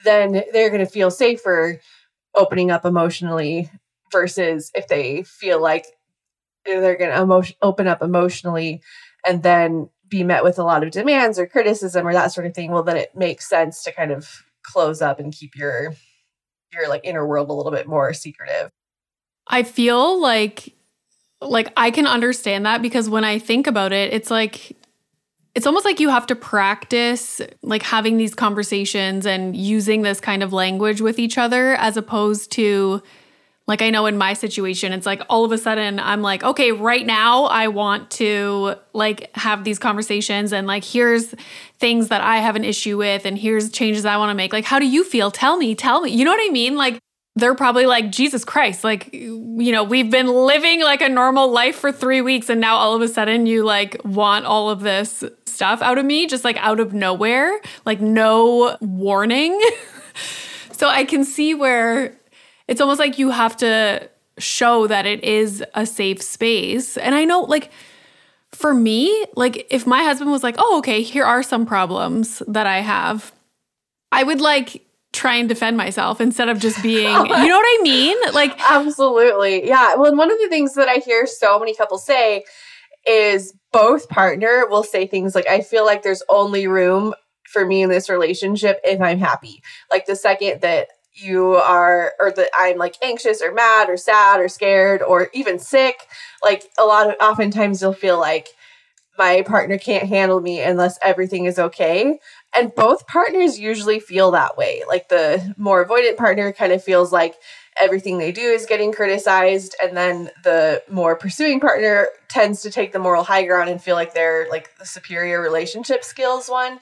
then 0.06 0.44
they're 0.54 0.70
going 0.70 0.86
to 0.86 0.92
feel 0.92 1.12
safer 1.12 1.80
opening 2.36 2.72
up 2.72 2.86
emotionally 2.86 3.70
versus 4.12 4.72
if 4.76 4.88
they 4.88 5.24
feel 5.24 5.62
like 5.62 5.86
they're 6.66 6.98
going 6.98 7.12
to 7.12 7.22
emotion 7.22 7.56
open 7.62 7.88
up 7.88 8.02
emotionally 8.02 8.82
and 9.26 9.44
then 9.44 9.90
be 10.08 10.24
met 10.24 10.44
with 10.44 10.60
a 10.60 10.64
lot 10.64 10.84
of 10.84 10.92
demands 10.92 11.40
or 11.40 11.48
criticism 11.48 12.08
or 12.08 12.14
that 12.14 12.32
sort 12.32 12.46
of 12.46 12.54
thing 12.54 12.72
well 12.72 12.84
then 12.84 12.98
it 12.98 13.16
makes 13.16 13.50
sense 13.50 13.84
to 13.84 13.92
kind 13.92 14.12
of 14.12 14.44
close 14.64 15.02
up 15.02 15.20
and 15.20 15.34
keep 15.34 15.56
your 15.56 15.96
your 16.76 16.90
like 16.90 17.02
inner 17.04 17.26
world 17.26 17.50
a 17.50 17.54
little 17.54 17.72
bit 17.72 17.88
more 17.88 18.14
secretive. 18.14 18.70
I 19.48 19.64
feel 19.64 20.20
like 20.20 20.74
like 21.42 21.72
I 21.78 21.92
can 21.92 22.08
understand 22.08 22.66
that 22.66 22.82
because 22.82 23.10
when 23.10 23.24
I 23.24 23.40
think 23.40 23.68
about 23.68 23.94
it, 23.94 24.14
it's 24.14 24.32
like 24.32 24.76
it's 25.56 25.66
almost 25.66 25.86
like 25.86 26.02
you 26.02 26.10
have 26.10 26.28
to 26.28 26.36
practice 26.36 27.42
like 27.64 27.82
having 27.82 28.18
these 28.18 28.36
conversations 28.36 29.26
and 29.26 29.56
using 29.56 30.02
this 30.02 30.20
kind 30.20 30.44
of 30.44 30.52
language 30.52 31.00
with 31.02 31.18
each 31.18 31.38
other 31.38 31.76
as 31.76 31.96
opposed 31.96 32.52
to 32.52 33.02
like 33.66 33.82
I 33.82 33.90
know 33.90 34.06
in 34.06 34.18
my 34.18 34.34
situation 34.34 34.92
it's 34.92 35.06
like 35.06 35.22
all 35.30 35.46
of 35.46 35.54
a 35.54 35.58
sudden 35.58 35.98
I'm 35.98 36.22
like 36.22 36.44
okay 36.44 36.74
right 36.74 37.06
now 37.06 37.46
I 37.46 37.70
want 37.70 38.12
to 38.12 38.76
like 38.94 39.34
have 39.38 39.64
these 39.64 39.80
conversations 39.80 40.52
and 40.52 40.68
like 40.68 40.84
here's 40.84 41.34
things 41.80 42.10
that 42.10 42.22
I 42.22 42.38
have 42.38 42.58
an 42.58 42.66
issue 42.66 42.98
with 42.98 43.26
and 43.26 43.38
here's 43.38 43.72
changes 43.72 44.06
I 44.06 44.18
want 44.18 44.30
to 44.32 44.36
make. 44.36 44.52
Like 44.52 44.66
how 44.66 44.78
do 44.78 44.86
you 44.86 45.06
feel? 45.06 45.32
Tell 45.32 45.58
me 45.58 45.74
tell 45.74 46.02
me. 46.02 46.12
You 46.12 46.26
know 46.26 46.32
what 46.32 46.48
I 46.48 46.52
mean? 46.52 46.76
Like 46.76 47.00
they're 47.36 47.56
probably 47.56 47.86
like, 47.86 48.12
Jesus 48.12 48.46
Christ, 48.46 48.84
like, 48.84 49.14
you 49.14 49.72
know, 49.72 49.84
we've 49.84 50.10
been 50.10 50.28
living 50.28 50.82
like 50.82 51.02
a 51.02 51.10
normal 51.10 51.52
life 51.52 51.76
for 51.76 51.92
three 51.92 52.22
weeks, 52.22 52.50
and 52.50 52.62
now 52.62 52.78
all 52.78 52.96
of 52.96 53.02
a 53.02 53.08
sudden 53.08 53.46
you 53.46 53.64
like 53.64 54.00
want 54.06 54.46
all 54.46 54.70
of 54.70 54.80
this 54.80 55.24
stuff 55.46 55.82
out 55.82 55.98
of 55.98 56.06
me, 56.06 56.28
just 56.28 56.46
like 56.46 56.58
out 56.58 56.80
of 56.80 56.94
nowhere, 56.94 57.60
like 57.86 58.00
no 58.00 58.78
warning. 58.80 59.60
so 60.72 60.88
I 60.88 61.04
can 61.04 61.26
see 61.26 61.54
where 61.54 62.16
it's 62.70 62.80
almost 62.80 63.00
like 63.00 63.20
you 63.20 63.32
have 63.32 63.58
to 63.58 64.10
show 64.38 64.88
that 64.88 65.06
it 65.06 65.24
is 65.24 65.64
a 65.74 65.86
safe 65.86 66.22
space. 66.22 66.98
And 66.98 67.16
I 67.16 67.26
know, 67.26 67.42
like, 67.42 67.70
for 68.52 68.74
me, 68.74 69.26
like, 69.36 69.68
if 69.70 69.86
my 69.86 70.04
husband 70.04 70.32
was 70.32 70.44
like, 70.44 70.56
oh, 70.58 70.78
okay, 70.80 71.02
here 71.02 71.26
are 71.26 71.44
some 71.44 71.66
problems 71.66 72.42
that 72.48 72.66
I 72.66 72.80
have, 72.80 73.34
I 74.14 74.24
would 74.24 74.40
like 74.40 74.86
try 75.16 75.36
and 75.36 75.50
defend 75.50 75.78
myself 75.78 76.22
instead 76.22 76.50
of 76.50 76.60
just 76.60 76.82
being, 76.84 77.04
you 77.16 77.48
know 77.48 77.58
what 77.58 77.80
I 77.80 77.80
mean? 77.82 78.18
Like, 78.34 78.60
absolutely. 78.70 79.68
Yeah. 79.68 79.96
Well, 79.96 80.16
one 80.16 80.32
of 80.32 80.38
the 80.40 80.50
things 80.50 80.76
that 80.76 80.88
I 80.88 80.96
hear 80.96 81.26
so 81.26 81.58
many 81.60 81.76
couples 81.76 82.06
say 82.06 82.44
is 83.08 83.54
both 83.72 84.10
partner 84.10 84.68
will 84.70 84.84
say 84.84 85.08
things 85.08 85.36
like, 85.36 85.48
I 85.48 85.62
feel 85.62 85.86
like 85.86 86.04
there's 86.04 86.24
only 86.30 86.68
room 86.68 87.14
for 87.46 87.66
me 87.66 87.82
in 87.84 87.90
this 87.90 88.10
relationship 88.10 88.80
if 88.84 89.00
I'm 89.02 89.20
happy. 89.20 89.62
Like, 89.92 90.06
the 90.06 90.16
second 90.16 90.62
that 90.62 90.88
you 91.16 91.56
are 91.56 92.14
or 92.20 92.32
that 92.32 92.50
I'm 92.54 92.78
like 92.78 92.96
anxious 93.02 93.42
or 93.42 93.54
mad 93.54 93.90
or 93.90 93.98
sad 93.98 94.42
or 94.42 94.50
scared 94.50 95.02
or 95.02 95.30
even 95.34 95.60
sick 95.60 96.08
like 96.44 96.64
a 96.78 96.84
lot 96.84 97.08
of 97.08 97.16
oftentimes 97.22 97.82
you'll 97.82 97.94
feel 97.94 98.20
like 98.20 98.50
my 99.18 99.42
partner 99.44 99.78
can't 99.78 100.08
handle 100.08 100.42
me 100.42 100.62
unless 100.62 101.00
everything 101.02 101.46
is 101.46 101.58
okay 101.58 102.20
and 102.56 102.74
both 102.74 103.06
partners 103.06 103.60
usually 103.60 104.00
feel 104.00 104.32
that 104.32 104.58
way. 104.58 104.84
Like 104.88 105.10
the 105.10 105.54
more 105.58 105.86
avoidant 105.86 106.18
partner 106.18 106.54
kind 106.54 106.72
of 106.72 106.84
feels 106.84 107.12
like 107.12 107.36
everything 107.80 108.18
they 108.18 108.32
do 108.32 108.42
is 108.42 108.66
getting 108.66 108.94
criticized. 108.94 109.76
And 109.84 109.96
then 109.98 110.32
the 110.44 110.82
more 110.90 111.18
pursuing 111.18 111.60
partner 111.60 112.08
tends 112.30 112.62
to 112.62 112.72
take 112.72 112.94
the 112.94 113.00
moral 113.00 113.24
high 113.24 113.46
ground 113.46 113.70
and 113.70 113.82
feel 113.82 113.96
like 113.96 114.14
they're 114.14 114.48
like 114.50 114.78
the 114.78 114.86
superior 114.86 115.42
relationship 115.42 116.04
skills 116.04 116.48
one. 116.48 116.80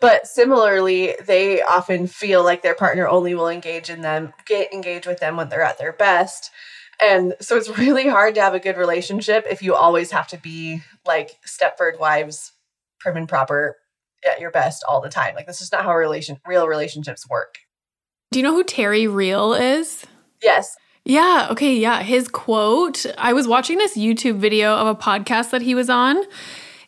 But 0.00 0.28
similarly, 0.28 1.16
they 1.26 1.60
often 1.62 2.06
feel 2.06 2.44
like 2.44 2.62
their 2.62 2.76
partner 2.76 3.08
only 3.08 3.34
will 3.34 3.48
engage 3.48 3.90
in 3.90 4.02
them, 4.02 4.32
get 4.46 4.72
engaged 4.72 5.08
with 5.08 5.18
them 5.18 5.36
when 5.36 5.48
they're 5.48 5.62
at 5.62 5.78
their 5.78 5.92
best. 5.92 6.52
And 7.00 7.34
so 7.40 7.56
it's 7.56 7.68
really 7.78 8.06
hard 8.06 8.36
to 8.36 8.40
have 8.40 8.54
a 8.54 8.60
good 8.60 8.76
relationship 8.76 9.44
if 9.50 9.62
you 9.62 9.74
always 9.74 10.12
have 10.12 10.28
to 10.28 10.38
be 10.38 10.82
like 11.08 11.38
Stepford 11.44 11.98
wives, 11.98 12.52
prim 13.00 13.16
and 13.16 13.28
proper, 13.28 13.76
at 14.28 14.40
your 14.40 14.50
best 14.50 14.84
all 14.88 15.00
the 15.00 15.08
time. 15.08 15.34
Like 15.34 15.46
this 15.46 15.60
is 15.60 15.72
not 15.72 15.84
how 15.84 15.96
relation 15.96 16.38
real 16.46 16.68
relationships 16.68 17.28
work. 17.28 17.56
Do 18.30 18.38
you 18.38 18.42
know 18.42 18.54
who 18.54 18.64
Terry 18.64 19.06
Real 19.06 19.54
is? 19.54 20.04
Yes. 20.42 20.76
Yeah, 21.04 21.48
okay, 21.50 21.74
yeah. 21.74 22.02
His 22.02 22.28
quote, 22.28 23.06
I 23.16 23.32
was 23.32 23.48
watching 23.48 23.78
this 23.78 23.96
YouTube 23.96 24.36
video 24.36 24.74
of 24.76 24.86
a 24.86 24.94
podcast 24.94 25.50
that 25.50 25.62
he 25.62 25.74
was 25.74 25.88
on 25.88 26.22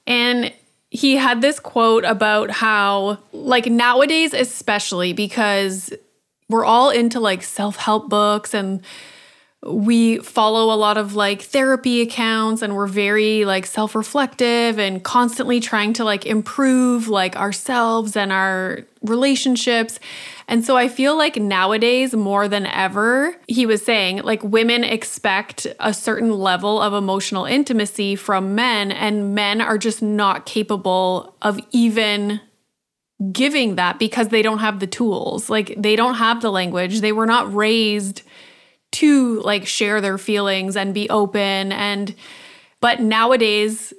and 0.07 0.53
he 0.91 1.17
had 1.17 1.41
this 1.41 1.59
quote 1.59 2.05
about 2.05 2.51
how 2.51 3.19
like 3.33 3.67
nowadays 3.67 4.35
especially 4.35 5.13
because 5.13 5.93
we're 6.49 6.65
all 6.65 6.91
into 6.91 7.21
like 7.21 7.43
self-help 7.43 8.09
books 8.09 8.53
and 8.53 8.83
we 9.63 10.17
follow 10.19 10.75
a 10.75 10.77
lot 10.77 10.97
of 10.97 11.15
like 11.15 11.43
therapy 11.43 12.01
accounts 12.01 12.63
and 12.63 12.75
we're 12.75 12.87
very 12.87 13.45
like 13.45 13.67
self-reflective 13.67 14.79
and 14.79 15.03
constantly 15.05 15.61
trying 15.61 15.93
to 15.93 16.03
like 16.03 16.25
improve 16.25 17.09
like 17.09 17.37
ourselves 17.37 18.17
and 18.17 18.33
our 18.33 18.81
relationships. 19.03 20.01
And 20.49 20.65
so 20.65 20.79
I 20.79 20.89
feel 20.89 21.17
like 21.17 21.37
nowadays 21.37 22.15
more 22.15 22.49
than 22.49 22.65
ever, 22.67 23.37
he 23.49 23.67
was 23.67 23.85
saying 23.85 24.23
like 24.23 24.43
women 24.43 24.83
expect 24.83 25.67
a 25.79 25.93
certain 25.93 26.33
level 26.33 26.81
of 26.81 26.95
emotional 26.95 27.45
intimacy 27.45 28.17
from 28.17 28.55
men 28.55 28.91
and 28.91 29.35
men 29.35 29.61
are 29.61 29.79
just 29.79 30.01
not 30.01 30.47
capable 30.47 31.37
of 31.43 31.61
even 31.71 32.41
giving 33.31 33.75
that 33.75 33.99
because 33.99 34.29
they 34.29 34.41
don't 34.41 34.61
have 34.61 34.81
the 34.81 34.87
tools. 34.87 35.51
Like 35.51 35.75
they 35.77 35.97
don't 35.97 36.15
have 36.15 36.41
the 36.41 36.51
language. 36.51 37.01
They 37.01 37.13
were 37.13 37.27
not 37.27 37.55
raised 37.55 38.23
to 38.93 39.41
like 39.41 39.67
share 39.67 40.01
their 40.01 40.19
feelings 40.19 40.77
and 40.77 40.93
be 40.93 41.09
open 41.11 41.73
and 41.73 42.15
but 42.81 43.01
nowadays 43.01 43.93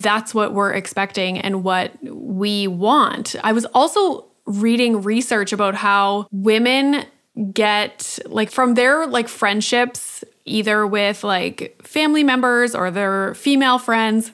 that's 0.00 0.34
what 0.34 0.54
we're 0.54 0.72
expecting 0.72 1.38
and 1.38 1.64
what 1.64 1.92
we 2.02 2.68
want. 2.68 3.34
I 3.42 3.52
was 3.52 3.64
also 3.66 4.26
reading 4.46 5.02
research 5.02 5.52
about 5.52 5.74
how 5.74 6.28
women 6.30 7.04
get 7.52 8.18
like 8.26 8.50
from 8.50 8.74
their 8.74 9.06
like 9.06 9.28
friendships 9.28 10.24
either 10.44 10.86
with 10.86 11.22
like 11.22 11.80
family 11.82 12.24
members 12.24 12.74
or 12.74 12.90
their 12.90 13.34
female 13.34 13.78
friends 13.78 14.32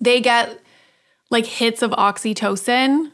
they 0.00 0.20
get 0.20 0.60
like 1.30 1.46
hits 1.46 1.80
of 1.80 1.90
oxytocin 1.92 3.10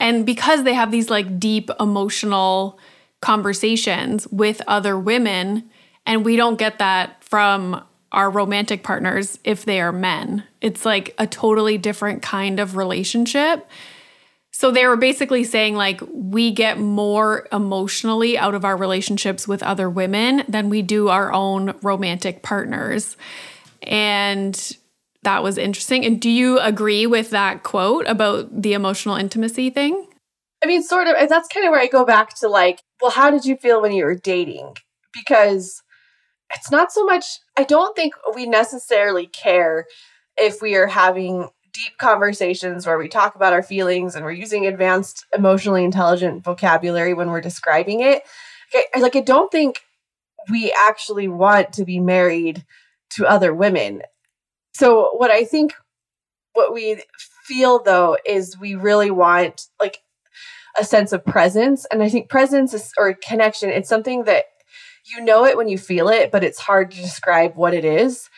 and 0.00 0.24
because 0.24 0.64
they 0.64 0.72
have 0.72 0.90
these 0.90 1.10
like 1.10 1.38
deep 1.38 1.70
emotional 1.78 2.78
conversations 3.20 4.26
with 4.28 4.62
other 4.66 4.98
women 4.98 5.68
and 6.06 6.24
we 6.24 6.36
don't 6.36 6.58
get 6.58 6.78
that 6.78 7.22
from 7.24 7.84
our 8.12 8.30
romantic 8.30 8.82
partners 8.82 9.38
if 9.44 9.64
they 9.64 9.80
are 9.80 9.92
men. 9.92 10.44
It's 10.60 10.84
like 10.84 11.14
a 11.18 11.26
totally 11.26 11.78
different 11.78 12.22
kind 12.22 12.60
of 12.60 12.76
relationship. 12.76 13.68
So 14.54 14.70
they 14.70 14.86
were 14.86 14.98
basically 14.98 15.44
saying, 15.44 15.76
like, 15.76 16.02
we 16.12 16.50
get 16.50 16.78
more 16.78 17.48
emotionally 17.50 18.36
out 18.36 18.54
of 18.54 18.66
our 18.66 18.76
relationships 18.76 19.48
with 19.48 19.62
other 19.62 19.88
women 19.88 20.44
than 20.46 20.68
we 20.68 20.82
do 20.82 21.08
our 21.08 21.32
own 21.32 21.74
romantic 21.82 22.42
partners. 22.42 23.16
And 23.80 24.76
that 25.22 25.42
was 25.42 25.56
interesting. 25.56 26.04
And 26.04 26.20
do 26.20 26.28
you 26.28 26.58
agree 26.58 27.06
with 27.06 27.30
that 27.30 27.62
quote 27.62 28.06
about 28.06 28.62
the 28.62 28.74
emotional 28.74 29.16
intimacy 29.16 29.70
thing? 29.70 30.06
I 30.62 30.66
mean, 30.66 30.82
sort 30.82 31.06
of. 31.06 31.28
That's 31.28 31.48
kind 31.48 31.66
of 31.66 31.70
where 31.70 31.80
I 31.80 31.86
go 31.86 32.04
back 32.04 32.38
to 32.40 32.48
like, 32.48 32.82
well, 33.00 33.10
how 33.10 33.30
did 33.30 33.44
you 33.46 33.56
feel 33.56 33.80
when 33.80 33.92
you 33.92 34.04
were 34.04 34.14
dating? 34.14 34.76
Because 35.14 35.81
it's 36.54 36.70
not 36.70 36.92
so 36.92 37.04
much, 37.04 37.40
I 37.56 37.64
don't 37.64 37.96
think 37.96 38.14
we 38.34 38.46
necessarily 38.46 39.26
care 39.26 39.86
if 40.36 40.60
we 40.62 40.74
are 40.76 40.86
having 40.86 41.48
deep 41.72 41.96
conversations 41.98 42.86
where 42.86 42.98
we 42.98 43.08
talk 43.08 43.34
about 43.34 43.52
our 43.52 43.62
feelings 43.62 44.14
and 44.14 44.24
we're 44.24 44.32
using 44.32 44.66
advanced 44.66 45.24
emotionally 45.36 45.84
intelligent 45.84 46.44
vocabulary 46.44 47.14
when 47.14 47.30
we're 47.30 47.40
describing 47.40 48.00
it. 48.00 48.22
Like, 48.98 49.16
I 49.16 49.20
don't 49.20 49.50
think 49.50 49.80
we 50.50 50.74
actually 50.78 51.28
want 51.28 51.72
to 51.74 51.84
be 51.84 52.00
married 52.00 52.64
to 53.10 53.26
other 53.26 53.54
women. 53.54 54.02
So, 54.74 55.10
what 55.16 55.30
I 55.30 55.44
think, 55.44 55.74
what 56.54 56.72
we 56.72 57.02
feel 57.44 57.82
though, 57.82 58.18
is 58.26 58.58
we 58.58 58.74
really 58.74 59.10
want 59.10 59.66
like 59.80 59.98
a 60.78 60.84
sense 60.84 61.12
of 61.12 61.24
presence. 61.24 61.86
And 61.90 62.02
I 62.02 62.08
think 62.08 62.28
presence 62.28 62.72
is, 62.72 62.92
or 62.98 63.14
connection, 63.14 63.70
it's 63.70 63.88
something 63.88 64.24
that 64.24 64.44
you 65.04 65.24
know 65.24 65.44
it 65.44 65.56
when 65.56 65.68
you 65.68 65.78
feel 65.78 66.08
it, 66.08 66.30
but 66.30 66.44
it's 66.44 66.60
hard 66.60 66.90
to 66.90 66.96
describe 67.00 67.54
what 67.56 67.74
it 67.74 67.84
is. 67.84 68.28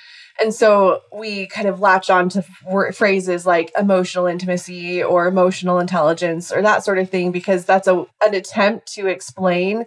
And 0.41 0.53
so 0.53 1.03
we 1.13 1.47
kind 1.47 1.69
of 1.69 1.81
latch 1.81 2.11
on 2.11 2.29
to 2.31 2.45
phrases 2.93 3.47
like 3.47 3.71
emotional 3.79 4.27
intimacy 4.27 5.03
or 5.03 5.29
emotional 5.29 5.79
intelligence 5.79 6.51
or 6.51 6.61
that 6.63 6.85
sort 6.85 6.99
of 6.99 7.09
thing 7.09 7.31
because 7.31 7.65
that's 7.65 7.87
a 7.87 8.05
an 8.25 8.35
attempt 8.35 8.93
to 8.95 9.07
explain 9.07 9.85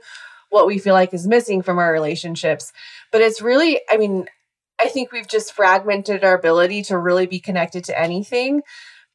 what 0.49 0.67
we 0.67 0.79
feel 0.79 0.93
like 0.93 1.13
is 1.13 1.27
missing 1.27 1.61
from 1.61 1.79
our 1.79 1.91
relationships. 1.91 2.71
But 3.11 3.21
it's 3.21 3.41
really, 3.41 3.81
I 3.89 3.97
mean, 3.97 4.27
I 4.79 4.87
think 4.87 5.11
we've 5.11 5.27
just 5.27 5.53
fragmented 5.53 6.23
our 6.23 6.35
ability 6.35 6.83
to 6.83 6.97
really 6.97 7.25
be 7.25 7.39
connected 7.39 7.83
to 7.85 7.99
anything. 7.99 8.61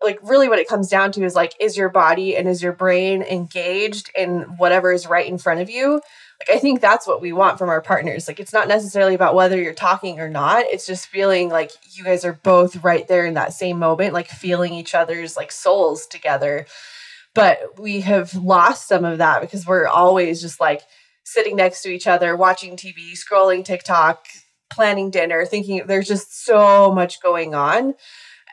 Like, 0.03 0.19
really, 0.23 0.49
what 0.49 0.59
it 0.59 0.69
comes 0.69 0.89
down 0.89 1.13
to 1.13 1.25
is 1.25 1.37
like, 1.37 1.55
is 1.61 1.77
your 1.77 1.89
body 1.89 2.37
and 2.37 2.49
is 2.49 2.63
your 2.63 2.73
brain 2.73 3.23
engaged 3.23 4.11
in 4.17 4.41
whatever 4.59 4.93
is 4.93 5.07
right 5.07 5.27
in 5.27 5.39
front 5.39 5.61
of 5.61 5.71
you? 5.71 6.01
Like 6.49 6.57
I 6.57 6.61
think 6.61 6.81
that's 6.81 7.07
what 7.07 7.21
we 7.21 7.33
want 7.33 7.59
from 7.59 7.69
our 7.69 7.81
partners. 7.81 8.27
Like 8.27 8.41
it's 8.41 8.53
not 8.53 8.69
necessarily 8.69 9.15
about 9.15 9.35
whether 9.35 9.61
you're 9.61 9.75
talking 9.75 10.21
or 10.21 10.29
not. 10.29 10.65
It's 10.67 10.87
just 10.87 11.07
feeling 11.07 11.49
like 11.49 11.71
you 11.93 12.05
guys 12.05 12.25
are 12.25 12.33
both 12.33 12.83
right 12.83 13.07
there 13.07 13.27
in 13.27 13.35
that 13.35 13.53
same 13.53 13.79
moment, 13.79 14.15
like 14.15 14.29
feeling 14.29 14.75
each 14.75 14.95
other's 14.95 15.37
like 15.37 15.53
souls 15.53 16.07
together. 16.07 16.67
But 17.35 17.79
we 17.79 18.01
have 18.01 18.35
lost 18.35 18.89
some 18.89 19.05
of 19.05 19.19
that 19.19 19.41
because 19.41 19.67
we're 19.67 19.87
always 19.87 20.43
just 20.43 20.61
like 20.61 20.83
sitting 21.25 21.57
next 21.57 21.83
to 21.83 21.91
each 21.91 22.07
other, 22.07 22.37
watching 22.37 22.77
TV, 22.77 23.13
scrolling 23.13 23.65
TikTok, 23.65 24.27
planning 24.71 25.11
dinner, 25.11 25.45
thinking 25.45 25.83
there's 25.87 26.09
just 26.09 26.45
so 26.45 26.93
much 26.93 27.23
going 27.23 27.55
on. 27.55 27.95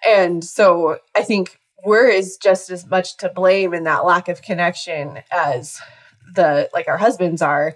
And 0.05 0.43
so 0.43 0.99
I 1.15 1.23
think 1.23 1.57
we're 1.83 2.07
is 2.07 2.37
just 2.37 2.69
as 2.69 2.85
much 2.85 3.17
to 3.17 3.29
blame 3.29 3.73
in 3.73 3.83
that 3.85 4.05
lack 4.05 4.27
of 4.27 4.41
connection 4.41 5.19
as 5.31 5.79
the 6.35 6.69
like 6.73 6.87
our 6.87 6.97
husbands 6.97 7.41
are. 7.41 7.75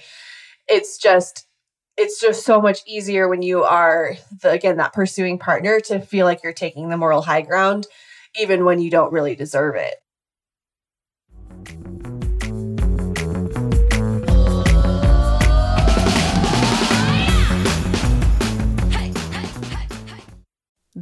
It's 0.67 0.97
just 0.97 1.47
it's 1.97 2.19
just 2.19 2.45
so 2.45 2.61
much 2.61 2.79
easier 2.87 3.27
when 3.27 3.41
you 3.41 3.63
are 3.63 4.15
the 4.41 4.51
again 4.51 4.77
that 4.77 4.93
pursuing 4.93 5.37
partner 5.39 5.79
to 5.81 5.99
feel 5.99 6.25
like 6.25 6.43
you're 6.43 6.53
taking 6.53 6.89
the 6.89 6.97
moral 6.97 7.21
high 7.21 7.41
ground 7.41 7.87
even 8.39 8.65
when 8.65 8.79
you 8.79 8.89
don't 8.89 9.13
really 9.13 9.35
deserve 9.35 9.75
it. 9.75 9.95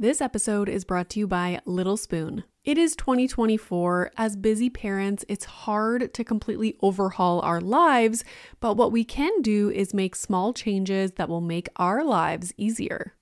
This 0.00 0.20
episode 0.20 0.68
is 0.68 0.84
brought 0.84 1.10
to 1.10 1.18
you 1.18 1.26
by 1.26 1.60
Little 1.64 1.96
Spoon. 1.96 2.44
It 2.62 2.78
is 2.78 2.94
2024. 2.94 4.12
As 4.16 4.36
busy 4.36 4.70
parents, 4.70 5.24
it's 5.26 5.44
hard 5.44 6.14
to 6.14 6.22
completely 6.22 6.76
overhaul 6.80 7.40
our 7.40 7.60
lives, 7.60 8.22
but 8.60 8.76
what 8.76 8.92
we 8.92 9.02
can 9.02 9.42
do 9.42 9.70
is 9.70 9.92
make 9.92 10.14
small 10.14 10.52
changes 10.52 11.14
that 11.16 11.28
will 11.28 11.40
make 11.40 11.68
our 11.74 12.04
lives 12.04 12.52
easier. 12.56 13.14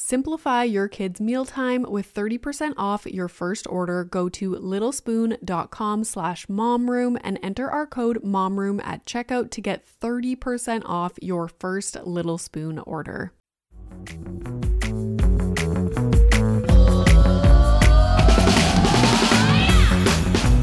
Simplify 0.00 0.62
your 0.62 0.86
kids' 0.86 1.20
mealtime 1.20 1.82
with 1.82 2.14
30% 2.14 2.74
off 2.76 3.04
your 3.04 3.26
first 3.26 3.66
order. 3.68 4.04
Go 4.04 4.28
to 4.28 4.52
littlespoon.com 4.52 6.04
slash 6.04 6.46
momroom 6.46 7.18
and 7.24 7.36
enter 7.42 7.68
our 7.68 7.84
code 7.84 8.22
momroom 8.22 8.80
at 8.84 9.04
checkout 9.06 9.50
to 9.50 9.60
get 9.60 9.84
30% 10.00 10.82
off 10.84 11.14
your 11.20 11.48
first 11.48 11.96
Little 12.06 12.38
Spoon 12.38 12.78
order. 12.78 13.32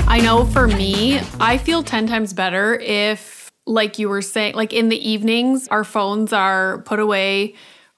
I 0.07 0.21
know 0.23 0.45
for 0.45 0.67
me, 0.67 1.19
I 1.41 1.57
feel 1.57 1.83
10 1.83 2.07
times 2.07 2.31
better 2.31 2.75
if, 2.75 3.51
like 3.65 3.99
you 3.99 4.07
were 4.07 4.21
saying, 4.21 4.55
like 4.55 4.71
in 4.71 4.87
the 4.87 5.09
evenings, 5.09 5.67
our 5.67 5.83
phones 5.83 6.31
are 6.31 6.81
put 6.83 7.01
away 7.01 7.55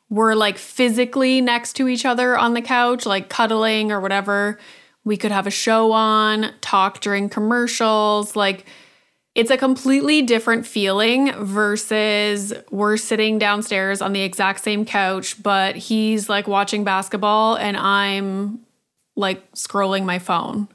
we're 0.09 0.35
like 0.35 0.57
physically 0.57 1.41
next 1.41 1.73
to 1.73 1.87
each 1.87 2.05
other 2.05 2.37
on 2.37 2.53
the 2.53 2.61
couch, 2.61 3.05
like 3.05 3.29
cuddling 3.29 3.91
or 3.91 3.99
whatever. 3.99 4.57
We 5.03 5.17
could 5.17 5.31
have 5.31 5.47
a 5.47 5.51
show 5.51 5.91
on, 5.91 6.53
talk 6.61 6.99
during 7.01 7.29
commercials. 7.29 8.35
Like, 8.35 8.65
it's 9.35 9.51
a 9.51 9.57
completely 9.57 10.23
different 10.23 10.65
feeling 10.65 11.31
versus 11.33 12.53
we're 12.71 12.97
sitting 12.97 13.37
downstairs 13.37 14.01
on 14.01 14.13
the 14.13 14.21
exact 14.21 14.63
same 14.63 14.83
couch, 14.83 15.41
but 15.43 15.75
he's 15.75 16.27
like 16.27 16.47
watching 16.47 16.83
basketball 16.83 17.55
and 17.55 17.77
I'm 17.77 18.61
like 19.15 19.51
scrolling 19.51 20.05
my 20.05 20.17
phone. 20.17 20.67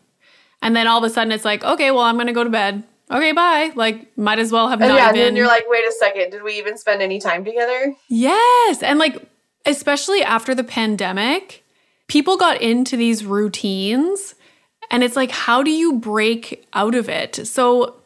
And 0.62 0.77
then 0.77 0.87
all 0.87 0.99
of 0.99 1.05
a 1.05 1.11
sudden 1.11 1.33
it's 1.33 1.45
like, 1.45 1.64
okay, 1.64 1.90
well, 1.90 2.03
I'm 2.03 2.14
going 2.14 2.29
to 2.29 2.33
go 2.33 2.45
to 2.45 2.51
bed 2.51 2.85
okay, 3.11 3.33
bye. 3.33 3.73
Like, 3.75 4.17
might 4.17 4.38
as 4.38 4.53
well 4.53 4.69
have 4.69 4.81
and 4.81 4.88
not 4.88 4.97
yeah, 4.97 5.11
even. 5.11 5.29
And 5.29 5.37
you're 5.37 5.47
like, 5.47 5.65
wait 5.69 5.85
a 5.85 5.93
second, 5.93 6.31
did 6.31 6.43
we 6.43 6.59
even 6.59 6.79
spend 6.79 7.03
any 7.03 7.21
time 7.21 7.45
together? 7.45 7.95
Yes. 8.09 8.83
And 8.83 8.99
like, 8.99 9.29
especially 9.67 10.23
after 10.23 10.55
the 10.55 10.65
pandemic, 10.65 11.65
people 12.09 12.37
got 12.37 12.61
into 12.61 12.97
these 12.97 13.25
routines. 13.25 14.35
And 14.91 15.03
it's 15.03 15.17
like, 15.17 15.31
how 15.31 15.62
do 15.62 15.71
you 15.71 15.95
break 15.95 16.67
out 16.75 16.95
of 16.95 17.09
it? 17.09 17.47
So 17.47 17.97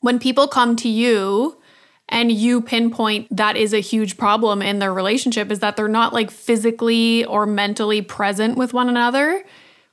when 0.00 0.18
people 0.18 0.48
come 0.48 0.76
to 0.76 0.88
you, 0.88 1.58
and 2.08 2.32
you 2.32 2.60
pinpoint 2.62 3.28
that 3.36 3.56
is 3.56 3.74
a 3.74 3.80
huge 3.80 4.16
problem 4.16 4.62
in 4.62 4.78
their 4.78 4.94
relationship 4.94 5.50
is 5.50 5.58
that 5.58 5.76
they're 5.76 5.88
not 5.88 6.14
like 6.14 6.30
physically 6.30 7.24
or 7.26 7.44
mentally 7.44 8.00
present 8.00 8.56
with 8.56 8.72
one 8.72 8.88
another. 8.88 9.44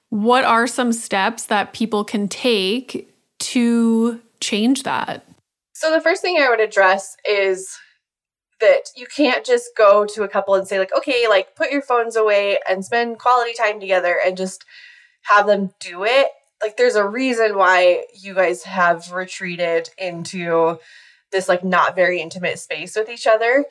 What 0.09 0.45
are 0.45 0.65
some 0.65 0.93
steps 0.93 1.45
that 1.47 1.73
people 1.73 2.05
can 2.05 2.27
take 2.27 3.13
to 3.39 4.21
change 4.39 4.83
that? 4.83 5.25
So, 5.73 5.91
the 5.91 6.01
first 6.01 6.21
thing 6.21 6.37
I 6.39 6.49
would 6.49 6.59
address 6.59 7.15
is 7.27 7.77
that 8.61 8.89
you 8.95 9.05
can't 9.05 9.45
just 9.45 9.71
go 9.77 10.05
to 10.05 10.23
a 10.23 10.27
couple 10.27 10.55
and 10.55 10.67
say, 10.67 10.79
like, 10.79 10.95
okay, 10.95 11.27
like 11.27 11.55
put 11.55 11.71
your 11.71 11.81
phones 11.81 12.15
away 12.15 12.59
and 12.67 12.85
spend 12.85 13.19
quality 13.19 13.53
time 13.53 13.79
together 13.79 14.17
and 14.25 14.37
just 14.37 14.63
have 15.23 15.47
them 15.47 15.71
do 15.79 16.05
it. 16.05 16.27
Like, 16.61 16.77
there's 16.77 16.95
a 16.95 17.07
reason 17.07 17.57
why 17.57 18.05
you 18.13 18.33
guys 18.33 18.63
have 18.63 19.11
retreated 19.11 19.89
into 19.97 20.79
this, 21.31 21.49
like, 21.49 21.63
not 21.63 21.95
very 21.95 22.21
intimate 22.21 22.59
space 22.59 22.95
with 22.95 23.09
each 23.09 23.27
other. 23.27 23.65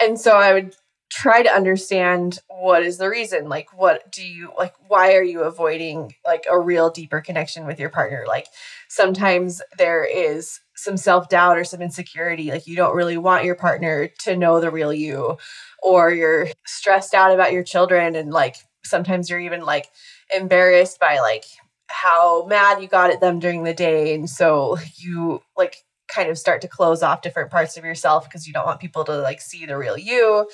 And 0.00 0.20
so 0.20 0.36
I 0.36 0.52
would 0.52 0.76
try 1.10 1.42
to 1.42 1.48
understand 1.48 2.38
what 2.48 2.82
is 2.82 2.98
the 2.98 3.08
reason 3.08 3.48
like 3.48 3.68
what 3.76 4.12
do 4.12 4.26
you 4.26 4.52
like 4.58 4.74
why 4.88 5.14
are 5.14 5.22
you 5.22 5.40
avoiding 5.42 6.14
like 6.26 6.44
a 6.50 6.58
real 6.58 6.90
deeper 6.90 7.20
connection 7.20 7.66
with 7.66 7.80
your 7.80 7.88
partner 7.88 8.24
like 8.26 8.46
sometimes 8.88 9.60
there 9.76 10.04
is 10.04 10.60
some 10.74 10.96
self-doubt 10.96 11.58
or 11.58 11.64
some 11.64 11.82
insecurity 11.82 12.50
like 12.50 12.66
you 12.66 12.76
don't 12.76 12.96
really 12.96 13.16
want 13.16 13.44
your 13.44 13.54
partner 13.54 14.08
to 14.18 14.36
know 14.36 14.60
the 14.60 14.70
real 14.70 14.92
you 14.92 15.36
or 15.82 16.10
you're 16.10 16.48
stressed 16.66 17.14
out 17.14 17.32
about 17.32 17.52
your 17.52 17.62
children 17.62 18.14
and 18.14 18.30
like 18.30 18.56
sometimes 18.84 19.28
you're 19.28 19.40
even 19.40 19.60
like 19.60 19.88
embarrassed 20.34 20.98
by 20.98 21.18
like 21.18 21.44
how 21.88 22.46
mad 22.46 22.80
you 22.80 22.88
got 22.88 23.10
at 23.10 23.20
them 23.20 23.38
during 23.38 23.64
the 23.64 23.74
day 23.74 24.14
and 24.14 24.28
so 24.28 24.78
you 24.96 25.42
like 25.56 25.76
kind 26.06 26.30
of 26.30 26.38
start 26.38 26.62
to 26.62 26.68
close 26.68 27.02
off 27.02 27.22
different 27.22 27.50
parts 27.50 27.76
of 27.76 27.84
yourself 27.84 28.24
because 28.24 28.46
you 28.46 28.52
don't 28.52 28.66
want 28.66 28.80
people 28.80 29.04
to 29.04 29.16
like 29.18 29.40
see 29.40 29.66
the 29.66 29.76
real 29.76 29.98
you 29.98 30.48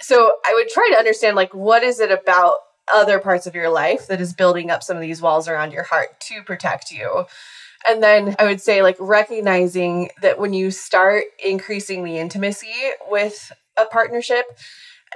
so 0.00 0.32
I 0.44 0.54
would 0.54 0.68
try 0.68 0.88
to 0.92 0.98
understand 0.98 1.36
like 1.36 1.54
what 1.54 1.82
is 1.82 2.00
it 2.00 2.10
about 2.10 2.58
other 2.92 3.18
parts 3.18 3.46
of 3.46 3.54
your 3.54 3.70
life 3.70 4.06
that 4.08 4.20
is 4.20 4.32
building 4.32 4.70
up 4.70 4.82
some 4.82 4.96
of 4.96 5.02
these 5.02 5.22
walls 5.22 5.48
around 5.48 5.72
your 5.72 5.84
heart 5.84 6.20
to 6.20 6.42
protect 6.42 6.90
you. 6.90 7.24
And 7.88 8.02
then 8.02 8.36
I 8.38 8.44
would 8.44 8.60
say 8.60 8.82
like 8.82 8.96
recognizing 8.98 10.10
that 10.22 10.38
when 10.38 10.52
you 10.52 10.70
start 10.70 11.24
increasing 11.44 12.04
the 12.04 12.18
intimacy 12.18 12.74
with 13.08 13.52
a 13.76 13.86
partnership, 13.86 14.44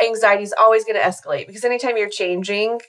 anxiety 0.05 0.43
is 0.43 0.55
always 0.59 0.85
going 0.85 0.97
to 0.97 1.03
escalate 1.03 1.47
because 1.47 1.65
anytime 1.65 1.97
you're 1.97 2.09
changing 2.09 2.81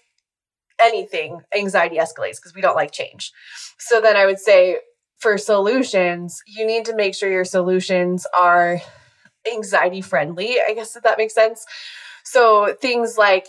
anything, 0.80 1.42
anxiety 1.56 1.98
escalates 1.98 2.38
because 2.38 2.54
we 2.56 2.62
don't 2.62 2.76
like 2.76 2.92
change. 2.92 3.32
So 3.78 4.02
then 4.02 4.16
I 4.16 4.26
would 4.26 4.40
say 4.40 4.80
for 5.18 5.38
solutions, 5.38 6.42
you 6.48 6.66
need 6.66 6.86
to 6.86 6.96
make 6.96 7.16
sure 7.16 7.30
your 7.30 7.46
solutions 7.46 8.26
are 8.38 8.82
anxiety 9.52 10.02
friendly, 10.02 10.58
I 10.66 10.74
guess 10.74 10.96
if 10.96 11.04
that 11.04 11.18
makes 11.18 11.34
sense. 11.34 11.66
So 12.24 12.76
things 12.82 13.18
like 13.18 13.48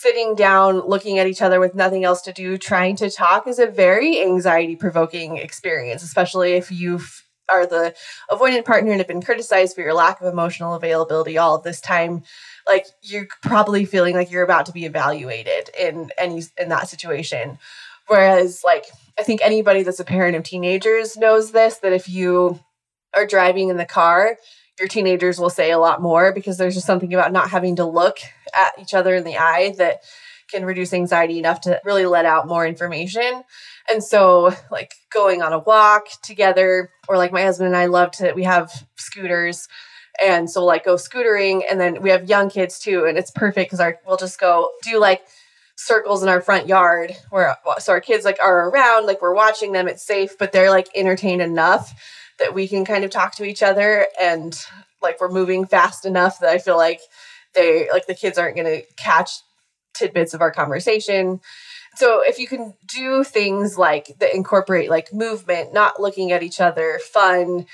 sitting 0.00 0.34
down, 0.34 0.80
looking 0.80 1.18
at 1.18 1.26
each 1.26 1.42
other 1.42 1.60
with 1.60 1.74
nothing 1.74 2.04
else 2.04 2.22
to 2.22 2.32
do, 2.32 2.56
trying 2.56 2.96
to 2.96 3.10
talk 3.10 3.46
is 3.46 3.58
a 3.58 3.66
very 3.66 4.22
anxiety 4.22 4.76
provoking 4.76 5.36
experience, 5.36 6.02
especially 6.02 6.52
if 6.52 6.70
you 6.70 7.00
are 7.48 7.66
the 7.66 7.94
avoidant 8.30 8.64
partner 8.64 8.90
and 8.90 9.00
have 9.00 9.08
been 9.08 9.22
criticized 9.22 9.74
for 9.74 9.80
your 9.80 9.94
lack 9.94 10.20
of 10.20 10.30
emotional 10.30 10.74
availability 10.74 11.38
all 11.38 11.56
of 11.56 11.62
this 11.62 11.80
time 11.80 12.22
like 12.66 12.86
you're 13.02 13.26
probably 13.42 13.86
feeling 13.86 14.14
like 14.14 14.30
you're 14.30 14.42
about 14.42 14.66
to 14.66 14.72
be 14.72 14.84
evaluated 14.84 15.70
in 15.80 16.10
any 16.18 16.42
in 16.58 16.68
that 16.68 16.88
situation. 16.88 17.58
Whereas 18.06 18.62
like 18.64 18.86
i 19.18 19.22
think 19.22 19.40
anybody 19.42 19.82
that's 19.82 20.00
a 20.00 20.04
parent 20.04 20.36
of 20.36 20.42
teenagers 20.42 21.16
knows 21.16 21.52
this 21.52 21.78
that 21.78 21.92
if 21.92 22.08
you 22.08 22.60
are 23.14 23.26
driving 23.26 23.68
in 23.68 23.76
the 23.76 23.84
car 23.84 24.36
your 24.78 24.88
teenagers 24.88 25.38
will 25.38 25.50
say 25.50 25.70
a 25.70 25.78
lot 25.78 26.00
more 26.00 26.32
because 26.32 26.56
there's 26.56 26.74
just 26.74 26.86
something 26.86 27.12
about 27.12 27.32
not 27.32 27.50
having 27.50 27.76
to 27.76 27.84
look 27.84 28.18
at 28.56 28.72
each 28.80 28.94
other 28.94 29.14
in 29.14 29.24
the 29.24 29.38
eye 29.38 29.74
that 29.78 30.02
can 30.50 30.64
reduce 30.64 30.94
anxiety 30.94 31.38
enough 31.38 31.60
to 31.62 31.80
really 31.84 32.06
let 32.06 32.24
out 32.24 32.48
more 32.48 32.66
information. 32.66 33.42
And 33.90 34.02
so, 34.02 34.54
like 34.70 34.94
going 35.12 35.42
on 35.42 35.52
a 35.52 35.58
walk 35.58 36.08
together, 36.22 36.90
or 37.08 37.16
like 37.16 37.32
my 37.32 37.42
husband 37.42 37.68
and 37.68 37.76
I 37.76 37.86
love 37.86 38.12
to, 38.12 38.32
we 38.32 38.44
have 38.44 38.72
scooters. 38.96 39.68
And 40.20 40.50
so, 40.50 40.64
like, 40.64 40.84
go 40.84 40.96
scootering. 40.96 41.62
And 41.68 41.80
then 41.80 42.02
we 42.02 42.10
have 42.10 42.28
young 42.28 42.50
kids 42.50 42.78
too. 42.78 43.04
And 43.04 43.16
it's 43.16 43.30
perfect 43.30 43.68
because 43.68 43.80
our, 43.80 43.98
we'll 44.06 44.16
just 44.16 44.40
go 44.40 44.70
do 44.82 44.98
like 44.98 45.22
circles 45.76 46.22
in 46.22 46.28
our 46.28 46.40
front 46.40 46.66
yard 46.66 47.12
where, 47.30 47.56
so 47.78 47.92
our 47.92 48.00
kids 48.00 48.24
like 48.24 48.38
are 48.42 48.68
around, 48.68 49.06
like 49.06 49.22
we're 49.22 49.34
watching 49.34 49.72
them, 49.72 49.86
it's 49.86 50.02
safe, 50.02 50.36
but 50.36 50.50
they're 50.50 50.70
like 50.70 50.88
entertained 50.94 51.40
enough 51.40 51.94
that 52.40 52.52
we 52.52 52.66
can 52.66 52.84
kind 52.84 53.04
of 53.04 53.10
talk 53.10 53.36
to 53.36 53.44
each 53.44 53.62
other 53.62 54.08
and 54.20 54.60
like 55.00 55.20
we're 55.20 55.30
moving 55.30 55.66
fast 55.66 56.04
enough 56.04 56.40
that 56.40 56.50
I 56.50 56.58
feel 56.58 56.76
like 56.76 57.00
they 57.58 57.88
like 57.90 58.06
the 58.06 58.14
kids 58.14 58.38
aren't 58.38 58.56
going 58.56 58.66
to 58.66 58.86
catch 58.96 59.30
tidbits 59.94 60.34
of 60.34 60.40
our 60.40 60.50
conversation. 60.50 61.40
So 61.96 62.22
if 62.22 62.38
you 62.38 62.46
can 62.46 62.74
do 62.86 63.24
things 63.24 63.76
like 63.76 64.16
that 64.20 64.34
incorporate 64.34 64.90
like 64.90 65.12
movement, 65.12 65.72
not 65.72 66.00
looking 66.00 66.30
at 66.30 66.42
each 66.42 66.60
other, 66.60 67.00
fun, 67.12 67.66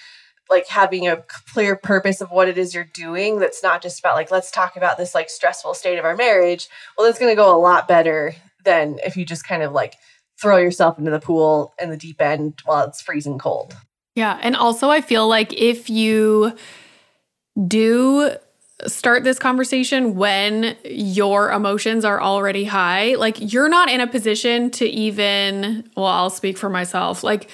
like 0.49 0.67
having 0.69 1.07
a 1.07 1.23
clear 1.53 1.77
purpose 1.77 2.21
of 2.21 2.31
what 2.31 2.49
it 2.49 2.57
is 2.57 2.75
you're 2.75 2.85
doing 2.85 3.39
that's 3.39 3.63
not 3.63 3.83
just 3.83 4.01
about 4.01 4.15
like 4.15 4.31
let's 4.31 4.51
talk 4.51 4.77
about 4.77 4.97
this 4.97 5.15
like 5.15 5.29
stressful 5.29 5.75
state 5.75 5.99
of 5.99 6.05
our 6.05 6.17
marriage, 6.17 6.69
well 6.97 7.07
that's 7.07 7.19
going 7.19 7.31
to 7.31 7.37
go 7.37 7.55
a 7.55 7.61
lot 7.61 7.89
better 7.89 8.35
than 8.65 8.99
if 9.05 9.17
you 9.17 9.25
just 9.25 9.47
kind 9.47 9.63
of 9.63 9.73
like 9.73 9.95
throw 10.41 10.57
yourself 10.57 10.99
into 10.99 11.11
the 11.11 11.21
pool 11.21 11.75
in 11.81 11.91
the 11.91 11.97
deep 11.97 12.21
end 12.21 12.61
while 12.65 12.87
it's 12.87 13.01
freezing 13.01 13.39
cold. 13.39 13.77
Yeah. 14.15 14.39
And 14.43 14.57
also, 14.57 14.91
I 14.91 15.01
feel 15.01 15.29
like 15.29 15.53
if 15.53 15.91
you 15.91 16.57
do 17.67 18.37
start 18.87 19.25
this 19.25 19.39
conversation 19.39 20.17
when 20.17 20.77
your 20.85 21.53
emotions 21.53 22.05
are 22.05 22.21
already 22.21 22.65
high, 22.65 23.15
like 23.15 23.53
you're 23.53 23.69
not 23.69 23.89
in 23.89 24.01
a 24.01 24.07
position 24.07 24.71
to 24.73 24.87
even, 24.87 25.89
well, 25.97 26.07
I'll 26.07 26.31
speak 26.31 26.59
for 26.59 26.69
myself. 26.69 27.23
Like, 27.23 27.49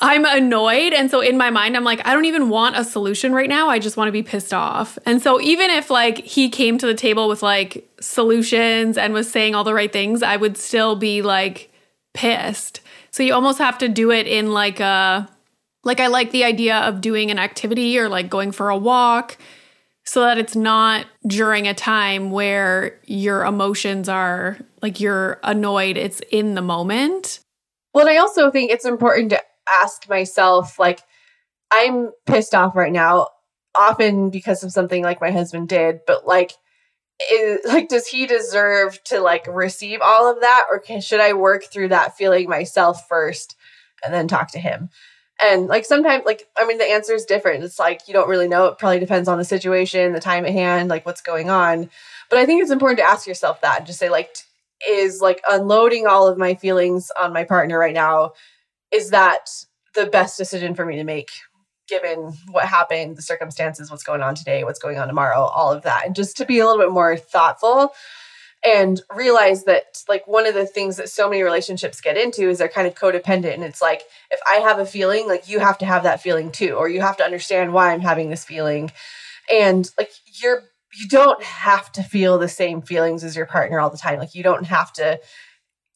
I'm 0.00 0.24
annoyed. 0.24 0.92
And 0.92 1.10
so 1.10 1.20
in 1.20 1.38
my 1.38 1.50
mind, 1.50 1.76
I'm 1.76 1.84
like, 1.84 2.06
I 2.06 2.12
don't 2.12 2.24
even 2.24 2.48
want 2.48 2.76
a 2.76 2.84
solution 2.84 3.32
right 3.32 3.48
now. 3.48 3.68
I 3.68 3.78
just 3.78 3.96
want 3.96 4.08
to 4.08 4.12
be 4.12 4.22
pissed 4.22 4.52
off. 4.52 4.98
And 5.06 5.22
so 5.22 5.40
even 5.40 5.70
if 5.70 5.90
like 5.90 6.18
he 6.18 6.50
came 6.50 6.76
to 6.78 6.86
the 6.86 6.94
table 6.94 7.28
with 7.28 7.42
like 7.42 7.88
solutions 8.00 8.98
and 8.98 9.14
was 9.14 9.30
saying 9.30 9.54
all 9.54 9.64
the 9.64 9.74
right 9.74 9.92
things, 9.92 10.22
I 10.22 10.36
would 10.36 10.56
still 10.56 10.96
be 10.96 11.22
like 11.22 11.72
pissed. 12.14 12.80
So 13.10 13.22
you 13.22 13.32
almost 13.32 13.58
have 13.58 13.78
to 13.78 13.88
do 13.88 14.10
it 14.10 14.26
in 14.26 14.52
like 14.52 14.80
a, 14.80 15.28
like, 15.84 16.00
I 16.00 16.08
like 16.08 16.30
the 16.32 16.44
idea 16.44 16.78
of 16.78 17.00
doing 17.00 17.30
an 17.30 17.38
activity 17.38 17.98
or 17.98 18.08
like 18.08 18.28
going 18.28 18.52
for 18.52 18.70
a 18.70 18.76
walk 18.76 19.38
so 20.04 20.20
that 20.22 20.38
it's 20.38 20.56
not 20.56 21.06
during 21.26 21.68
a 21.68 21.74
time 21.74 22.30
where 22.30 22.98
your 23.06 23.44
emotions 23.44 24.08
are 24.08 24.58
like 24.82 25.00
you're 25.00 25.38
annoyed, 25.44 25.96
it's 25.96 26.20
in 26.30 26.54
the 26.54 26.62
moment. 26.62 27.40
Well, 27.94 28.06
and 28.06 28.16
I 28.16 28.20
also 28.20 28.50
think 28.50 28.70
it's 28.70 28.86
important 28.86 29.30
to 29.30 29.42
ask 29.70 30.08
myself, 30.08 30.78
like, 30.78 31.02
I'm 31.70 32.10
pissed 32.26 32.54
off 32.54 32.74
right 32.74 32.92
now, 32.92 33.28
often 33.76 34.30
because 34.30 34.64
of 34.64 34.72
something 34.72 35.02
like 35.02 35.20
my 35.20 35.30
husband 35.30 35.68
did, 35.68 36.00
but 36.06 36.26
like, 36.26 36.52
is, 37.30 37.60
like 37.66 37.88
does 37.88 38.06
he 38.06 38.26
deserve 38.26 39.02
to 39.04 39.20
like 39.20 39.46
receive 39.46 40.00
all 40.02 40.30
of 40.30 40.40
that 40.40 40.66
or 40.70 40.78
can, 40.78 41.00
should 41.00 41.20
i 41.20 41.32
work 41.32 41.64
through 41.64 41.88
that 41.88 42.16
feeling 42.16 42.48
myself 42.48 43.06
first 43.08 43.56
and 44.04 44.12
then 44.12 44.26
talk 44.26 44.50
to 44.50 44.58
him 44.58 44.88
and 45.44 45.66
like 45.66 45.84
sometimes, 45.84 46.24
like, 46.24 46.48
I 46.56 46.66
mean, 46.66 46.78
the 46.78 46.84
answer 46.84 47.14
is 47.14 47.24
different. 47.24 47.64
It's 47.64 47.78
like 47.78 48.06
you 48.06 48.14
don't 48.14 48.28
really 48.28 48.48
know. 48.48 48.66
It 48.66 48.78
probably 48.78 49.00
depends 49.00 49.28
on 49.28 49.38
the 49.38 49.44
situation, 49.44 50.12
the 50.12 50.20
time 50.20 50.44
at 50.44 50.52
hand, 50.52 50.88
like 50.88 51.04
what's 51.04 51.20
going 51.20 51.50
on. 51.50 51.90
But 52.30 52.38
I 52.38 52.46
think 52.46 52.62
it's 52.62 52.70
important 52.70 52.98
to 52.98 53.04
ask 53.04 53.26
yourself 53.26 53.60
that 53.60 53.78
and 53.78 53.86
just 53.86 53.98
say, 53.98 54.08
like, 54.08 54.36
is 54.88 55.20
like 55.20 55.40
unloading 55.48 56.06
all 56.06 56.26
of 56.26 56.38
my 56.38 56.54
feelings 56.54 57.10
on 57.20 57.32
my 57.32 57.44
partner 57.44 57.78
right 57.78 57.94
now, 57.94 58.32
is 58.90 59.10
that 59.10 59.50
the 59.94 60.06
best 60.06 60.38
decision 60.38 60.74
for 60.74 60.86
me 60.86 60.96
to 60.96 61.04
make 61.04 61.30
given 61.88 62.32
what 62.50 62.64
happened, 62.64 63.16
the 63.16 63.22
circumstances, 63.22 63.90
what's 63.90 64.04
going 64.04 64.22
on 64.22 64.34
today, 64.34 64.64
what's 64.64 64.78
going 64.78 64.98
on 64.98 65.08
tomorrow, 65.08 65.40
all 65.40 65.72
of 65.72 65.82
that. 65.82 66.06
And 66.06 66.14
just 66.14 66.36
to 66.38 66.46
be 66.46 66.58
a 66.58 66.66
little 66.66 66.80
bit 66.80 66.92
more 66.92 67.16
thoughtful 67.16 67.92
and 68.64 69.00
realize 69.14 69.64
that 69.64 70.02
like 70.08 70.26
one 70.26 70.46
of 70.46 70.54
the 70.54 70.66
things 70.66 70.96
that 70.96 71.08
so 71.08 71.28
many 71.28 71.42
relationships 71.42 72.00
get 72.00 72.16
into 72.16 72.48
is 72.48 72.58
they're 72.58 72.68
kind 72.68 72.86
of 72.86 72.94
codependent 72.94 73.54
and 73.54 73.64
it's 73.64 73.82
like 73.82 74.02
if 74.30 74.38
i 74.48 74.56
have 74.56 74.78
a 74.78 74.86
feeling 74.86 75.26
like 75.26 75.48
you 75.48 75.58
have 75.58 75.78
to 75.78 75.86
have 75.86 76.04
that 76.04 76.22
feeling 76.22 76.52
too 76.52 76.74
or 76.74 76.88
you 76.88 77.00
have 77.00 77.16
to 77.16 77.24
understand 77.24 77.72
why 77.72 77.92
i'm 77.92 78.00
having 78.00 78.30
this 78.30 78.44
feeling. 78.44 78.90
And 79.50 79.90
like 79.98 80.10
you're 80.42 80.62
you 80.94 81.08
don't 81.08 81.42
have 81.42 81.90
to 81.92 82.02
feel 82.02 82.38
the 82.38 82.48
same 82.48 82.82
feelings 82.82 83.24
as 83.24 83.34
your 83.34 83.46
partner 83.46 83.80
all 83.80 83.88
the 83.88 83.96
time. 83.96 84.18
Like 84.18 84.34
you 84.34 84.42
don't 84.42 84.64
have 84.64 84.92
to 84.94 85.18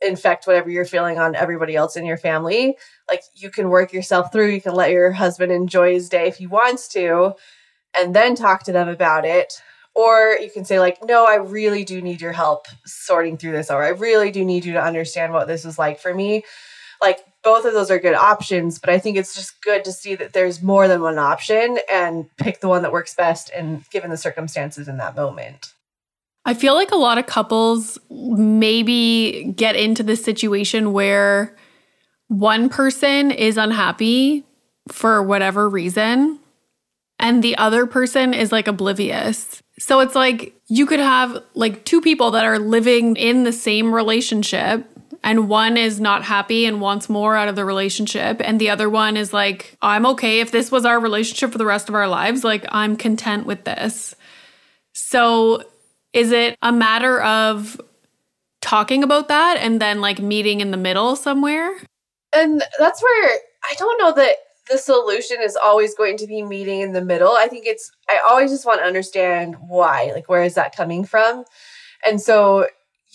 infect 0.01 0.47
whatever 0.47 0.71
you're 0.71 0.87
feeling 0.87 1.19
on 1.19 1.35
everybody 1.35 1.77
else 1.77 1.97
in 1.97 2.07
your 2.07 2.17
family. 2.17 2.77
Like 3.09 3.23
you 3.35 3.51
can 3.51 3.69
work 3.69 3.93
yourself 3.93 4.33
through 4.33 4.51
you 4.51 4.61
can 4.61 4.75
let 4.75 4.91
your 4.91 5.12
husband 5.12 5.53
enjoy 5.53 5.95
his 5.95 6.09
day 6.09 6.29
if 6.29 6.37
he 6.37 6.47
wants 6.47 6.89
to 6.89 7.35
and 7.99 8.14
then 8.14 8.35
talk 8.35 8.62
to 8.64 8.73
them 8.73 8.89
about 8.89 9.25
it 9.25 9.61
or 9.97 10.36
you 10.40 10.51
can 10.51 10.66
say, 10.66 10.78
like, 10.78 10.99
no, 11.03 11.24
I 11.24 11.36
really 11.36 11.82
do 11.82 12.03
need 12.03 12.20
your 12.20 12.32
help 12.32 12.66
sorting 12.84 13.38
through 13.38 13.53
this, 13.53 13.70
or 13.70 13.82
I 13.82 13.88
really 13.88 14.30
do 14.30 14.44
need 14.44 14.66
you 14.66 14.74
to 14.74 14.82
understand 14.82 15.32
what 15.32 15.49
this 15.49 15.64
is 15.64 15.78
like 15.78 15.99
for 15.99 16.12
me. 16.12 16.44
Like, 17.01 17.24
both 17.42 17.64
of 17.64 17.72
those 17.72 17.90
are 17.90 17.99
good 17.99 18.14
options, 18.14 18.78
but 18.78 18.90
I 18.90 18.99
think 18.99 19.16
it's 19.16 19.34
just 19.34 19.62
good 19.62 19.84
to 19.84 19.92
see 19.92 20.14
that 20.14 20.34
there's 20.34 20.62
more 20.62 20.86
than 20.86 21.01
one 21.01 21.18
option 21.18 21.78
and 21.90 22.26
pick 22.36 22.61
the 22.61 22.68
one 22.68 22.82
that 22.82 22.92
works 22.92 23.14
best 23.14 23.51
and 23.57 23.88
given 23.90 24.11
the 24.11 24.18
circumstances 24.18 24.86
in 24.86 24.99
that 24.99 25.16
moment. 25.16 25.72
I 26.44 26.53
feel 26.53 26.74
like 26.74 26.90
a 26.90 26.97
lot 26.97 27.16
of 27.16 27.26
couples 27.26 27.99
maybe 28.11 29.53
get 29.57 29.76
into 29.76 30.03
this 30.03 30.22
situation 30.22 30.92
where 30.92 31.57
one 32.28 32.68
person 32.68 33.30
is 33.30 33.57
unhappy 33.57 34.44
for 34.88 35.22
whatever 35.22 35.68
reason 35.68 36.38
and 37.18 37.42
the 37.42 37.57
other 37.57 37.86
person 37.86 38.34
is 38.34 38.53
like 38.53 38.68
oblivious. 38.68 39.62
So 39.79 40.01
it's 40.01 40.14
like 40.14 40.55
you 40.68 40.87
could 40.87 41.01
have 41.01 41.43
like 41.55 41.85
two 41.85 42.01
people 42.01 42.31
that 42.33 42.45
are 42.45 42.59
living 42.59 43.16
in 43.16 43.45
the 43.45 43.53
same 43.53 43.95
relationship 43.95 44.89
and 45.22 45.49
one 45.49 45.77
is 45.77 46.01
not 46.01 46.22
happy 46.22 46.66
and 46.66 46.81
wants 46.81 47.09
more 47.09 47.37
out 47.37 47.49
of 47.49 47.57
the 47.57 47.64
relationship 47.64 48.41
and 48.43 48.61
the 48.61 48.70
other 48.70 48.89
one 48.89 49.16
is 49.16 49.33
like 49.33 49.77
I'm 49.83 50.07
okay 50.07 50.41
if 50.41 50.51
this 50.51 50.70
was 50.70 50.85
our 50.85 50.99
relationship 50.99 51.53
for 51.53 51.59
the 51.59 51.66
rest 51.66 51.89
of 51.89 51.95
our 51.95 52.09
lives 52.09 52.45
like 52.45 52.64
I'm 52.70 52.97
content 52.97 53.45
with 53.45 53.64
this. 53.64 54.14
So 54.95 55.62
is 56.12 56.33
it 56.33 56.57
a 56.62 56.72
matter 56.72 57.20
of 57.20 57.81
talking 58.62 59.05
about 59.05 59.29
that 59.29 59.59
and 59.59 59.81
then 59.81 60.01
like 60.01 60.20
meeting 60.20 60.61
in 60.61 60.70
the 60.70 60.77
middle 60.77 61.16
somewhere? 61.16 61.77
And 62.33 62.62
that's 62.79 63.03
where 63.03 63.39
I 63.70 63.74
don't 63.77 64.01
know 64.01 64.12
that 64.14 64.37
the 64.69 64.79
solution 64.79 65.39
is 65.41 65.57
always 65.57 65.95
going 65.95 66.17
to 66.19 66.27
be 66.27 66.43
meeting 66.43 66.81
in 66.81 66.93
the 66.93 67.05
middle. 67.05 67.33
I 67.33 67.47
think 67.47 67.67
it's, 67.67 67.91
I 68.09 68.21
always 68.29 68.51
just 68.51 68.67
want 68.67 68.81
to 68.81 68.87
understand 68.87 69.57
why, 69.61 70.11
like, 70.14 70.29
where 70.29 70.43
is 70.43 70.55
that 70.55 70.77
coming 70.77 71.05
from? 71.05 71.45
And 72.05 72.21
so, 72.21 72.67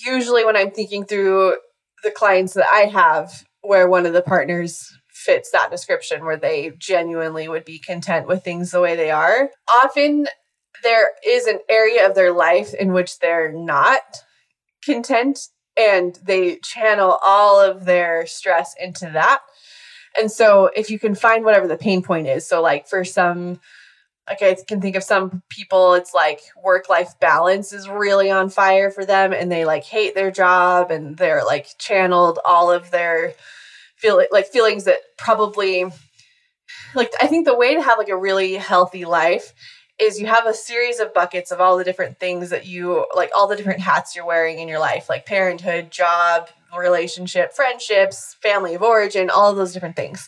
usually, 0.06 0.46
when 0.46 0.56
I'm 0.56 0.72
thinking 0.72 1.06
through 1.06 1.58
the 2.04 2.12
clients 2.12 2.54
that 2.54 2.68
I 2.72 2.86
have, 2.86 3.44
where 3.62 3.88
one 3.88 4.06
of 4.06 4.14
the 4.14 4.22
partners 4.22 4.92
fits 5.10 5.52
that 5.52 5.72
description, 5.72 6.26
where 6.26 6.38
they 6.38 6.72
genuinely 6.78 7.48
would 7.48 7.66
be 7.66 7.80
content 7.80 8.28
with 8.28 8.44
things 8.44 8.72
the 8.72 8.82
way 8.82 8.96
they 8.96 9.12
are, 9.12 9.50
often 9.72 10.28
there 10.84 11.10
is 11.26 11.46
an 11.46 11.60
area 11.70 12.08
of 12.08 12.16
their 12.16 12.32
life 12.32 12.74
in 12.74 12.92
which 12.92 13.20
they're 13.20 13.52
not 13.52 14.02
content 14.84 15.40
and 15.78 16.20
they 16.24 16.58
channel 16.64 17.20
all 17.24 17.60
of 17.60 17.86
their 17.86 18.26
stress 18.26 18.74
into 18.80 19.10
that 19.12 19.42
and 20.20 20.32
so 20.32 20.70
if 20.76 20.90
you 20.90 21.00
can 21.00 21.16
find 21.16 21.46
whatever 21.46 21.68
the 21.68 21.78
pain 21.78 22.02
point 22.02 22.28
is, 22.28 22.48
so 22.48 22.62
like 22.62 22.88
for 22.88 23.04
some 23.04 23.60
like 24.30 24.42
I 24.42 24.56
can 24.68 24.82
think 24.82 24.96
of 24.96 25.04
some 25.04 25.42
people 25.50 25.94
it's 25.96 26.14
like 26.14 26.42
work 26.64 26.90
life 26.90 27.20
balance 27.20 27.74
is 27.74 27.90
really 27.90 28.30
on 28.30 28.50
fire 28.50 28.90
for 28.92 29.06
them 29.06 29.34
and 29.34 29.52
they 29.52 29.66
like 29.66 29.84
hate 29.84 30.16
their 30.16 30.32
job 30.32 30.92
and 30.92 31.18
they're 31.18 31.44
like 31.44 31.68
channeled 31.78 32.40
all 32.46 32.72
of 32.72 32.92
their 32.92 33.34
feel 33.98 34.22
like 34.32 34.48
feelings 34.48 34.86
that 34.86 35.00
probably 35.18 35.86
like 36.96 37.12
I 37.22 37.28
think 37.28 37.46
the 37.46 37.58
way 37.58 37.76
to 37.76 37.82
have 37.82 37.98
like 37.98 38.10
a 38.10 38.18
really 38.18 38.56
healthy 38.56 39.06
life 39.06 39.54
is 40.00 40.20
you 40.20 40.28
have 40.28 40.48
a 40.48 40.54
series 40.54 41.00
of 41.00 41.14
buckets 41.14 41.52
of 41.52 41.62
all 41.62 41.78
the 41.78 41.84
different 41.84 42.20
things 42.20 42.50
that 42.50 42.66
you 42.66 43.06
like 43.16 43.32
all 43.36 43.48
the 43.48 43.56
different 43.56 43.82
hats 43.82 44.16
you're 44.16 44.26
wearing 44.26 44.60
in 44.60 44.68
your 44.68 44.80
life 44.80 45.10
like 45.10 45.26
parenthood 45.26 45.92
job 45.92 46.50
relationship, 46.80 47.54
friendships, 47.54 48.36
family 48.42 48.76
of 48.76 48.82
origin, 48.82 49.30
all 49.30 49.50
of 49.50 49.58
those 49.58 49.74
different 49.74 49.96
things. 49.96 50.28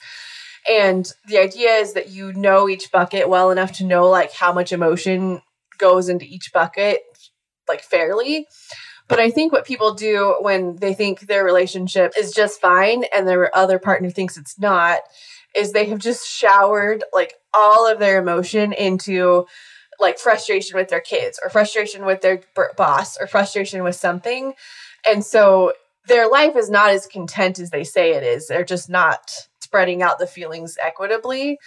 And 0.70 1.12
the 1.28 1.40
idea 1.40 1.72
is 1.72 1.94
that 1.94 2.10
you 2.10 2.34
know 2.34 2.70
each 2.70 2.92
bucket 2.92 3.28
well 3.28 3.52
enough 3.52 3.74
to 3.74 3.86
know 3.86 4.10
like 4.10 4.34
how 4.34 4.54
much 4.54 4.72
emotion 4.72 5.42
goes 5.78 6.10
into 6.10 6.26
each 6.26 6.52
bucket 6.54 7.02
like 7.68 7.82
fairly. 7.82 8.48
But 9.08 9.20
I 9.20 9.30
think 9.30 9.52
what 9.52 9.66
people 9.66 9.94
do 9.94 10.38
when 10.40 10.78
they 10.78 10.94
think 10.94 11.22
their 11.22 11.44
relationship 11.44 12.14
is 12.18 12.32
just 12.32 12.62
fine 12.62 13.04
and 13.14 13.28
their 13.28 13.56
other 13.56 13.80
partner 13.80 14.10
thinks 14.10 14.38
it's 14.38 14.58
not 14.58 15.00
is 15.56 15.72
they 15.72 15.86
have 15.86 16.00
just 16.00 16.28
showered 16.28 17.04
like 17.14 17.34
all 17.54 17.88
of 17.88 18.00
their 18.00 18.20
emotion 18.20 18.74
into 18.74 19.46
like 20.00 20.18
frustration 20.18 20.78
with 20.78 20.90
their 20.90 21.02
kids 21.02 21.40
or 21.44 21.50
frustration 21.50 22.06
with 22.06 22.22
their 22.22 22.42
boss 22.76 23.18
or 23.20 23.28
frustration 23.28 23.84
with 23.84 23.96
something. 23.96 24.54
And 25.06 25.24
so 25.24 25.74
their 26.08 26.30
life 26.30 26.56
is 26.56 26.70
not 26.70 26.90
as 26.90 27.08
content 27.08 27.60
as 27.60 27.70
they 27.70 27.84
say 27.84 28.14
it 28.14 28.24
is. 28.24 28.48
They're 28.48 28.66
just 28.66 28.90
not 28.90 29.32
spreading 29.62 30.02
out 30.02 30.20
the 30.20 30.28
feelings 30.28 30.78
equitably. 30.82 31.60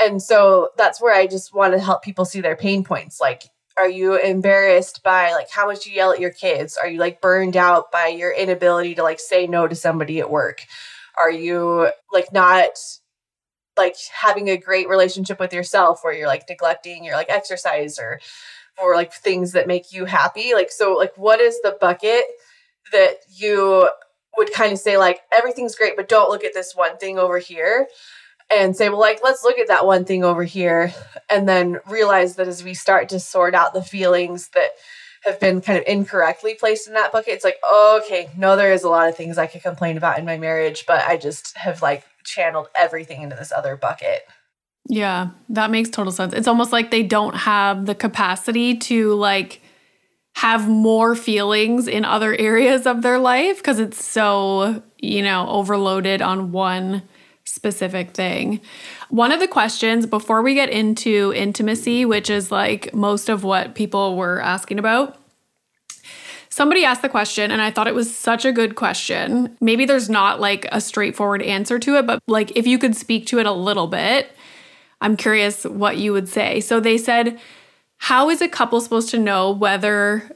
And 0.00 0.22
so 0.22 0.70
that's 0.76 1.00
where 1.00 1.14
I 1.14 1.26
just 1.26 1.54
want 1.54 1.72
to 1.74 1.80
help 1.80 2.02
people 2.02 2.24
see 2.24 2.40
their 2.40 2.56
pain 2.56 2.84
points. 2.84 3.20
Like, 3.20 3.44
are 3.76 3.88
you 3.88 4.16
embarrassed 4.16 5.02
by 5.04 5.32
like 5.32 5.50
how 5.50 5.66
much 5.66 5.86
you 5.86 5.92
yell 5.92 6.12
at 6.12 6.20
your 6.20 6.30
kids? 6.30 6.76
Are 6.76 6.88
you 6.88 6.98
like 6.98 7.20
burned 7.20 7.56
out 7.56 7.92
by 7.92 8.08
your 8.08 8.32
inability 8.32 8.96
to 8.96 9.02
like 9.02 9.20
say 9.20 9.46
no 9.46 9.68
to 9.68 9.74
somebody 9.74 10.18
at 10.18 10.30
work? 10.30 10.62
Are 11.16 11.30
you 11.30 11.90
like 12.12 12.32
not 12.32 12.70
like 13.76 13.94
having 14.12 14.50
a 14.50 14.56
great 14.56 14.88
relationship 14.88 15.38
with 15.38 15.52
yourself 15.52 16.00
where 16.02 16.12
you're 16.12 16.26
like 16.26 16.48
neglecting 16.48 17.04
your 17.04 17.14
like 17.14 17.30
exercise 17.30 17.98
or 18.00 18.20
or 18.82 18.94
like 18.94 19.12
things 19.12 19.52
that 19.52 19.68
make 19.68 19.92
you 19.92 20.04
happy? 20.06 20.54
Like 20.54 20.72
so 20.72 20.94
like 20.94 21.16
what 21.16 21.40
is 21.40 21.60
the 21.62 21.76
bucket 21.80 22.24
that 22.92 23.16
you 23.34 23.88
would 24.36 24.52
kind 24.52 24.72
of 24.72 24.78
say 24.78 24.96
like 24.96 25.20
everything's 25.32 25.74
great 25.74 25.96
but 25.96 26.08
don't 26.08 26.30
look 26.30 26.44
at 26.44 26.54
this 26.54 26.74
one 26.74 26.96
thing 26.98 27.18
over 27.18 27.38
here 27.38 27.88
and 28.50 28.76
say 28.76 28.88
well 28.88 29.00
like 29.00 29.20
let's 29.22 29.42
look 29.42 29.58
at 29.58 29.68
that 29.68 29.86
one 29.86 30.04
thing 30.04 30.24
over 30.24 30.44
here 30.44 30.92
and 31.28 31.48
then 31.48 31.78
realize 31.88 32.36
that 32.36 32.48
as 32.48 32.62
we 32.62 32.74
start 32.74 33.08
to 33.08 33.20
sort 33.20 33.54
out 33.54 33.74
the 33.74 33.82
feelings 33.82 34.48
that 34.54 34.70
have 35.24 35.40
been 35.40 35.60
kind 35.60 35.78
of 35.78 35.84
incorrectly 35.86 36.54
placed 36.54 36.86
in 36.86 36.94
that 36.94 37.10
bucket 37.10 37.34
it's 37.34 37.44
like 37.44 37.58
okay 37.68 38.30
no 38.36 38.56
there 38.56 38.72
is 38.72 38.84
a 38.84 38.88
lot 38.88 39.08
of 39.08 39.16
things 39.16 39.36
i 39.36 39.46
could 39.46 39.62
complain 39.62 39.96
about 39.96 40.18
in 40.18 40.24
my 40.24 40.38
marriage 40.38 40.84
but 40.86 41.04
i 41.06 41.16
just 41.16 41.56
have 41.56 41.82
like 41.82 42.04
channeled 42.28 42.68
everything 42.74 43.22
into 43.22 43.34
this 43.34 43.52
other 43.52 43.76
bucket. 43.76 44.26
Yeah 44.86 45.30
that 45.50 45.70
makes 45.70 45.90
total 45.90 46.12
sense. 46.12 46.32
It's 46.32 46.48
almost 46.48 46.72
like 46.72 46.90
they 46.90 47.02
don't 47.02 47.34
have 47.34 47.86
the 47.86 47.94
capacity 47.94 48.76
to 48.76 49.14
like 49.14 49.60
have 50.38 50.68
more 50.68 51.16
feelings 51.16 51.88
in 51.88 52.04
other 52.04 52.32
areas 52.36 52.86
of 52.86 53.02
their 53.02 53.18
life 53.18 53.56
because 53.56 53.80
it's 53.80 54.04
so, 54.04 54.80
you 55.00 55.20
know, 55.20 55.48
overloaded 55.48 56.22
on 56.22 56.52
one 56.52 57.02
specific 57.42 58.12
thing. 58.12 58.60
One 59.08 59.32
of 59.32 59.40
the 59.40 59.48
questions 59.48 60.06
before 60.06 60.40
we 60.42 60.54
get 60.54 60.68
into 60.68 61.32
intimacy, 61.34 62.04
which 62.04 62.30
is 62.30 62.52
like 62.52 62.94
most 62.94 63.28
of 63.28 63.42
what 63.42 63.74
people 63.74 64.16
were 64.16 64.40
asking 64.40 64.78
about, 64.78 65.18
somebody 66.50 66.84
asked 66.84 67.02
the 67.02 67.08
question 67.08 67.50
and 67.50 67.60
I 67.60 67.72
thought 67.72 67.88
it 67.88 67.94
was 67.96 68.14
such 68.14 68.44
a 68.44 68.52
good 68.52 68.76
question. 68.76 69.56
Maybe 69.60 69.86
there's 69.86 70.08
not 70.08 70.38
like 70.38 70.68
a 70.70 70.80
straightforward 70.80 71.42
answer 71.42 71.80
to 71.80 71.96
it, 71.96 72.06
but 72.06 72.22
like 72.28 72.56
if 72.56 72.64
you 72.64 72.78
could 72.78 72.94
speak 72.94 73.26
to 73.26 73.40
it 73.40 73.46
a 73.46 73.52
little 73.52 73.88
bit, 73.88 74.30
I'm 75.00 75.16
curious 75.16 75.64
what 75.64 75.96
you 75.96 76.12
would 76.12 76.28
say. 76.28 76.60
So 76.60 76.78
they 76.78 76.96
said, 76.96 77.40
how 77.98 78.30
is 78.30 78.40
a 78.40 78.48
couple 78.48 78.80
supposed 78.80 79.10
to 79.10 79.18
know 79.18 79.50
whether 79.50 80.34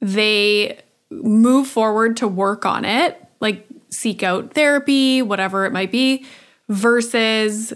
they 0.00 0.80
move 1.10 1.66
forward 1.66 2.16
to 2.18 2.28
work 2.28 2.64
on 2.64 2.84
it, 2.84 3.22
like 3.40 3.66
seek 3.90 4.22
out 4.22 4.54
therapy, 4.54 5.20
whatever 5.20 5.66
it 5.66 5.72
might 5.72 5.90
be, 5.90 6.24
versus 6.68 7.72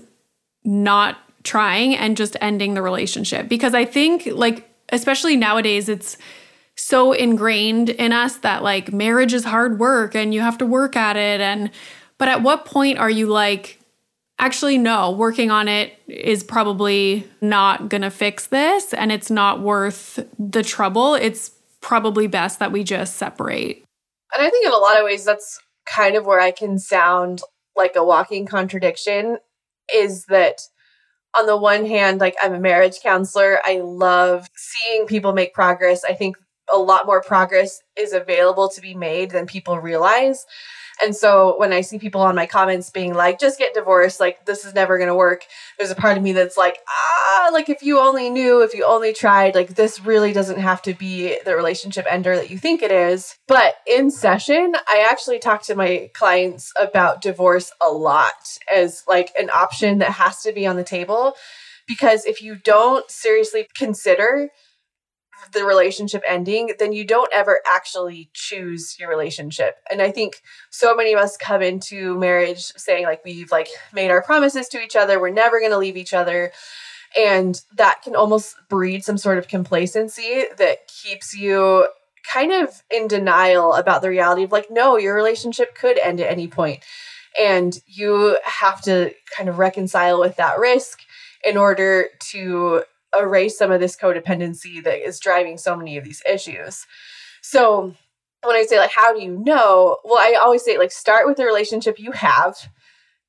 not 0.64 1.18
trying 1.43 1.95
and 1.95 2.16
just 2.16 2.37
ending 2.41 2.74
the 2.74 2.82
relationship? 2.82 3.49
Because 3.49 3.74
I 3.74 3.85
think, 3.85 4.26
like, 4.26 4.68
especially 4.91 5.37
nowadays, 5.37 5.89
it's 5.89 6.16
so 6.76 7.12
ingrained 7.12 7.91
in 7.91 8.12
us 8.12 8.39
that 8.39 8.62
like 8.62 8.93
marriage 8.93 9.32
is 9.32 9.45
hard 9.45 9.78
work 9.78 10.14
and 10.14 10.35
you 10.35 10.41
have 10.41 10.59
to 10.59 10.66
work 10.66 10.97
at 10.97 11.16
it. 11.16 11.41
And, 11.41 11.70
but 12.18 12.28
at 12.28 12.43
what 12.43 12.64
point 12.64 12.99
are 12.99 13.11
you 13.11 13.26
like, 13.26 13.78
actually 14.39 14.78
no 14.78 15.11
working 15.11 15.51
on 15.51 15.68
it 15.68 15.95
is 16.09 16.43
probably 16.43 17.28
not 17.41 17.89
going 17.89 18.03
to 18.03 18.11
fix 18.11 18.49
this 18.49 18.93
and 18.93 19.12
it's 19.12 19.30
not 19.30 19.61
worth 19.61 20.18
the 20.39 20.62
trouble. 20.62 21.14
It's 21.14 21.51
probably 21.80 22.26
best 22.26 22.59
that 22.59 22.72
we 22.72 22.82
just 22.82 23.16
separate. 23.16 23.85
And 24.35 24.45
i 24.45 24.51
think 24.51 24.66
in 24.66 24.72
a 24.72 24.76
lot 24.76 24.99
of 24.99 25.05
ways 25.05 25.24
that's 25.24 25.61
kind 25.87 26.16
of 26.16 26.24
where 26.24 26.41
i 26.41 26.51
can 26.51 26.78
sound 26.78 27.43
like 27.76 27.95
a 27.95 28.05
walking 28.05 28.47
contradiction 28.47 29.37
is 29.95 30.24
that 30.26 30.62
on 31.37 31.47
the 31.47 31.57
one 31.57 31.85
hand 31.85 32.20
like 32.20 32.35
i'm 32.43 32.55
a 32.55 32.61
marriage 32.61 33.01
counselor. 33.03 33.61
I 33.64 33.80
love 33.80 34.49
seeing 34.57 35.07
people 35.07 35.32
make 35.32 35.53
progress. 35.53 36.05
I 36.05 36.14
think 36.14 36.37
a 36.72 36.78
lot 36.78 37.07
more 37.07 37.20
progress 37.20 37.80
is 37.99 38.12
available 38.12 38.70
to 38.70 38.80
be 38.80 38.95
made 38.95 39.30
than 39.30 39.47
people 39.47 39.78
realize 39.78 40.47
and 41.03 41.14
so 41.14 41.59
when 41.59 41.72
I 41.72 41.80
see 41.80 41.99
people 41.99 42.20
on 42.20 42.34
my 42.34 42.47
comments 42.47 42.90
being 42.90 43.14
like, 43.14 43.40
just 43.40 43.59
get 43.59 43.74
divorced, 43.74 44.20
like 44.20 44.47
this 44.47 44.64
is 44.64 44.74
never 44.74 44.99
to 44.99 45.14
work, 45.14 45.45
there's 45.78 45.90
a 45.90 45.97
part 45.97 46.16
of 46.16 46.22
me 46.22 46.32
that's 46.32 46.57
like, 46.57 46.78
ah, 46.88 47.51
like 47.53 47.68
if 47.68 47.82
you 47.82 47.99
only 47.99 48.30
knew, 48.30 48.62
if 48.62 48.74
you 48.74 48.84
only 48.84 49.12
tried, 49.12 49.55
like 49.55 49.74
this 49.74 50.01
really 50.01 50.32
doesn't 50.32 50.61
have 50.61 50.82
to 50.82 50.95
be 50.95 51.38
the 51.45 51.57
relationship 51.57 52.07
ender 52.09 52.36
that 52.36 52.51
you 52.51 52.59
think 52.59 52.82
it 52.82 52.92
is. 52.92 53.36
But 53.49 53.76
in 53.86 54.11
session, 54.11 54.74
I 54.88 55.07
actually 55.11 55.38
talk 55.38 55.62
to 55.64 55.74
my 55.74 56.11
clients 56.14 56.72
about 56.78 57.22
divorce 57.22 57.72
a 57.80 57.88
lot 57.88 58.59
as 58.72 59.03
like 59.09 59.32
an 59.38 59.51
option 59.51 59.99
that 59.99 60.12
has 60.12 60.42
to 60.42 60.53
be 60.53 60.66
on 60.66 60.76
the 60.76 60.84
table. 60.84 61.34
Because 61.86 62.24
if 62.24 62.40
you 62.40 62.55
don't 62.55 63.11
seriously 63.11 63.68
consider 63.74 64.51
the 65.53 65.64
relationship 65.64 66.22
ending, 66.26 66.72
then 66.78 66.92
you 66.92 67.05
don't 67.05 67.32
ever 67.32 67.61
actually 67.66 68.30
choose 68.32 68.99
your 68.99 69.09
relationship. 69.09 69.76
And 69.90 70.03
I 70.03 70.11
think 70.11 70.42
so 70.70 70.95
many 70.95 71.12
of 71.12 71.20
us 71.20 71.36
come 71.36 71.62
into 71.62 72.18
marriage 72.18 72.72
saying 72.76 73.05
like 73.05 73.24
we've 73.24 73.51
like 73.51 73.68
made 73.92 74.11
our 74.11 74.22
promises 74.22 74.68
to 74.68 74.80
each 74.82 74.97
other, 74.97 75.20
we're 75.20 75.30
never 75.30 75.59
going 75.59 75.72
to 75.72 75.78
leave 75.78 75.97
each 75.97 76.14
other. 76.14 76.53
And 77.16 77.61
that 77.76 78.03
can 78.03 78.16
almost 78.16 78.57
breed 78.68 79.05
some 79.05 79.18
sort 79.18 79.38
of 79.38 79.49
complacency 79.49 80.45
that 80.59 80.88
keeps 80.88 81.34
you 81.34 81.88
kind 82.30 82.53
of 82.53 82.82
in 82.90 83.07
denial 83.07 83.74
about 83.74 84.03
the 84.03 84.09
reality 84.09 84.45
of 84.45 84.53
like 84.53 84.70
no, 84.70 84.97
your 84.97 85.14
relationship 85.14 85.74
could 85.74 85.99
end 85.99 86.20
at 86.20 86.30
any 86.30 86.49
point. 86.49 86.80
And 87.38 87.78
you 87.86 88.38
have 88.45 88.80
to 88.82 89.12
kind 89.36 89.49
of 89.49 89.59
reconcile 89.59 90.20
with 90.20 90.36
that 90.36 90.59
risk 90.59 91.01
in 91.45 91.57
order 91.57 92.09
to 92.30 92.84
erase 93.18 93.58
some 93.58 93.72
of 93.72 93.80
this 93.80 93.96
codependency 93.96 94.82
that 94.84 95.06
is 95.06 95.20
driving 95.20 95.58
so 95.58 95.76
many 95.76 95.96
of 95.96 96.04
these 96.04 96.22
issues. 96.30 96.86
So, 97.42 97.94
when 98.42 98.56
I 98.56 98.64
say, 98.64 98.78
like, 98.78 98.92
how 98.92 99.14
do 99.14 99.22
you 99.22 99.30
know? 99.30 99.98
Well, 100.04 100.18
I 100.18 100.38
always 100.40 100.64
say, 100.64 100.78
like, 100.78 100.92
start 100.92 101.26
with 101.26 101.36
the 101.36 101.44
relationship 101.44 101.98
you 101.98 102.12
have 102.12 102.56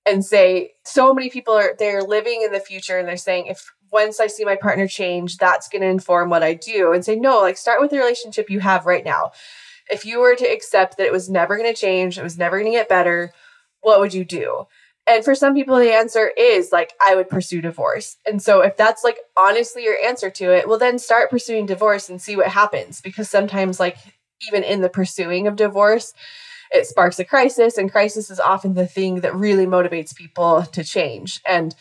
and 0.06 0.24
say, 0.24 0.74
so 0.84 1.14
many 1.14 1.30
people 1.30 1.54
are, 1.54 1.76
they're 1.78 2.02
living 2.02 2.42
in 2.44 2.52
the 2.52 2.60
future 2.60 2.98
and 2.98 3.08
they're 3.08 3.18
saying, 3.18 3.48
if 3.48 3.72
once 3.92 4.20
I 4.20 4.28
see 4.28 4.44
my 4.44 4.56
partner 4.56 4.88
change, 4.88 5.38
that's 5.38 5.70
going 5.70 5.82
to 5.82 5.88
inform 5.88 6.30
what 6.30 6.44
I 6.44 6.54
do. 6.54 6.92
And 6.92 7.04
say, 7.04 7.16
no, 7.16 7.40
like, 7.40 7.58
start 7.58 7.82
with 7.82 7.92
the 7.92 7.98
relationship 7.98 8.50
you 8.50 8.60
have 8.60 8.86
right 8.86 9.06
now. 9.06 9.32
If 9.90 10.06
you 10.06 10.20
were 10.20 10.36
to 10.36 10.46
accept 10.46 10.98
that 10.98 11.06
it 11.06 11.14
was 11.14 11.30
never 11.30 11.58
going 11.58 11.74
to 11.74 11.80
change, 11.80 12.18
it 12.18 12.24
was 12.24 12.38
never 12.38 12.60
going 12.60 12.72
to 12.72 12.78
get 12.78 12.90
better, 12.90 13.32
what 13.82 14.00
would 14.00 14.14
you 14.14 14.26
do? 14.26 14.68
And 15.08 15.24
for 15.24 15.36
some 15.36 15.54
people, 15.54 15.78
the 15.78 15.94
answer 15.94 16.32
is 16.36 16.72
like, 16.72 16.94
I 17.00 17.16
would 17.16 17.30
pursue 17.30 17.62
divorce. 17.62 18.18
And 18.26 18.42
so, 18.42 18.62
if 18.62 18.76
that's 18.76 19.04
like 19.04 19.20
honestly 19.38 19.84
your 19.84 19.98
answer 20.04 20.30
to 20.32 20.52
it, 20.52 20.68
well, 20.68 20.80
then 20.80 20.98
start 20.98 21.30
pursuing 21.30 21.66
divorce 21.66 22.10
and 22.10 22.22
see 22.22 22.36
what 22.36 22.48
happens. 22.48 23.02
Because 23.02 23.30
sometimes, 23.30 23.80
like, 23.80 23.98
even 24.48 24.64
in 24.64 24.82
the 24.82 24.90
pursuing 24.90 25.48
of 25.48 25.56
divorce, 25.56 26.14
it 26.72 26.88
sparks 26.88 27.20
a 27.20 27.26
crisis, 27.26 27.78
and 27.78 27.92
crisis 27.92 28.30
is 28.30 28.40
often 28.40 28.74
the 28.74 28.88
thing 28.88 29.22
that 29.22 29.36
really 29.36 29.66
motivates 29.66 30.16
people 30.16 30.64
to 30.64 30.84
change. 30.84 31.40
And 31.46 31.76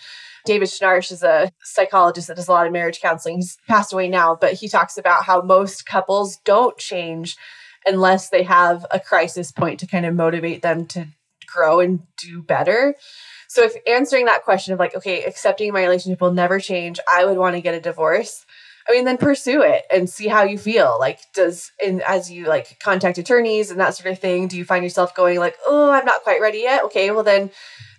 David 0.45 0.69
Schnarch 0.69 1.11
is 1.11 1.23
a 1.23 1.51
psychologist 1.63 2.29
that 2.29 2.37
does 2.37 2.49
a 2.49 2.53
lot 2.53 2.67
of 2.67 2.73
marriage 2.73 3.01
counseling. 3.01 3.37
He's 3.37 3.57
passed 3.67 3.93
away 3.93 4.09
now, 4.09 4.37
but 4.39 4.53
he 4.55 4.69
talks 4.69 4.99
about 4.99 5.25
how 5.25 5.41
most 5.41 5.87
couples 5.87 6.37
don't 6.45 6.77
change 6.77 7.37
unless 7.87 8.29
they 8.29 8.43
have 8.43 8.85
a 8.91 9.01
crisis 9.01 9.51
point 9.51 9.81
to 9.81 9.87
kind 9.87 10.05
of 10.05 10.15
motivate 10.15 10.63
them 10.63 10.87
to 10.87 11.07
grow 11.55 11.81
and 11.81 12.01
do 12.17 12.43
better. 12.43 12.95
So 13.49 13.63
if 13.63 13.75
answering 13.87 14.25
that 14.27 14.43
question 14.43 14.75
of 14.75 14.81
like, 14.81 14.97
okay, 14.97 15.23
accepting 15.25 15.73
my 15.73 15.83
relationship 15.83 16.21
will 16.21 16.33
never 16.33 16.59
change, 16.59 16.99
I 17.09 17.25
would 17.25 17.39
want 17.39 17.55
to 17.55 17.61
get 17.61 17.75
a 17.75 17.81
divorce. 17.81 18.45
I 18.89 18.93
mean, 18.93 19.05
then 19.05 19.17
pursue 19.17 19.63
it 19.63 19.85
and 19.91 20.11
see 20.11 20.29
how 20.29 20.43
you 20.43 20.59
feel. 20.59 20.97
Like, 21.01 21.21
does 21.33 21.73
and 21.83 22.03
as 22.03 22.31
you 22.31 22.47
like 22.47 22.79
contact 22.81 23.17
attorneys 23.17 23.71
and 23.71 23.81
that 23.81 23.95
sort 23.95 24.13
of 24.13 24.19
thing, 24.19 24.49
do 24.49 24.59
you 24.59 24.65
find 24.65 24.85
yourself 24.85 25.15
going 25.15 25.39
like, 25.39 25.57
oh, 25.67 25.91
I'm 25.91 26.05
not 26.05 26.23
quite 26.23 26.41
ready 26.41 26.59
yet? 26.59 26.85
Okay, 26.85 27.11
well 27.11 27.23
then, 27.23 27.51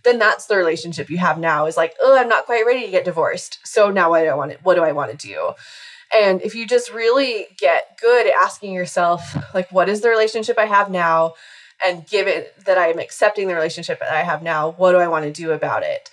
then 0.04 0.20
that's 0.20 0.46
the 0.46 0.58
relationship 0.58 1.10
you 1.10 1.18
have 1.18 1.40
now. 1.40 1.66
Is 1.66 1.78
like, 1.78 1.96
oh, 2.02 2.16
I'm 2.16 2.30
not 2.30 2.46
quite 2.46 2.66
ready 2.68 2.86
to 2.86 2.92
get 2.92 3.06
divorced. 3.06 3.60
So 3.64 3.90
now 3.90 4.12
what 4.12 4.22
do 4.22 4.28
I 4.28 4.36
want 4.36 4.52
to, 4.52 4.58
what 4.62 4.76
do 4.76 4.84
I 4.84 4.92
want 4.92 5.18
to 5.18 5.28
do? 5.28 5.54
And 6.14 6.42
if 6.44 6.54
you 6.54 6.68
just 6.68 6.94
really 6.94 7.48
get 7.58 7.98
good 8.00 8.28
at 8.28 8.34
asking 8.34 8.74
yourself, 8.74 9.36
like, 9.56 9.72
what 9.72 9.90
is 9.90 10.02
the 10.02 10.10
relationship 10.10 10.60
I 10.60 10.66
have 10.66 10.92
now? 10.92 11.34
And 11.84 12.08
given 12.08 12.46
that 12.66 12.78
I 12.78 12.88
am 12.88 13.00
accepting 13.00 13.48
the 13.48 13.56
relationship 13.56 14.00
that 14.00 14.12
I 14.12 14.24
have 14.24 14.44
now, 14.44 14.72
what 14.72 14.92
do 14.92 14.98
I 14.98 15.08
want 15.08 15.26
to 15.26 15.32
do 15.32 15.52
about 15.52 15.84
it? 15.84 16.10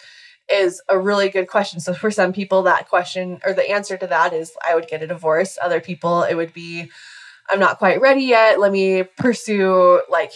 Is 0.51 0.83
a 0.89 0.99
really 0.99 1.29
good 1.29 1.49
question. 1.49 1.81
So 1.81 1.95
for 1.95 2.11
some 2.11 2.33
people, 2.33 2.63
that 2.63 2.89
question 2.89 3.41
or 3.45 3.53
the 3.53 3.71
answer 3.71 3.97
to 3.97 4.07
that 4.09 4.33
is 4.33 4.53
I 4.67 4.75
would 4.75 4.89
get 4.89 5.03
a 5.03 5.07
divorce. 5.07 5.57
Other 5.63 5.81
people, 5.81 6.25
it 6.25 6.35
would 6.35 6.53
be 6.53 6.91
I'm 7.51 7.61
not 7.61 7.79
quite 7.79 8.01
ready 8.01 8.25
yet. 8.25 8.61
Let 8.61 8.73
me 8.73 9.03
pursue 9.03 10.03
like 10.11 10.33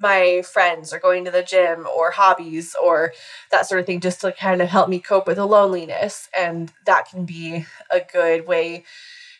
my 0.00 0.42
friends 0.42 0.92
or 0.92 0.98
going 0.98 1.24
to 1.24 1.30
the 1.30 1.42
gym 1.42 1.86
or 1.86 2.10
hobbies 2.10 2.74
or 2.82 3.12
that 3.50 3.66
sort 3.66 3.80
of 3.80 3.86
thing 3.86 4.00
just 4.00 4.20
to 4.20 4.32
kind 4.32 4.60
of 4.60 4.68
help 4.68 4.88
me 4.88 5.00
cope 5.00 5.26
with 5.26 5.36
the 5.36 5.46
loneliness. 5.46 6.28
And 6.36 6.72
that 6.84 7.08
can 7.08 7.24
be 7.24 7.66
a 7.90 8.00
good 8.00 8.46
way 8.46 8.84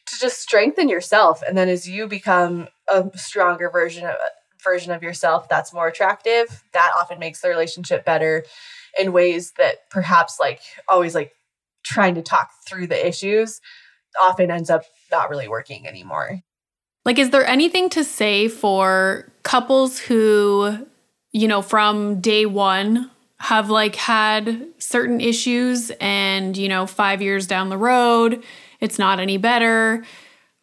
to 0.06 0.18
just 0.18 0.40
strengthen 0.40 0.88
yourself. 0.88 1.42
And 1.46 1.56
then 1.58 1.68
as 1.68 1.88
you 1.88 2.06
become 2.06 2.68
a 2.88 3.10
stronger 3.16 3.68
version 3.70 4.06
of 4.06 4.14
version 4.62 4.92
of 4.92 5.02
yourself 5.02 5.48
that's 5.48 5.72
more 5.72 5.88
attractive, 5.88 6.64
that 6.72 6.92
often 6.98 7.18
makes 7.18 7.40
the 7.40 7.48
relationship 7.48 8.04
better 8.04 8.44
in 8.98 9.12
ways 9.12 9.52
that 9.58 9.88
perhaps 9.90 10.38
like 10.40 10.60
always 10.88 11.14
like 11.14 11.32
trying 11.84 12.14
to 12.14 12.22
talk 12.22 12.50
through 12.66 12.86
the 12.86 13.06
issues 13.06 13.60
often 14.20 14.50
ends 14.50 14.70
up 14.70 14.82
not 15.10 15.30
really 15.30 15.48
working 15.48 15.86
anymore. 15.86 16.40
Like, 17.04 17.18
is 17.18 17.30
there 17.30 17.46
anything 17.46 17.88
to 17.90 18.02
say 18.02 18.48
for 18.48 19.30
couples 19.42 19.98
who, 19.98 20.86
you 21.32 21.46
know, 21.46 21.62
from 21.62 22.20
day 22.20 22.46
one 22.46 23.10
have 23.38 23.70
like 23.70 23.94
had 23.94 24.66
certain 24.78 25.20
issues 25.20 25.92
and, 26.00 26.56
you 26.56 26.68
know, 26.68 26.86
five 26.86 27.22
years 27.22 27.46
down 27.46 27.68
the 27.68 27.78
road, 27.78 28.42
it's 28.80 28.98
not 28.98 29.20
any 29.20 29.36
better? 29.36 30.02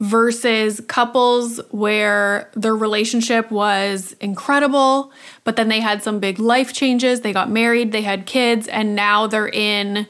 Versus 0.03 0.81
couples 0.89 1.61
where 1.71 2.51
their 2.55 2.75
relationship 2.75 3.49
was 3.49 4.13
incredible, 4.19 5.13
but 5.45 5.55
then 5.55 5.69
they 5.69 5.79
had 5.79 6.03
some 6.03 6.19
big 6.19 6.39
life 6.39 6.73
changes. 6.73 7.21
They 7.21 7.31
got 7.31 7.49
married, 7.49 7.93
they 7.93 8.01
had 8.01 8.25
kids, 8.25 8.67
and 8.67 8.97
now 8.97 9.27
they're 9.27 9.47
in 9.47 10.05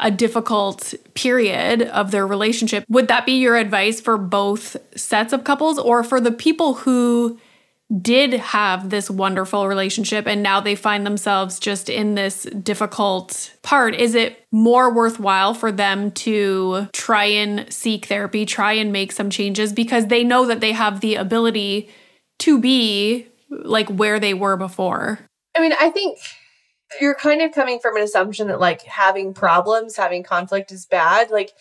a 0.00 0.10
difficult 0.10 0.94
period 1.12 1.82
of 1.82 2.12
their 2.12 2.26
relationship. 2.26 2.86
Would 2.88 3.08
that 3.08 3.26
be 3.26 3.32
your 3.32 3.56
advice 3.56 4.00
for 4.00 4.16
both 4.16 4.74
sets 4.98 5.34
of 5.34 5.44
couples 5.44 5.78
or 5.78 6.02
for 6.02 6.18
the 6.18 6.32
people 6.32 6.72
who 6.72 7.38
did 8.02 8.32
have 8.32 8.90
this 8.90 9.08
wonderful 9.08 9.68
relationship 9.68 10.26
and 10.26 10.42
now 10.42 10.60
they 10.60 10.74
find 10.74 11.06
themselves 11.06 11.60
just 11.60 11.88
in 11.88 12.16
this 12.16 12.42
difficult 12.62 13.52
part, 13.62 13.94
is 13.94 14.14
it 14.14 14.44
more 14.50 14.92
worthwhile 14.92 15.54
for 15.54 15.70
them 15.70 16.10
to 16.10 16.88
try 16.92 17.24
and 17.24 17.72
seek 17.72 18.06
therapy, 18.06 18.44
try 18.44 18.72
and 18.72 18.92
make 18.92 19.12
some 19.12 19.30
changes 19.30 19.72
because 19.72 20.06
they 20.06 20.24
know 20.24 20.46
that 20.46 20.60
they 20.60 20.72
have 20.72 21.00
the 21.00 21.14
ability 21.14 21.88
to 22.40 22.58
be 22.58 23.28
like 23.48 23.88
where 23.88 24.18
they 24.18 24.34
were 24.34 24.56
before? 24.56 25.20
I 25.56 25.60
mean, 25.60 25.72
I 25.80 25.90
think 25.90 26.18
you're 27.00 27.14
kind 27.14 27.40
of 27.40 27.52
coming 27.52 27.78
from 27.78 27.96
an 27.96 28.02
assumption 28.02 28.48
that 28.48 28.60
like 28.60 28.82
having 28.82 29.32
problems, 29.32 29.96
having 29.96 30.24
conflict 30.24 30.72
is 30.72 30.86
bad. 30.86 31.30
Like, 31.30 31.52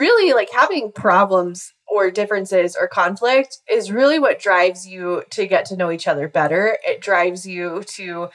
really, 0.00 0.32
like 0.32 0.50
having 0.52 0.92
problems 0.92 1.74
or 1.90 2.10
differences 2.10 2.76
or 2.78 2.86
conflict 2.86 3.58
is 3.70 3.90
really 3.90 4.18
what 4.18 4.40
drives 4.40 4.86
you 4.86 5.22
to 5.30 5.46
get 5.46 5.64
to 5.66 5.76
know 5.76 5.90
each 5.90 6.06
other 6.06 6.28
better. 6.28 6.78
It 6.84 7.00
drives 7.00 7.46
you 7.46 7.82
to 7.96 8.28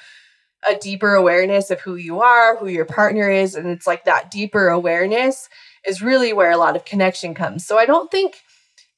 a 0.67 0.75
deeper 0.75 1.13
awareness 1.13 1.69
of 1.69 1.81
who 1.81 1.95
you 1.95 2.21
are, 2.21 2.57
who 2.57 2.67
your 2.67 2.85
partner 2.85 3.29
is, 3.29 3.55
and 3.55 3.67
it's 3.67 3.87
like 3.87 4.05
that 4.05 4.31
deeper 4.31 4.69
awareness 4.69 5.49
is 5.85 6.01
really 6.01 6.33
where 6.33 6.51
a 6.51 6.57
lot 6.57 6.75
of 6.75 6.85
connection 6.85 7.33
comes. 7.33 7.65
So 7.65 7.77
I 7.77 7.85
don't 7.85 8.09
think 8.09 8.37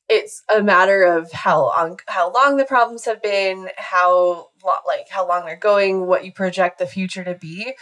it's 0.07 0.43
a 0.55 0.61
matter 0.61 1.03
of 1.03 1.31
how 1.31 1.63
long 1.63 1.99
how 2.07 2.31
long 2.31 2.57
the 2.57 2.65
problems 2.65 3.05
have 3.05 3.21
been, 3.21 3.69
how 3.77 4.49
like 4.85 5.09
how 5.09 5.27
long 5.27 5.45
they're 5.45 5.55
going, 5.55 6.05
what 6.05 6.25
you 6.25 6.31
project 6.31 6.77
the 6.77 6.85
future 6.85 7.23
to 7.23 7.33
be, 7.33 7.73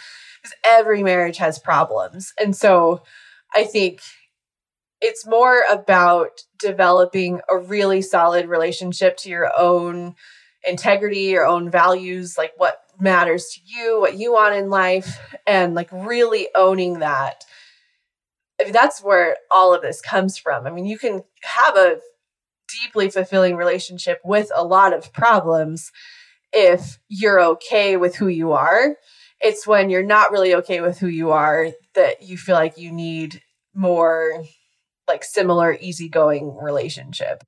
because 0.42 0.56
every 0.64 1.02
marriage 1.02 1.36
has 1.36 1.58
problems. 1.58 2.32
And 2.40 2.56
so 2.56 3.02
I 3.54 3.64
think 3.64 4.00
it's 5.04 5.26
more 5.26 5.64
about 5.70 6.40
developing 6.58 7.42
a 7.50 7.58
really 7.58 8.00
solid 8.00 8.48
relationship 8.48 9.18
to 9.18 9.28
your 9.28 9.50
own 9.54 10.14
integrity, 10.66 11.24
your 11.24 11.44
own 11.44 11.70
values, 11.70 12.38
like 12.38 12.52
what 12.56 12.80
matters 12.98 13.50
to 13.50 13.60
you, 13.66 14.00
what 14.00 14.16
you 14.16 14.32
want 14.32 14.54
in 14.54 14.70
life, 14.70 15.20
and 15.46 15.74
like 15.74 15.90
really 15.92 16.48
owning 16.54 17.00
that. 17.00 17.44
I 18.58 18.64
mean, 18.64 18.72
that's 18.72 19.02
where 19.02 19.36
all 19.50 19.74
of 19.74 19.82
this 19.82 20.00
comes 20.00 20.38
from. 20.38 20.66
I 20.66 20.70
mean, 20.70 20.86
you 20.86 20.96
can 20.96 21.22
have 21.42 21.76
a 21.76 21.98
deeply 22.80 23.10
fulfilling 23.10 23.56
relationship 23.56 24.20
with 24.24 24.50
a 24.54 24.64
lot 24.64 24.94
of 24.94 25.12
problems 25.12 25.92
if 26.50 26.98
you're 27.08 27.42
okay 27.42 27.98
with 27.98 28.16
who 28.16 28.28
you 28.28 28.52
are. 28.52 28.96
It's 29.38 29.66
when 29.66 29.90
you're 29.90 30.02
not 30.02 30.32
really 30.32 30.54
okay 30.54 30.80
with 30.80 30.98
who 30.98 31.08
you 31.08 31.32
are 31.32 31.72
that 31.94 32.22
you 32.22 32.38
feel 32.38 32.54
like 32.54 32.78
you 32.78 32.90
need 32.90 33.42
more 33.74 34.44
like 35.08 35.24
similar 35.24 35.76
easygoing 35.80 36.56
relationship. 36.56 37.44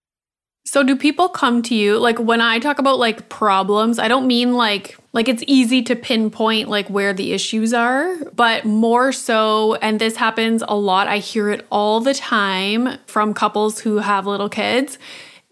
So 0.66 0.82
do 0.82 0.96
people 0.96 1.28
come 1.28 1.62
to 1.62 1.76
you 1.76 1.96
like 1.96 2.18
when 2.18 2.40
I 2.40 2.58
talk 2.58 2.80
about 2.80 2.98
like 2.98 3.28
problems, 3.28 4.00
I 4.00 4.08
don't 4.08 4.26
mean 4.26 4.54
like 4.54 4.98
like 5.12 5.28
it's 5.28 5.44
easy 5.46 5.80
to 5.82 5.94
pinpoint 5.94 6.68
like 6.68 6.88
where 6.88 7.14
the 7.14 7.32
issues 7.32 7.72
are, 7.72 8.16
but 8.34 8.64
more 8.64 9.12
so 9.12 9.76
and 9.76 10.00
this 10.00 10.16
happens 10.16 10.64
a 10.66 10.74
lot. 10.74 11.06
I 11.06 11.18
hear 11.18 11.50
it 11.50 11.64
all 11.70 12.00
the 12.00 12.14
time 12.14 12.98
from 13.06 13.32
couples 13.32 13.78
who 13.78 13.98
have 13.98 14.26
little 14.26 14.48
kids 14.48 14.98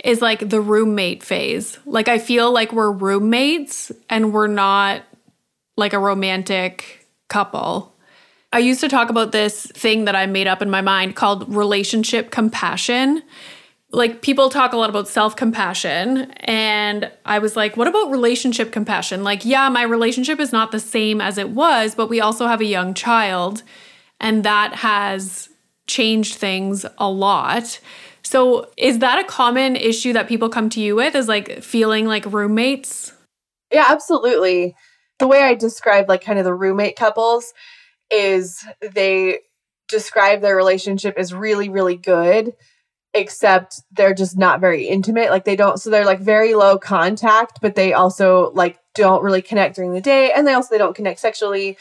is 0.03 0.21
like 0.21 0.49
the 0.49 0.61
roommate 0.61 1.23
phase. 1.23 1.79
Like 1.87 2.09
I 2.09 2.19
feel 2.19 2.53
like 2.53 2.73
we're 2.73 2.91
roommates 2.91 3.93
and 4.11 4.33
we're 4.33 4.49
not 4.49 5.03
like 5.77 5.93
a 5.93 5.99
romantic 5.99 7.07
couple. 7.29 7.94
I 8.55 8.59
used 8.59 8.81
to 8.83 8.89
talk 8.89 9.11
about 9.11 9.33
this 9.33 9.67
thing 9.67 10.05
that 10.05 10.15
I 10.15 10.27
made 10.27 10.47
up 10.47 10.63
in 10.63 10.71
my 10.71 10.81
mind 10.81 11.17
called 11.17 11.53
relationship 11.53 12.31
compassion. 12.31 13.21
Like 13.91 14.23
people 14.23 14.49
talk 14.49 14.73
a 14.73 14.77
lot 14.77 14.89
about 14.89 15.09
self 15.09 15.35
compassion. 15.35 16.31
And 16.43 17.11
I 17.25 17.41
was 17.41 17.57
like, 17.57 17.77
what 17.77 17.89
about 17.89 18.13
relationship 18.13 18.71
compassion? 18.71 19.25
Like, 19.25 19.45
yeah, 19.45 19.69
my 19.71 19.83
relationship 19.83 20.39
is 20.39 20.53
not 20.53 20.71
the 20.71 20.79
same 20.79 21.21
as 21.21 21.37
it 21.37 21.51
was, 21.51 21.97
but 21.97 22.09
we 22.09 22.21
also 22.21 22.47
have 22.47 22.61
a 22.61 22.65
young 22.65 22.95
child. 22.95 23.65
And 24.21 24.45
that 24.45 24.77
has 24.77 25.49
changed 25.89 26.37
things 26.37 26.87
a 26.99 27.11
lot. 27.11 27.81
So, 28.23 28.71
is 28.77 29.01
that 29.01 29.19
a 29.19 29.27
common 29.27 29.75
issue 29.75 30.13
that 30.13 30.29
people 30.29 30.49
come 30.49 30.71
to 30.71 30.81
you 30.81 30.95
with? 30.95 31.17
Is 31.17 31.27
like 31.27 31.61
feeling 31.61 32.07
like 32.07 32.25
roommates? 32.25 33.13
Yeah, 33.73 33.87
absolutely 33.89 34.77
the 35.19 35.27
way 35.27 35.43
I 35.43 35.55
describe 35.55 36.09
like 36.09 36.23
kind 36.23 36.39
of 36.39 36.45
the 36.45 36.55
roommate 36.55 36.95
couples 36.97 37.53
is 38.11 38.65
they 38.81 39.41
describe 39.89 40.41
their 40.41 40.57
relationship 40.57 41.15
as 41.19 41.35
really, 41.35 41.69
really 41.69 41.97
good, 41.97 42.55
except 43.13 43.83
they're 43.93 44.15
just 44.15 44.37
not 44.37 44.61
very 44.61 44.87
intimate. 44.87 45.31
Like 45.31 45.45
they 45.45 45.57
don't, 45.57 45.79
so 45.79 45.91
they're 45.91 46.05
like 46.05 46.21
very 46.21 46.55
low 46.55 46.79
contact, 46.79 47.61
but 47.61 47.75
they 47.75 47.93
also 47.93 48.51
like 48.53 48.79
don't 48.95 49.23
really 49.23 49.43
connect 49.43 49.77
during 49.77 49.93
the 49.93 50.01
day. 50.01 50.33
And 50.33 50.47
they 50.47 50.55
also, 50.55 50.69
they 50.71 50.79
don't 50.79 50.97
connect 50.97 51.21
sexually. 51.21 51.77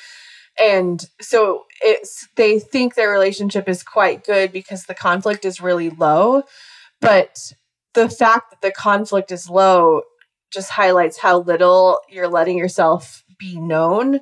And 0.59 1.03
so 1.19 1.65
it's, 1.81 2.27
they 2.35 2.59
think 2.59 2.93
their 2.95 3.09
relationship 3.09 3.67
is 3.67 3.83
quite 3.83 4.23
good 4.23 4.51
because 4.51 4.85
the 4.85 4.93
conflict 4.93 5.45
is 5.45 5.61
really 5.61 5.89
low. 5.89 6.43
But 7.01 7.53
the 7.93 8.09
fact 8.09 8.51
that 8.51 8.61
the 8.61 8.71
conflict 8.71 9.31
is 9.31 9.49
low 9.49 10.03
just 10.51 10.69
highlights 10.69 11.17
how 11.17 11.39
little 11.39 11.99
you're 12.09 12.27
letting 12.27 12.57
yourself 12.57 13.23
be 13.39 13.59
known 13.59 14.19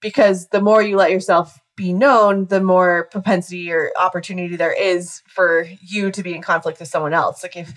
because 0.00 0.48
the 0.48 0.60
more 0.60 0.82
you 0.82 0.96
let 0.96 1.10
yourself 1.10 1.58
be 1.76 1.92
known, 1.92 2.46
the 2.46 2.60
more 2.60 3.08
propensity 3.10 3.70
or 3.70 3.92
opportunity 3.98 4.56
there 4.56 4.72
is 4.72 5.22
for 5.28 5.68
you 5.80 6.10
to 6.10 6.22
be 6.22 6.34
in 6.34 6.42
conflict 6.42 6.80
with 6.80 6.88
someone 6.88 7.14
else. 7.14 7.42
Like 7.42 7.56
if, 7.56 7.68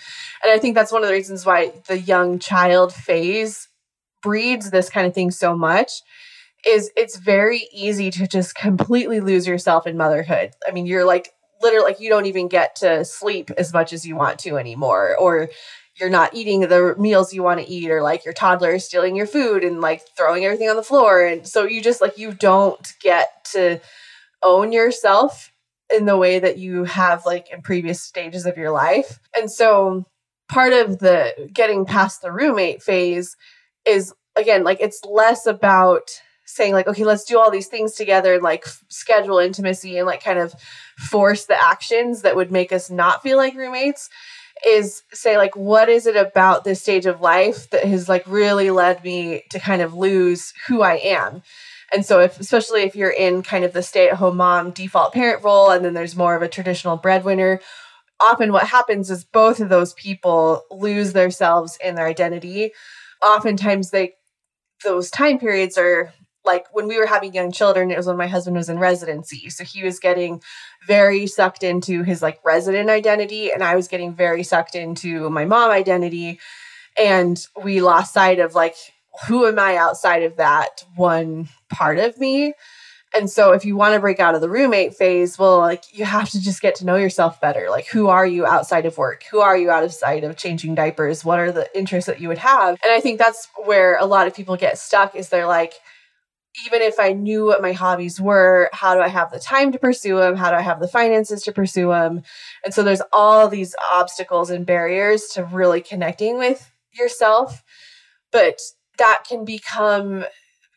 and 0.44 0.52
I 0.52 0.58
think 0.58 0.76
that's 0.76 0.92
one 0.92 1.04
of 1.04 1.08
the 1.08 1.14
reasons 1.14 1.46
why 1.46 1.72
the 1.88 2.00
young 2.00 2.40
child 2.40 2.94
phase 2.94 3.68
breeds 4.24 4.72
this 4.72 4.90
kind 4.90 5.06
of 5.08 5.14
thing 5.14 5.32
so 5.32 5.56
much 5.56 5.92
is 6.66 6.92
it's 6.96 7.18
very 7.18 7.68
easy 7.72 8.12
to 8.12 8.28
just 8.28 8.56
completely 8.56 9.20
lose 9.20 9.48
yourself 9.48 9.88
in 9.88 9.98
motherhood. 9.98 10.52
I 10.68 10.72
mean, 10.72 10.86
you're 10.86 11.06
like 11.06 11.32
literally 11.62 11.86
like 11.86 12.00
you 12.00 12.10
don't 12.10 12.26
even 12.26 12.48
get 12.48 12.76
to 12.78 13.06
sleep 13.06 13.52
as 13.58 13.74
much 13.74 13.94
as 13.94 14.06
you 14.06 14.16
want 14.16 14.40
to 14.40 14.58
anymore 14.58 15.16
or 15.18 15.50
you're 16.02 16.10
not 16.10 16.34
eating 16.34 16.62
the 16.62 16.96
meals 16.98 17.34
you 17.34 17.44
want 17.44 17.60
to 17.62 17.70
eat 17.70 17.92
or 17.92 18.02
like 18.02 18.26
your 18.26 18.34
toddler 18.34 18.72
is 18.72 18.86
stealing 18.86 19.16
your 19.16 19.28
food 19.28 19.64
and 19.64 19.80
like 19.80 20.02
throwing 20.18 20.44
everything 20.44 20.68
on 20.68 20.76
the 20.76 20.84
floor. 20.84 21.24
And 21.24 21.48
so 21.48 21.64
you 21.64 21.80
just 21.80 22.02
like 22.02 22.18
you 22.18 22.34
don't 22.34 22.94
get 23.00 23.46
to 23.54 23.80
own 24.44 24.72
yourself 24.72 25.54
in 25.96 26.06
the 26.06 26.18
way 26.18 26.40
that 26.40 26.58
you 26.58 26.86
have 26.86 27.26
like 27.26 27.52
in 27.52 27.62
previous 27.62 28.02
stages 28.02 28.46
of 28.48 28.58
your 28.58 28.72
life. 28.72 29.20
And 29.38 29.50
so 29.50 30.06
part 30.50 30.74
of 30.74 31.00
the 31.00 31.50
getting 31.54 31.86
past 31.86 32.22
the 32.22 32.32
roommate 32.32 32.82
phase 32.82 33.38
is 33.86 34.14
again 34.36 34.64
like 34.64 34.80
it's 34.82 35.06
less 35.06 35.46
about 35.46 36.10
saying 36.46 36.74
like 36.74 36.88
okay 36.88 37.06
let's 37.06 37.24
do 37.24 37.40
all 37.40 37.50
these 37.50 37.68
things 37.68 37.94
together 37.94 38.34
and 38.34 38.44
like 38.44 38.66
schedule 38.90 39.38
intimacy 39.38 39.98
and 39.98 40.06
like 40.06 40.24
kind 40.24 40.40
of 40.40 40.54
force 40.98 41.46
the 41.46 41.64
actions 41.64 42.24
that 42.24 42.36
would 42.36 42.52
make 42.52 42.74
us 42.74 42.90
not 42.90 43.24
feel 43.24 43.38
like 43.38 43.56
roommates 43.56 44.10
is 44.66 45.04
say 45.12 45.38
like 45.38 45.56
what 45.56 45.90
is 45.90 46.06
it 46.06 46.16
about 46.16 46.64
this 46.64 46.82
stage 46.82 47.06
of 47.06 47.22
life 47.22 47.70
that 47.72 47.84
has 47.84 48.08
like 48.08 48.24
really 48.28 48.70
led 48.70 49.04
me 49.04 49.44
to 49.50 49.60
kind 49.60 49.82
of 49.82 49.94
lose 49.94 50.54
who 50.68 50.82
I 50.82 50.96
am. 50.96 51.42
And 51.94 52.06
so 52.06 52.20
if 52.20 52.40
especially 52.40 52.84
if 52.84 52.96
you're 52.96 53.10
in 53.10 53.44
kind 53.44 53.66
of 53.66 53.74
the 53.74 53.84
stay-at-home 53.84 54.38
mom 54.38 54.72
default 54.72 55.14
parent 55.14 55.44
role 55.44 55.72
and 55.72 55.84
then 55.84 55.94
there's 55.94 56.16
more 56.16 56.36
of 56.36 56.42
a 56.42 56.48
traditional 56.48 56.96
breadwinner, 56.96 57.60
often 58.20 58.54
what 58.54 58.68
happens 58.68 59.10
is 59.10 59.26
both 59.26 59.60
of 59.60 59.70
those 59.70 59.94
people 59.94 60.64
lose 60.72 61.14
themselves 61.14 61.78
in 61.84 61.96
their 61.96 62.08
identity. 62.08 62.72
Oftentimes 63.22 63.90
they 63.90 64.14
those 64.84 65.12
time 65.12 65.38
periods 65.38 65.78
are 65.78 66.14
like 66.46 66.66
when 66.74 66.88
we 66.88 66.98
were 66.98 67.06
having 67.06 67.34
young 67.34 67.52
children, 67.52 67.92
it 67.92 67.98
was 67.98 68.08
when 68.08 68.18
my 68.18 68.28
husband 68.28 68.58
was 68.58 68.70
in 68.70 68.80
residency. 68.80 69.50
So 69.50 69.64
he 69.64 69.84
was 69.84 70.00
getting 70.00 70.42
very 70.88 71.28
sucked 71.28 71.64
into 71.64 72.04
his 72.04 72.22
like 72.22 72.40
resident 72.44 72.90
identity, 72.90 73.52
and 73.52 73.64
I 73.64 73.76
was 73.76 73.88
getting 73.88 74.14
very 74.14 74.44
sucked 74.44 74.76
into 74.76 75.30
my 75.30 75.46
mom 75.46 75.72
identity. 75.72 76.40
And 76.98 77.46
we 77.64 77.82
lost 77.82 78.14
sight 78.14 78.40
of 78.40 78.56
like, 78.56 78.76
who 79.28 79.46
am 79.46 79.60
I 79.60 79.78
outside 79.78 80.24
of 80.24 80.38
that 80.38 80.86
one 80.96 81.50
part 81.70 82.00
of 82.00 82.18
me? 82.18 82.54
And 83.14 83.30
so 83.30 83.52
if 83.52 83.66
you 83.66 83.76
want 83.76 83.94
to 83.94 84.00
break 84.00 84.22
out 84.22 84.36
of 84.36 84.42
the 84.42 84.50
roommate 84.50 84.96
phase, 84.96 85.38
well, 85.38 85.58
like 85.58 85.84
you 85.92 86.06
have 86.06 86.30
to 86.30 86.42
just 86.42 86.62
get 86.62 86.76
to 86.76 86.86
know 86.86 86.96
yourself 86.96 87.42
better. 87.42 87.70
Like 87.70 87.88
who 87.88 88.08
are 88.08 88.26
you 88.26 88.46
outside 88.46 88.86
of 88.86 88.98
work? 88.98 89.24
Who 89.32 89.42
are 89.42 89.58
you 89.58 89.70
out 89.70 89.84
of 89.84 89.94
sight 89.94 90.24
of 90.24 90.38
changing 90.38 90.76
diapers? 90.76 91.26
What 91.26 91.40
are 91.40 91.52
the 91.52 91.68
interests 91.78 92.08
that 92.08 92.22
you 92.22 92.30
would 92.30 92.38
have? 92.38 92.80
And 92.84 92.94
I 92.94 93.02
think 93.02 93.20
that's 93.20 93.50
where 93.66 93.98
a 93.98 94.06
lot 94.06 94.28
of 94.28 94.34
people 94.34 94.56
get 94.56 94.78
stuck 94.78 95.14
is 95.16 95.28
they're 95.28 95.46
like, 95.46 95.74
even 96.66 96.82
if 96.82 97.00
I 97.00 97.14
knew 97.14 97.46
what 97.46 97.62
my 97.62 97.72
hobbies 97.72 98.20
were, 98.20 98.70
how 98.74 98.94
do 98.94 99.02
I 99.02 99.08
have 99.08 99.32
the 99.32 99.40
time 99.40 99.72
to 99.72 99.80
pursue 99.80 100.18
them? 100.18 100.36
How 100.36 100.52
do 100.52 100.58
I 100.58 100.62
have 100.62 100.80
the 100.80 100.88
finances 100.88 101.44
to 101.44 101.54
pursue 101.54 101.90
them? 101.90 102.24
And 102.66 102.74
so 102.74 102.84
there's 102.84 103.02
all 103.14 103.48
these 103.48 103.76
obstacles 103.92 104.50
and 104.50 104.66
barriers 104.66 105.28
to 105.34 105.44
really 105.46 105.82
connecting 105.82 106.38
with 106.38 106.72
yourself. 106.94 107.64
But 108.32 108.60
that 108.98 109.24
can 109.28 109.46
become 109.46 110.26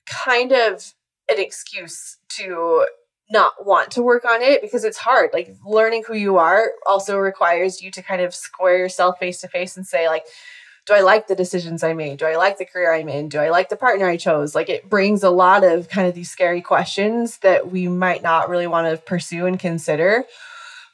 kind 0.06 0.52
of 0.52 0.94
an 1.28 1.38
excuse 1.38 2.18
to 2.36 2.86
not 3.30 3.66
want 3.66 3.90
to 3.92 4.02
work 4.02 4.24
on 4.24 4.42
it 4.42 4.62
because 4.62 4.84
it's 4.84 4.98
hard. 4.98 5.30
Like 5.32 5.56
learning 5.66 6.04
who 6.06 6.14
you 6.14 6.36
are 6.36 6.72
also 6.86 7.18
requires 7.18 7.82
you 7.82 7.90
to 7.92 8.02
kind 8.02 8.22
of 8.22 8.34
square 8.34 8.78
yourself 8.78 9.18
face 9.18 9.40
to 9.40 9.48
face 9.48 9.76
and 9.76 9.86
say, 9.86 10.08
like, 10.08 10.24
do 10.86 10.92
I 10.92 11.00
like 11.00 11.28
the 11.28 11.34
decisions 11.34 11.82
I 11.82 11.94
made? 11.94 12.18
Do 12.18 12.26
I 12.26 12.36
like 12.36 12.58
the 12.58 12.66
career 12.66 12.92
I'm 12.92 13.08
in? 13.08 13.28
Do 13.28 13.38
I 13.38 13.48
like 13.48 13.70
the 13.70 13.76
partner 13.76 14.06
I 14.06 14.18
chose? 14.18 14.54
Like 14.54 14.68
it 14.68 14.90
brings 14.90 15.22
a 15.22 15.30
lot 15.30 15.64
of 15.64 15.88
kind 15.88 16.06
of 16.06 16.14
these 16.14 16.30
scary 16.30 16.60
questions 16.60 17.38
that 17.38 17.70
we 17.70 17.88
might 17.88 18.22
not 18.22 18.50
really 18.50 18.66
want 18.66 18.90
to 18.90 19.02
pursue 19.02 19.46
and 19.46 19.58
consider. 19.58 20.24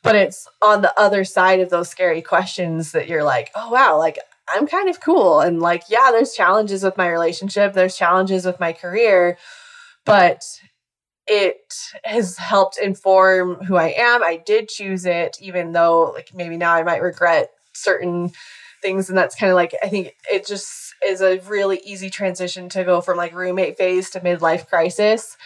But 0.03 0.17
it's 0.17 0.49
on 0.63 0.83
the 0.83 0.99
other 0.99 1.25
side 1.25 1.61
of 1.61 1.71
those 1.71 1.89
scary 1.89 2.23
questions 2.23 2.93
that 2.93 3.09
you're 3.09 3.25
like, 3.25 3.51
oh, 3.55 3.71
wow, 3.71 3.99
like 3.99 4.19
I'm 4.49 4.67
kind 4.67 4.89
of 4.89 5.01
cool. 5.01 5.41
And 5.41 5.61
like, 5.61 5.83
yeah, 5.89 6.11
there's 6.13 6.35
challenges 6.35 6.83
with 6.83 6.97
my 6.97 7.09
relationship, 7.09 7.73
there's 7.73 7.97
challenges 7.97 8.47
with 8.47 8.61
my 8.61 8.73
career, 8.73 9.39
but 10.07 10.45
it 11.27 11.75
has 12.05 12.39
helped 12.39 12.79
inform 12.79 13.57
who 13.57 13.77
I 13.77 13.95
am. 13.97 14.23
I 14.23 14.37
did 14.37 14.69
choose 14.69 15.05
it, 15.05 15.37
even 15.41 15.73
though 15.73 16.13
like 16.15 16.31
maybe 16.33 16.57
now 16.57 16.75
I 16.75 16.83
might 16.83 17.03
regret 17.03 17.51
certain 17.73 18.33
things 18.83 19.09
and 19.09 19.19
that's 19.19 19.35
kind 19.35 19.51
of 19.51 19.57
like 19.57 19.75
i 19.83 19.89
think 19.89 20.15
it 20.31 20.47
just 20.47 20.95
is 21.05 21.21
a 21.21 21.39
really 21.41 21.81
easy 21.85 22.11
transition 22.11 22.69
to 22.69 22.85
go 22.85 23.01
from 23.01 23.17
like 23.17 23.35
roommate 23.35 23.77
phase 23.77 24.11
to 24.11 24.21
midlife 24.21 24.69
crisis 24.69 25.37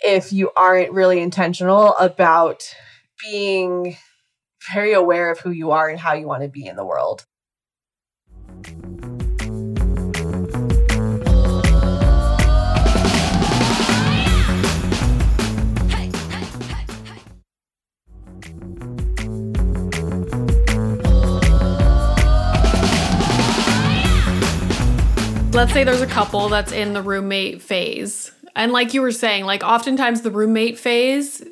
if 0.00 0.32
you 0.32 0.50
aren't 0.56 0.92
really 0.92 1.20
intentional 1.20 1.94
about 1.96 2.74
being 3.20 3.96
very 4.72 4.92
aware 4.92 5.30
of 5.30 5.40
who 5.40 5.50
you 5.50 5.70
are 5.70 5.88
and 5.88 5.98
how 5.98 6.12
you 6.12 6.26
want 6.26 6.42
to 6.42 6.48
be 6.48 6.66
in 6.66 6.76
the 6.76 6.84
world 6.84 7.26
let's 25.58 25.72
say 25.72 25.82
there's 25.82 26.00
a 26.00 26.06
couple 26.06 26.48
that's 26.48 26.70
in 26.70 26.92
the 26.92 27.02
roommate 27.02 27.60
phase. 27.60 28.30
And 28.54 28.70
like 28.70 28.94
you 28.94 29.02
were 29.02 29.10
saying, 29.10 29.44
like 29.44 29.64
oftentimes 29.64 30.22
the 30.22 30.30
roommate 30.30 30.78
phase, 30.78 31.42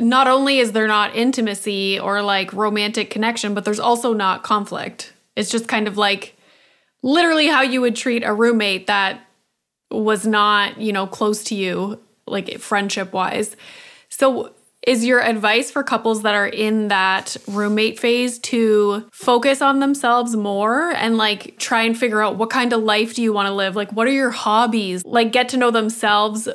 not 0.00 0.26
only 0.26 0.58
is 0.58 0.72
there 0.72 0.88
not 0.88 1.14
intimacy 1.14 1.96
or 1.96 2.22
like 2.22 2.52
romantic 2.52 3.08
connection, 3.08 3.54
but 3.54 3.64
there's 3.64 3.78
also 3.78 4.14
not 4.14 4.42
conflict. 4.42 5.12
It's 5.36 5.48
just 5.48 5.68
kind 5.68 5.86
of 5.86 5.96
like 5.96 6.36
literally 7.04 7.46
how 7.46 7.62
you 7.62 7.80
would 7.80 7.94
treat 7.94 8.24
a 8.24 8.34
roommate 8.34 8.88
that 8.88 9.20
was 9.92 10.26
not, 10.26 10.80
you 10.80 10.92
know, 10.92 11.06
close 11.06 11.44
to 11.44 11.54
you, 11.54 12.00
like 12.26 12.58
friendship 12.58 13.12
wise. 13.12 13.54
So 14.08 14.56
is 14.86 15.04
your 15.04 15.22
advice 15.22 15.70
for 15.70 15.82
couples 15.82 16.22
that 16.22 16.34
are 16.34 16.46
in 16.46 16.88
that 16.88 17.36
roommate 17.46 18.00
phase 18.00 18.38
to 18.40 19.08
focus 19.12 19.62
on 19.62 19.78
themselves 19.78 20.34
more 20.34 20.90
and 20.90 21.16
like 21.16 21.56
try 21.58 21.82
and 21.82 21.96
figure 21.96 22.20
out 22.20 22.36
what 22.36 22.50
kind 22.50 22.72
of 22.72 22.82
life 22.82 23.14
do 23.14 23.22
you 23.22 23.32
want 23.32 23.46
to 23.46 23.54
live? 23.54 23.76
Like, 23.76 23.92
what 23.92 24.08
are 24.08 24.12
your 24.12 24.30
hobbies? 24.30 25.04
Like, 25.04 25.32
get 25.32 25.48
to 25.50 25.56
know 25.56 25.70
themselves 25.70 26.48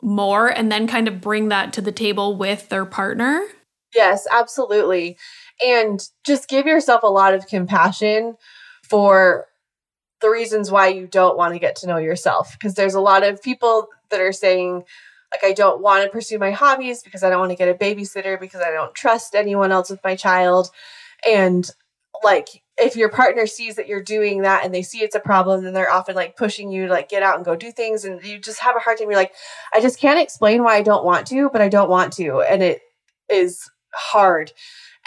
more 0.00 0.48
and 0.48 0.72
then 0.72 0.86
kind 0.86 1.08
of 1.08 1.20
bring 1.20 1.48
that 1.48 1.72
to 1.74 1.80
the 1.80 1.92
table 1.92 2.36
with 2.36 2.68
their 2.70 2.86
partner? 2.86 3.46
Yes, 3.94 4.26
absolutely. 4.30 5.18
And 5.64 6.00
just 6.24 6.48
give 6.48 6.66
yourself 6.66 7.02
a 7.02 7.08
lot 7.08 7.34
of 7.34 7.46
compassion 7.46 8.36
for 8.82 9.46
the 10.20 10.30
reasons 10.30 10.70
why 10.70 10.88
you 10.88 11.06
don't 11.06 11.36
want 11.36 11.52
to 11.52 11.60
get 11.60 11.76
to 11.76 11.86
know 11.86 11.98
yourself. 11.98 12.52
Because 12.52 12.74
there's 12.74 12.94
a 12.94 13.00
lot 13.00 13.22
of 13.22 13.42
people 13.42 13.88
that 14.10 14.20
are 14.20 14.32
saying, 14.32 14.84
like 15.34 15.50
I 15.50 15.52
don't 15.52 15.82
want 15.82 16.04
to 16.04 16.10
pursue 16.10 16.38
my 16.38 16.52
hobbies 16.52 17.02
because 17.02 17.22
I 17.22 17.30
don't 17.30 17.40
want 17.40 17.50
to 17.50 17.56
get 17.56 17.68
a 17.68 17.74
babysitter 17.74 18.38
because 18.38 18.60
I 18.60 18.70
don't 18.70 18.94
trust 18.94 19.34
anyone 19.34 19.72
else 19.72 19.90
with 19.90 20.04
my 20.04 20.14
child. 20.14 20.70
And 21.28 21.68
like 22.22 22.48
if 22.76 22.96
your 22.96 23.08
partner 23.08 23.46
sees 23.46 23.76
that 23.76 23.86
you're 23.86 24.02
doing 24.02 24.42
that 24.42 24.64
and 24.64 24.74
they 24.74 24.82
see 24.82 24.98
it's 24.98 25.14
a 25.14 25.20
problem, 25.20 25.64
then 25.64 25.74
they're 25.74 25.90
often 25.90 26.14
like 26.14 26.36
pushing 26.36 26.70
you 26.70 26.86
to 26.86 26.92
like 26.92 27.08
get 27.08 27.22
out 27.22 27.36
and 27.36 27.44
go 27.44 27.56
do 27.56 27.70
things. 27.70 28.04
And 28.04 28.22
you 28.24 28.38
just 28.38 28.60
have 28.60 28.76
a 28.76 28.80
hard 28.80 28.98
time. 28.98 29.10
You're 29.10 29.18
like, 29.18 29.34
I 29.72 29.80
just 29.80 29.98
can't 29.98 30.20
explain 30.20 30.62
why 30.62 30.76
I 30.76 30.82
don't 30.82 31.04
want 31.04 31.26
to, 31.28 31.50
but 31.50 31.60
I 31.60 31.68
don't 31.68 31.90
want 31.90 32.12
to. 32.14 32.40
And 32.40 32.62
it 32.62 32.82
is 33.28 33.70
hard. 33.92 34.52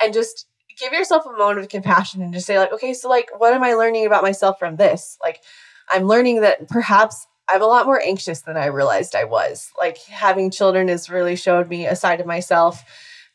And 0.02 0.14
just 0.14 0.46
give 0.80 0.94
yourself 0.94 1.26
a 1.26 1.38
moment 1.38 1.60
of 1.60 1.70
compassion 1.70 2.22
and 2.22 2.34
just 2.34 2.46
say, 2.46 2.60
like, 2.60 2.72
okay, 2.72 2.94
so 2.94 3.10
like, 3.10 3.30
what 3.38 3.54
am 3.54 3.64
I 3.64 3.74
learning 3.74 4.06
about 4.06 4.24
myself 4.24 4.60
from 4.60 4.76
this? 4.76 5.18
Like, 5.24 5.42
I'm 5.90 6.04
learning 6.04 6.42
that 6.42 6.68
perhaps 6.68 7.28
I'm 7.50 7.62
a 7.62 7.68
lot 7.68 7.86
more 7.86 8.02
anxious 8.02 8.42
than 8.42 8.58
I 8.58 8.66
realized 8.68 9.16
I 9.16 9.24
was. 9.24 9.72
Like 9.78 9.98
having 10.06 10.52
children 10.52 10.88
has 10.90 11.10
really 11.10 11.36
showed 11.36 11.70
me 11.70 11.86
a 11.86 11.96
side 11.96 12.20
of 12.20 12.26
myself 12.26 12.84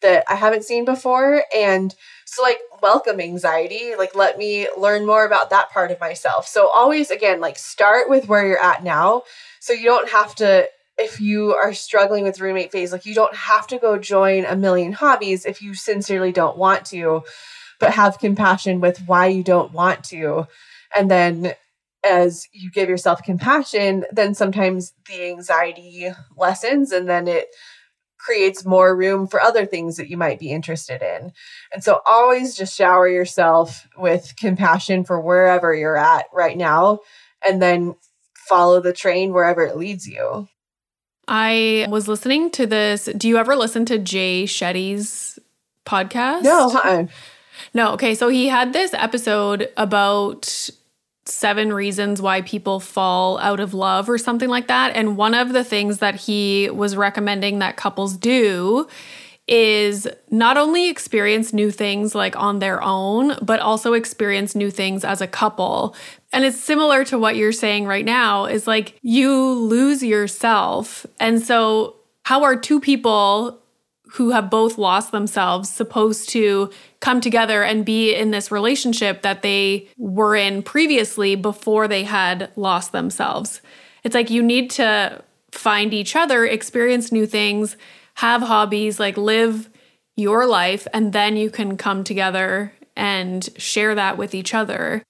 that 0.02 0.24
I 0.28 0.34
haven't 0.34 0.64
seen 0.64 0.84
before. 0.84 1.44
And 1.54 1.94
so, 2.26 2.42
like, 2.42 2.58
welcome 2.82 3.20
anxiety. 3.20 3.94
Like, 3.96 4.14
let 4.14 4.36
me 4.36 4.68
learn 4.76 5.06
more 5.06 5.24
about 5.24 5.50
that 5.50 5.70
part 5.70 5.90
of 5.90 6.00
myself. 6.00 6.46
So, 6.46 6.68
always, 6.68 7.10
again, 7.10 7.40
like, 7.40 7.58
start 7.58 8.10
with 8.10 8.28
where 8.28 8.46
you're 8.46 8.62
at 8.62 8.84
now. 8.84 9.22
So, 9.60 9.72
you 9.72 9.84
don't 9.84 10.10
have 10.10 10.34
to, 10.36 10.68
if 10.98 11.20
you 11.20 11.54
are 11.54 11.72
struggling 11.72 12.24
with 12.24 12.40
roommate 12.40 12.72
phase, 12.72 12.92
like, 12.92 13.06
you 13.06 13.14
don't 13.14 13.34
have 13.34 13.66
to 13.68 13.78
go 13.78 13.98
join 13.98 14.44
a 14.44 14.56
million 14.56 14.92
hobbies 14.92 15.46
if 15.46 15.62
you 15.62 15.74
sincerely 15.74 16.32
don't 16.32 16.58
want 16.58 16.86
to, 16.86 17.22
but 17.80 17.92
have 17.92 18.18
compassion 18.18 18.80
with 18.80 19.06
why 19.06 19.26
you 19.26 19.42
don't 19.42 19.72
want 19.72 20.04
to. 20.04 20.46
And 20.94 21.10
then 21.10 21.54
as 22.04 22.48
you 22.52 22.70
give 22.70 22.88
yourself 22.88 23.22
compassion, 23.22 24.04
then 24.10 24.34
sometimes 24.34 24.92
the 25.08 25.24
anxiety 25.30 26.10
lessens 26.36 26.92
and 26.92 27.08
then 27.08 27.28
it 27.28 27.48
creates 28.18 28.64
more 28.64 28.96
room 28.96 29.26
for 29.26 29.40
other 29.40 29.66
things 29.66 29.96
that 29.96 30.08
you 30.08 30.16
might 30.16 30.38
be 30.38 30.50
interested 30.50 31.02
in. 31.02 31.32
And 31.72 31.82
so 31.82 32.00
always 32.06 32.56
just 32.56 32.76
shower 32.76 33.08
yourself 33.08 33.88
with 33.96 34.34
compassion 34.38 35.04
for 35.04 35.20
wherever 35.20 35.74
you're 35.74 35.96
at 35.96 36.26
right 36.32 36.56
now 36.56 37.00
and 37.44 37.60
then 37.60 37.96
follow 38.34 38.80
the 38.80 38.92
train 38.92 39.32
wherever 39.32 39.62
it 39.62 39.76
leads 39.76 40.06
you. 40.06 40.48
I 41.26 41.86
was 41.88 42.08
listening 42.08 42.50
to 42.50 42.66
this. 42.66 43.08
Do 43.16 43.28
you 43.28 43.38
ever 43.38 43.56
listen 43.56 43.84
to 43.86 43.98
Jay 43.98 44.44
Shetty's 44.44 45.38
podcast? 45.86 46.42
No, 46.42 46.70
uh-uh. 46.70 47.06
No, 47.74 47.92
okay. 47.92 48.14
So 48.14 48.28
he 48.28 48.48
had 48.48 48.72
this 48.72 48.92
episode 48.94 49.70
about 49.76 50.68
seven 51.24 51.72
reasons 51.72 52.20
why 52.20 52.42
people 52.42 52.80
fall 52.80 53.38
out 53.38 53.60
of 53.60 53.74
love 53.74 54.08
or 54.08 54.18
something 54.18 54.48
like 54.48 54.68
that. 54.68 54.96
And 54.96 55.16
one 55.16 55.34
of 55.34 55.52
the 55.52 55.64
things 55.64 55.98
that 55.98 56.16
he 56.16 56.68
was 56.70 56.96
recommending 56.96 57.60
that 57.60 57.76
couples 57.76 58.16
do 58.16 58.88
is 59.48 60.08
not 60.30 60.56
only 60.56 60.88
experience 60.88 61.52
new 61.52 61.70
things 61.70 62.14
like 62.14 62.36
on 62.36 62.58
their 62.58 62.82
own, 62.82 63.36
but 63.42 63.60
also 63.60 63.92
experience 63.92 64.54
new 64.54 64.70
things 64.70 65.04
as 65.04 65.20
a 65.20 65.26
couple. 65.26 65.96
And 66.32 66.44
it's 66.44 66.58
similar 66.58 67.04
to 67.06 67.18
what 67.18 67.36
you're 67.36 67.52
saying 67.52 67.86
right 67.86 68.04
now 68.04 68.46
is 68.46 68.66
like 68.66 68.98
you 69.02 69.52
lose 69.52 70.02
yourself. 70.02 71.04
And 71.18 71.42
so, 71.42 71.96
how 72.24 72.44
are 72.44 72.54
two 72.54 72.80
people 72.80 73.61
who 74.12 74.30
have 74.30 74.50
both 74.50 74.76
lost 74.76 75.10
themselves 75.10 75.70
supposed 75.70 76.28
to 76.28 76.70
come 77.00 77.18
together 77.18 77.62
and 77.62 77.84
be 77.84 78.14
in 78.14 78.30
this 78.30 78.50
relationship 78.50 79.22
that 79.22 79.40
they 79.40 79.88
were 79.96 80.36
in 80.36 80.62
previously 80.62 81.34
before 81.34 81.88
they 81.88 82.04
had 82.04 82.50
lost 82.54 82.92
themselves. 82.92 83.62
It's 84.04 84.14
like 84.14 84.28
you 84.28 84.42
need 84.42 84.70
to 84.72 85.22
find 85.50 85.94
each 85.94 86.14
other, 86.14 86.44
experience 86.44 87.10
new 87.10 87.24
things, 87.24 87.78
have 88.14 88.42
hobbies, 88.42 89.00
like 89.00 89.16
live 89.16 89.70
your 90.14 90.46
life, 90.46 90.86
and 90.92 91.14
then 91.14 91.38
you 91.38 91.50
can 91.50 91.78
come 91.78 92.04
together 92.04 92.74
and 92.94 93.48
share 93.56 93.94
that 93.94 94.18
with 94.18 94.34
each 94.34 94.52
other. 94.52 95.02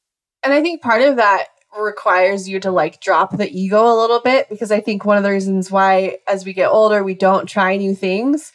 And 0.45 0.53
I 0.53 0.63
think 0.63 0.81
part 0.81 1.03
of 1.03 1.17
that 1.17 1.47
requires 1.77 2.49
you 2.49 2.61
to 2.61 2.71
like 2.71 3.01
drop 3.01 3.37
the 3.37 3.51
ego 3.51 3.83
a 3.85 3.99
little 3.99 4.21
bit 4.21 4.49
because 4.49 4.71
I 4.71 4.79
think 4.79 5.05
one 5.05 5.17
of 5.17 5.25
the 5.25 5.31
reasons 5.31 5.71
why 5.73 6.19
as 6.29 6.45
we 6.45 6.53
get 6.53 6.69
older 6.69 7.03
we 7.03 7.15
don't 7.15 7.47
try 7.47 7.79
new 7.79 7.95
things 7.95 8.53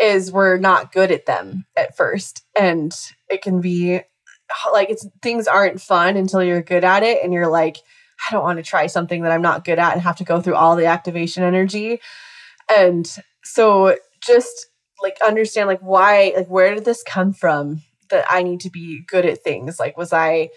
is 0.00 0.32
we're 0.32 0.58
not 0.58 0.92
good 0.92 1.10
at 1.10 1.26
them 1.26 1.64
at 1.76 1.96
first. 1.96 2.44
And 2.58 2.94
it 3.28 3.42
can 3.42 3.60
be 3.60 4.02
like 4.72 4.90
it's 4.90 5.06
things 5.22 5.46
aren't 5.46 5.80
fun 5.80 6.16
until 6.16 6.42
you're 6.42 6.62
good 6.62 6.84
at 6.84 7.02
it 7.02 7.22
and 7.22 7.32
you're 7.32 7.50
like 7.50 7.78
I 8.28 8.32
don't 8.32 8.42
want 8.42 8.58
to 8.58 8.62
try 8.62 8.86
something 8.86 9.22
that 9.22 9.32
I'm 9.32 9.42
not 9.42 9.64
good 9.64 9.78
at 9.78 9.92
and 9.92 10.02
have 10.02 10.16
to 10.16 10.24
go 10.24 10.40
through 10.40 10.54
all 10.54 10.76
the 10.76 10.86
activation 10.86 11.42
energy. 11.42 12.00
And 12.74 13.10
so 13.42 13.96
just 14.20 14.66
like 15.02 15.16
understand 15.26 15.68
like 15.68 15.80
why 15.80 16.34
like 16.36 16.48
where 16.48 16.74
did 16.74 16.84
this 16.84 17.02
come 17.02 17.32
from 17.32 17.82
that 18.10 18.26
I 18.28 18.42
need 18.42 18.60
to 18.60 18.70
be 18.70 19.02
good 19.06 19.24
at 19.24 19.42
things? 19.42 19.78
Like 19.78 19.96
was 19.96 20.12
I 20.12 20.50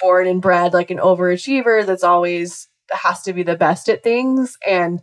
born 0.00 0.26
and 0.26 0.40
bred 0.40 0.72
like 0.72 0.90
an 0.90 0.98
overachiever 0.98 1.84
that's 1.84 2.04
always 2.04 2.68
has 2.90 3.22
to 3.22 3.32
be 3.32 3.42
the 3.42 3.56
best 3.56 3.88
at 3.88 4.02
things? 4.02 4.56
And 4.66 5.02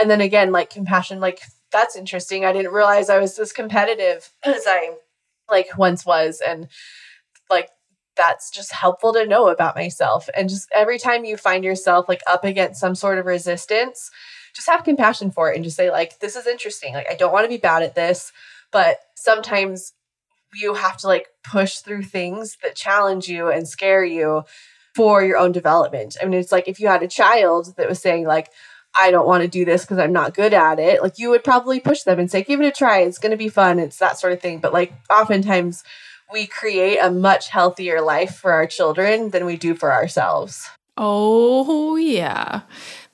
and 0.00 0.10
then 0.10 0.20
again 0.20 0.52
like 0.52 0.70
compassion 0.70 1.20
like 1.20 1.40
that's 1.72 1.96
interesting. 1.96 2.44
I 2.44 2.52
didn't 2.52 2.72
realize 2.72 3.08
I 3.08 3.18
was 3.18 3.38
as 3.38 3.52
competitive 3.52 4.30
as 4.44 4.64
I 4.66 4.94
like 5.48 5.76
once 5.76 6.04
was. 6.04 6.42
And 6.46 6.68
like 7.48 7.70
that's 8.16 8.50
just 8.50 8.72
helpful 8.72 9.12
to 9.14 9.26
know 9.26 9.48
about 9.48 9.76
myself. 9.76 10.28
And 10.36 10.48
just 10.48 10.68
every 10.74 10.98
time 10.98 11.24
you 11.24 11.36
find 11.36 11.64
yourself 11.64 12.08
like 12.08 12.22
up 12.26 12.44
against 12.44 12.80
some 12.80 12.94
sort 12.94 13.18
of 13.18 13.26
resistance, 13.26 14.10
just 14.54 14.68
have 14.68 14.84
compassion 14.84 15.30
for 15.30 15.50
it 15.50 15.54
and 15.54 15.64
just 15.64 15.76
say, 15.76 15.90
like, 15.90 16.18
this 16.18 16.36
is 16.36 16.46
interesting. 16.46 16.94
Like, 16.94 17.10
I 17.10 17.14
don't 17.14 17.32
want 17.32 17.44
to 17.44 17.48
be 17.48 17.56
bad 17.56 17.82
at 17.82 17.94
this, 17.94 18.32
but 18.72 18.98
sometimes 19.14 19.92
you 20.54 20.74
have 20.74 20.96
to 20.98 21.06
like 21.06 21.28
push 21.44 21.78
through 21.78 22.02
things 22.02 22.56
that 22.62 22.74
challenge 22.74 23.28
you 23.28 23.48
and 23.48 23.68
scare 23.68 24.04
you 24.04 24.42
for 24.96 25.22
your 25.22 25.38
own 25.38 25.52
development. 25.52 26.16
I 26.20 26.24
mean, 26.26 26.40
it's 26.40 26.52
like 26.52 26.68
if 26.68 26.80
you 26.80 26.88
had 26.88 27.02
a 27.02 27.08
child 27.08 27.76
that 27.76 27.88
was 27.88 28.00
saying, 28.00 28.26
like, 28.26 28.48
I 28.96 29.10
don't 29.10 29.26
want 29.26 29.42
to 29.42 29.48
do 29.48 29.64
this 29.64 29.82
because 29.82 29.98
I'm 29.98 30.12
not 30.12 30.34
good 30.34 30.52
at 30.52 30.78
it, 30.78 31.02
like 31.02 31.18
you 31.18 31.30
would 31.30 31.44
probably 31.44 31.80
push 31.80 32.02
them 32.02 32.18
and 32.18 32.30
say, 32.30 32.42
give 32.42 32.60
it 32.60 32.66
a 32.66 32.72
try. 32.72 33.00
It's 33.00 33.18
going 33.18 33.30
to 33.30 33.36
be 33.36 33.48
fun. 33.48 33.78
It's 33.78 33.98
that 33.98 34.18
sort 34.18 34.32
of 34.32 34.40
thing. 34.40 34.58
But 34.58 34.72
like 34.72 34.92
oftentimes 35.10 35.84
we 36.32 36.46
create 36.46 36.98
a 36.98 37.10
much 37.10 37.48
healthier 37.48 38.00
life 38.00 38.36
for 38.36 38.52
our 38.52 38.66
children 38.66 39.30
than 39.30 39.46
we 39.46 39.56
do 39.56 39.74
for 39.74 39.92
ourselves. 39.92 40.68
Oh, 40.96 41.96
yeah. 41.96 42.62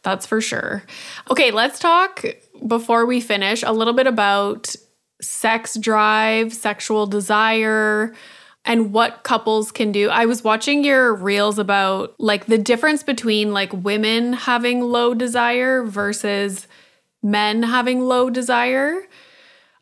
That's 0.03 0.27
for 0.27 0.41
sure. 0.41 0.83
Okay, 1.31 1.51
let's 1.51 1.79
talk 1.79 2.24
before 2.66 3.07
we 3.07 3.20
finish 3.20 3.62
a 3.62 3.72
little 3.72 3.93
bit 3.93 4.07
about 4.07 4.74
sex 5.20 5.77
drive, 5.77 6.53
sexual 6.53 7.07
desire, 7.07 8.14
and 8.67 8.93
what 8.93 9.23
couples 9.23 9.71
can 9.71 9.93
do. 9.93 10.11
I 10.11 10.27
was 10.27 10.43
watching 10.43 10.85
your 10.85 11.14
reels 11.14 11.59
about 11.59 12.14
like 12.19 12.47
the 12.47 12.59
difference 12.59 13.05
between 13.05 13.53
like 13.53 13.73
women 13.73 14.33
having 14.33 14.81
low 14.81 15.14
desire 15.14 15.85
versus 15.85 16.67
men 17.23 17.62
having 17.62 18.01
low 18.01 18.29
desire. 18.29 19.07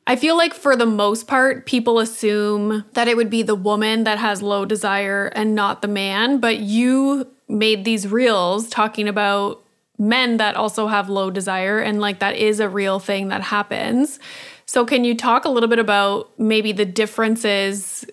I 0.06 0.16
feel 0.16 0.36
like 0.36 0.52
for 0.52 0.76
the 0.76 0.86
most 0.86 1.26
part, 1.26 1.64
people 1.64 1.98
assume 1.98 2.84
that 2.92 3.08
it 3.08 3.16
would 3.16 3.30
be 3.30 3.42
the 3.42 3.54
woman 3.54 4.04
that 4.04 4.18
has 4.18 4.42
low 4.42 4.66
desire 4.66 5.32
and 5.34 5.54
not 5.54 5.80
the 5.80 5.88
man. 5.88 6.38
But 6.38 6.58
you 6.58 7.26
made 7.48 7.86
these 7.86 8.06
reels 8.06 8.68
talking 8.68 9.08
about 9.08 9.62
men 9.98 10.36
that 10.36 10.56
also 10.56 10.88
have 10.88 11.08
low 11.08 11.30
desire, 11.30 11.78
and 11.78 12.00
like 12.00 12.18
that 12.18 12.36
is 12.36 12.60
a 12.60 12.68
real 12.68 12.98
thing 12.98 13.28
that 13.28 13.40
happens. 13.40 14.18
So, 14.66 14.84
can 14.84 15.04
you 15.04 15.16
talk 15.16 15.44
a 15.44 15.48
little 15.48 15.68
bit 15.68 15.78
about 15.78 16.38
maybe 16.38 16.72
the 16.72 16.84
differences 16.84 18.04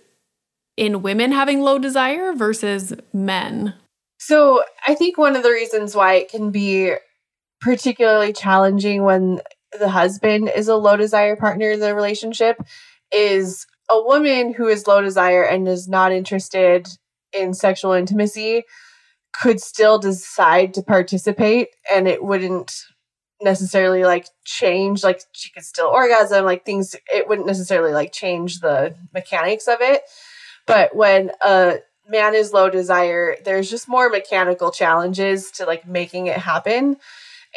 in 0.82 1.04
women 1.04 1.32
having 1.32 1.62
low 1.62 1.78
desire 1.78 2.34
versus 2.34 2.92
men? 3.14 3.76
So, 4.18 4.64
I 4.88 4.96
think 4.96 5.16
one 5.16 5.36
of 5.36 5.44
the 5.44 5.52
reasons 5.52 5.96
why 5.96 6.16
it 6.16 6.32
can 6.32 6.50
be 6.50 6.94
particularly 7.62 8.34
challenging 8.34 9.04
when 9.04 9.42
the 9.80 9.90
husband 9.90 10.50
is 10.56 10.68
a 10.68 10.76
low 10.76 10.98
desire 10.98 11.36
partner 11.36 11.70
in 11.72 11.80
the 11.80 11.94
relationship 11.94 12.58
is 13.12 13.68
a 13.92 14.02
woman 14.02 14.56
who 14.56 14.68
is 14.68 14.88
low 14.88 15.02
desire 15.02 15.44
and 15.44 15.68
is 15.68 15.88
not 15.88 16.12
interested 16.12 16.88
in 17.32 17.54
sexual 17.54 17.92
intimacy 17.92 18.64
could 19.40 19.62
still 19.62 20.00
decide 20.00 20.74
to 20.74 20.82
participate 20.82 21.70
and 21.94 22.08
it 22.08 22.24
wouldn't 22.24 22.74
necessarily 23.42 24.04
like 24.04 24.28
change 24.46 25.04
like 25.04 25.22
she 25.32 25.52
could 25.52 25.64
still 25.64 25.88
orgasm 25.88 26.44
like 26.44 26.66
things 26.66 26.96
it 27.14 27.28
wouldn't 27.28 27.48
necessarily 27.48 27.94
like 27.94 28.12
change 28.12 28.60
the 28.60 28.96
mechanics 29.14 29.68
of 29.68 29.78
it 29.80 30.02
but 30.68 30.96
when 30.96 31.32
a 31.42 31.80
man 32.08 32.36
is 32.36 32.54
low 32.54 32.70
desire, 32.70 33.38
there's 33.46 33.70
just 33.70 33.88
more 33.88 34.10
mechanical 34.10 34.72
challenges 34.72 35.52
to 35.52 35.66
like 35.66 35.88
making 35.88 36.28
it 36.28 36.38
happen. 36.38 36.98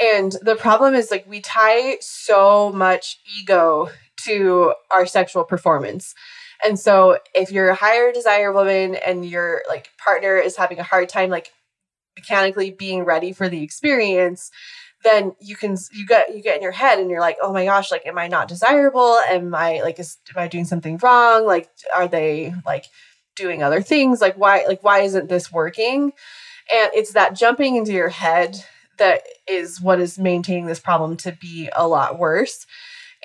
And 0.00 0.32
the 0.42 0.56
problem 0.56 0.94
is 0.94 1.10
like 1.10 1.26
we 1.26 1.40
tie 1.40 1.98
so 2.00 2.72
much 2.72 3.18
ego 3.38 3.90
to 4.24 4.74
our 4.90 5.06
sexual 5.06 5.44
performance. 5.44 6.14
And 6.64 6.78
so 6.78 7.18
if 7.34 7.52
you're 7.52 7.68
a 7.68 7.74
higher 7.74 8.12
desire 8.12 8.52
woman 8.52 8.94
and 8.94 9.24
your 9.24 9.62
like 9.68 9.90
partner 9.98 10.36
is 10.36 10.56
having 10.56 10.78
a 10.78 10.84
hard 10.84 11.08
time 11.08 11.30
like 11.30 11.52
mechanically 12.16 12.70
being 12.70 13.04
ready 13.04 13.32
for 13.32 13.48
the 13.48 13.62
experience, 13.62 14.50
then 15.04 15.34
you 15.38 15.54
can 15.54 15.76
you 15.92 16.06
get 16.06 16.34
you 16.34 16.42
get 16.42 16.56
in 16.56 16.62
your 16.62 16.72
head 16.72 16.98
and 16.98 17.10
you're 17.10 17.20
like 17.20 17.36
oh 17.42 17.52
my 17.52 17.66
gosh 17.66 17.90
like 17.90 18.06
am 18.06 18.18
i 18.18 18.26
not 18.26 18.48
desirable? 18.48 19.18
Am 19.28 19.54
i 19.54 19.80
like 19.82 19.98
is 19.98 20.16
am 20.34 20.42
i 20.42 20.48
doing 20.48 20.64
something 20.64 20.98
wrong? 20.98 21.46
Like 21.46 21.68
are 21.94 22.08
they 22.08 22.54
like 22.66 22.86
doing 23.36 23.62
other 23.62 23.82
things? 23.82 24.20
Like 24.20 24.36
why 24.36 24.64
like 24.66 24.82
why 24.82 25.00
isn't 25.00 25.28
this 25.28 25.52
working? 25.52 26.12
And 26.72 26.90
it's 26.94 27.12
that 27.12 27.36
jumping 27.36 27.76
into 27.76 27.92
your 27.92 28.08
head 28.08 28.64
that 28.98 29.22
is 29.46 29.80
what 29.80 30.00
is 30.00 30.18
maintaining 30.18 30.66
this 30.66 30.80
problem 30.80 31.16
to 31.18 31.32
be 31.32 31.68
a 31.76 31.86
lot 31.86 32.18
worse. 32.18 32.66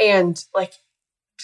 And 0.01 0.43
like 0.53 0.73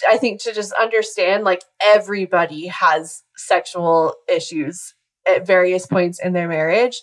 i 0.06 0.18
think 0.18 0.42
to 0.42 0.52
just 0.52 0.74
understand 0.74 1.42
like 1.42 1.62
everybody 1.82 2.66
has 2.66 3.22
sexual 3.34 4.14
issues 4.28 4.92
at 5.26 5.46
various 5.46 5.86
points 5.86 6.20
in 6.20 6.32
their 6.32 6.48
marriage. 6.48 7.02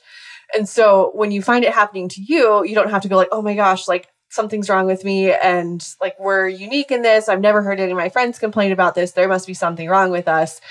And 0.55 0.67
so 0.67 1.11
when 1.13 1.31
you 1.31 1.41
find 1.41 1.63
it 1.63 1.73
happening 1.73 2.09
to 2.09 2.21
you, 2.21 2.63
you 2.63 2.75
don't 2.75 2.89
have 2.89 3.01
to 3.03 3.07
go 3.07 3.17
like, 3.17 3.29
"Oh 3.31 3.41
my 3.41 3.55
gosh, 3.55 3.87
like 3.87 4.07
something's 4.29 4.69
wrong 4.69 4.85
with 4.85 5.03
me 5.03 5.31
and 5.31 5.85
like 6.01 6.19
we're 6.19 6.47
unique 6.47 6.91
in 6.91 7.01
this. 7.01 7.29
I've 7.29 7.41
never 7.41 7.61
heard 7.61 7.79
any 7.79 7.91
of 7.91 7.97
my 7.97 8.09
friends 8.09 8.39
complain 8.39 8.71
about 8.71 8.95
this. 8.95 9.11
There 9.11 9.27
must 9.27 9.47
be 9.47 9.53
something 9.53 9.89
wrong 9.89 10.11
with 10.11 10.27
us." 10.27 10.61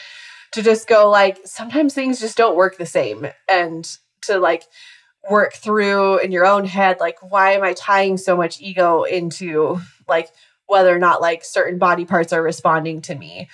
To 0.52 0.62
just 0.62 0.86
go 0.86 1.08
like 1.08 1.40
sometimes 1.46 1.94
things 1.94 2.20
just 2.20 2.36
don't 2.36 2.56
work 2.56 2.76
the 2.76 2.84
same 2.84 3.26
and 3.48 3.88
to 4.22 4.38
like 4.38 4.64
work 5.30 5.54
through 5.54 6.18
in 6.18 6.30
your 6.30 6.44
own 6.44 6.64
head 6.66 6.98
like 7.00 7.16
why 7.30 7.52
am 7.52 7.62
I 7.62 7.72
tying 7.72 8.18
so 8.18 8.36
much 8.36 8.60
ego 8.60 9.04
into 9.04 9.80
like 10.08 10.28
whether 10.66 10.94
or 10.94 10.98
not 10.98 11.20
like 11.20 11.44
certain 11.44 11.78
body 11.78 12.04
parts 12.04 12.32
are 12.32 12.42
responding 12.42 13.02
to 13.02 13.14
me. 13.14 13.48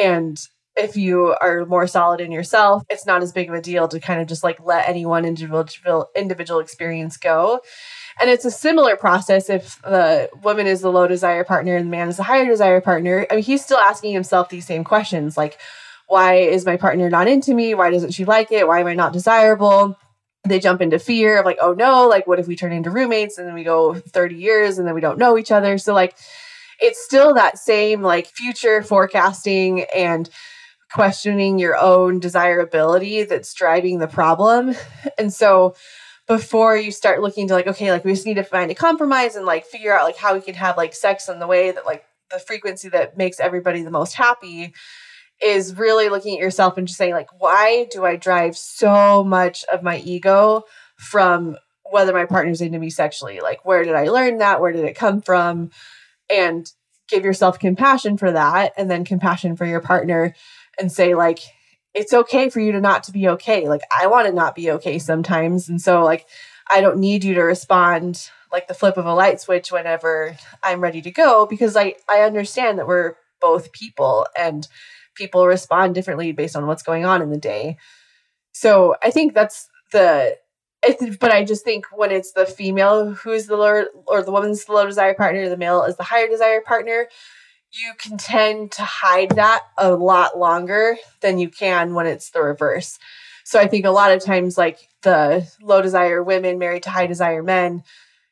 And 0.00 0.38
if 0.78 0.96
you 0.96 1.34
are 1.40 1.66
more 1.66 1.86
solid 1.86 2.20
in 2.20 2.32
yourself, 2.32 2.84
it's 2.88 3.06
not 3.06 3.22
as 3.22 3.32
big 3.32 3.48
of 3.48 3.54
a 3.54 3.60
deal 3.60 3.88
to 3.88 4.00
kind 4.00 4.20
of 4.20 4.28
just 4.28 4.44
like 4.44 4.58
let 4.64 4.88
any 4.88 5.04
one 5.04 5.24
individual 5.24 6.08
individual 6.14 6.60
experience 6.60 7.16
go. 7.16 7.60
And 8.20 8.30
it's 8.30 8.44
a 8.44 8.50
similar 8.50 8.96
process 8.96 9.48
if 9.50 9.80
the 9.82 10.30
woman 10.42 10.66
is 10.66 10.80
the 10.80 10.90
low 10.90 11.06
desire 11.06 11.44
partner 11.44 11.76
and 11.76 11.86
the 11.86 11.90
man 11.90 12.08
is 12.08 12.16
the 12.16 12.22
higher 12.22 12.46
desire 12.46 12.80
partner. 12.80 13.26
I 13.30 13.36
mean, 13.36 13.44
he's 13.44 13.64
still 13.64 13.78
asking 13.78 14.12
himself 14.12 14.48
these 14.48 14.66
same 14.66 14.84
questions 14.84 15.36
like, 15.36 15.58
why 16.06 16.36
is 16.36 16.64
my 16.64 16.76
partner 16.76 17.10
not 17.10 17.28
into 17.28 17.54
me? 17.54 17.74
Why 17.74 17.90
doesn't 17.90 18.12
she 18.12 18.24
like 18.24 18.50
it? 18.50 18.66
Why 18.66 18.80
am 18.80 18.86
I 18.86 18.94
not 18.94 19.12
desirable? 19.12 19.96
They 20.44 20.58
jump 20.58 20.80
into 20.80 20.98
fear 20.98 21.38
of 21.38 21.44
like, 21.44 21.58
oh 21.60 21.74
no, 21.74 22.08
like 22.08 22.26
what 22.26 22.38
if 22.38 22.46
we 22.48 22.56
turn 22.56 22.72
into 22.72 22.90
roommates 22.90 23.38
and 23.38 23.46
then 23.46 23.54
we 23.54 23.64
go 23.64 23.94
30 23.94 24.36
years 24.36 24.78
and 24.78 24.86
then 24.86 24.94
we 24.94 25.00
don't 25.00 25.18
know 25.18 25.36
each 25.36 25.50
other? 25.50 25.76
So, 25.76 25.92
like, 25.92 26.16
it's 26.80 27.04
still 27.04 27.34
that 27.34 27.58
same 27.58 28.02
like 28.02 28.26
future 28.26 28.82
forecasting 28.82 29.82
and 29.94 30.30
questioning 30.92 31.58
your 31.58 31.76
own 31.76 32.18
desirability 32.18 33.24
that's 33.24 33.54
driving 33.54 33.98
the 33.98 34.08
problem. 34.08 34.74
And 35.18 35.32
so 35.32 35.74
before 36.28 36.76
you 36.76 36.92
start 36.92 37.22
looking 37.22 37.48
to 37.48 37.54
like, 37.54 37.66
okay, 37.66 37.90
like 37.90 38.04
we 38.04 38.12
just 38.12 38.26
need 38.26 38.34
to 38.34 38.44
find 38.44 38.70
a 38.70 38.74
compromise 38.74 39.34
and 39.34 39.46
like 39.46 39.64
figure 39.64 39.96
out 39.96 40.04
like 40.04 40.16
how 40.16 40.34
we 40.34 40.40
can 40.40 40.54
have 40.54 40.76
like 40.76 40.94
sex 40.94 41.28
in 41.28 41.40
the 41.40 41.46
way 41.46 41.72
that 41.72 41.86
like 41.86 42.04
the 42.30 42.38
frequency 42.38 42.88
that 42.90 43.16
makes 43.16 43.40
everybody 43.40 43.82
the 43.82 43.90
most 43.90 44.14
happy 44.14 44.74
is 45.42 45.76
really 45.76 46.08
looking 46.08 46.34
at 46.34 46.40
yourself 46.40 46.76
and 46.76 46.86
just 46.86 46.98
saying 46.98 47.14
like 47.14 47.28
why 47.40 47.86
do 47.90 48.04
i 48.04 48.16
drive 48.16 48.56
so 48.56 49.24
much 49.24 49.64
of 49.72 49.82
my 49.82 49.98
ego 49.98 50.62
from 50.96 51.56
whether 51.90 52.12
my 52.12 52.26
partner's 52.26 52.60
into 52.60 52.78
me 52.78 52.90
sexually? 52.90 53.40
Like 53.40 53.64
where 53.64 53.82
did 53.82 53.94
i 53.94 54.08
learn 54.08 54.38
that? 54.38 54.60
Where 54.60 54.72
did 54.72 54.84
it 54.84 54.94
come 54.94 55.20
from? 55.20 55.70
And 56.30 56.70
give 57.08 57.24
yourself 57.24 57.58
compassion 57.58 58.18
for 58.18 58.30
that 58.30 58.72
and 58.76 58.90
then 58.90 59.04
compassion 59.04 59.56
for 59.56 59.64
your 59.64 59.80
partner 59.80 60.34
and 60.78 60.90
say 60.90 61.14
like 61.14 61.40
it's 61.94 62.12
okay 62.12 62.50
for 62.50 62.60
you 62.60 62.72
to 62.72 62.80
not 62.80 63.02
to 63.04 63.12
be 63.12 63.28
okay. 63.28 63.68
Like 63.68 63.82
i 63.96 64.06
want 64.06 64.26
to 64.26 64.32
not 64.32 64.54
be 64.54 64.70
okay 64.72 64.98
sometimes. 64.98 65.68
And 65.68 65.80
so 65.80 66.02
like 66.04 66.26
i 66.68 66.80
don't 66.80 66.98
need 66.98 67.24
you 67.24 67.34
to 67.34 67.42
respond 67.42 68.30
like 68.52 68.68
the 68.68 68.74
flip 68.74 68.96
of 68.96 69.06
a 69.06 69.14
light 69.14 69.40
switch 69.40 69.70
whenever 69.70 70.36
i'm 70.62 70.80
ready 70.80 71.02
to 71.02 71.10
go 71.10 71.46
because 71.46 71.76
i 71.76 71.94
i 72.08 72.20
understand 72.20 72.78
that 72.78 72.86
we're 72.86 73.14
both 73.40 73.72
people 73.72 74.26
and 74.38 74.68
people 75.14 75.46
respond 75.46 75.94
differently 75.94 76.32
based 76.32 76.56
on 76.56 76.66
what's 76.66 76.82
going 76.82 77.04
on 77.04 77.22
in 77.22 77.30
the 77.30 77.38
day. 77.38 77.76
So 78.52 78.96
i 79.02 79.10
think 79.10 79.34
that's 79.34 79.68
the 79.92 80.36
but 81.20 81.32
I 81.32 81.44
just 81.44 81.64
think 81.64 81.86
when 81.92 82.10
it's 82.10 82.32
the 82.32 82.46
female 82.46 83.12
who's 83.12 83.46
the 83.46 83.56
lower 83.56 83.86
or 84.06 84.22
the 84.22 84.30
woman's 84.30 84.64
the 84.64 84.72
low 84.72 84.86
desire 84.86 85.14
partner, 85.14 85.48
the 85.48 85.56
male 85.56 85.82
is 85.84 85.96
the 85.96 86.04
higher 86.04 86.28
desire 86.28 86.60
partner, 86.60 87.08
you 87.72 87.92
can 87.98 88.18
tend 88.18 88.72
to 88.72 88.82
hide 88.82 89.30
that 89.30 89.64
a 89.76 89.92
lot 89.92 90.38
longer 90.38 90.96
than 91.20 91.38
you 91.38 91.48
can 91.48 91.94
when 91.94 92.06
it's 92.06 92.30
the 92.30 92.42
reverse. 92.42 92.98
So 93.44 93.58
I 93.58 93.66
think 93.66 93.84
a 93.84 93.90
lot 93.90 94.12
of 94.12 94.22
times, 94.22 94.58
like 94.58 94.88
the 95.02 95.46
low 95.62 95.80
desire 95.82 96.22
women 96.22 96.58
married 96.58 96.82
to 96.84 96.90
high 96.90 97.06
desire 97.06 97.42
men, 97.42 97.82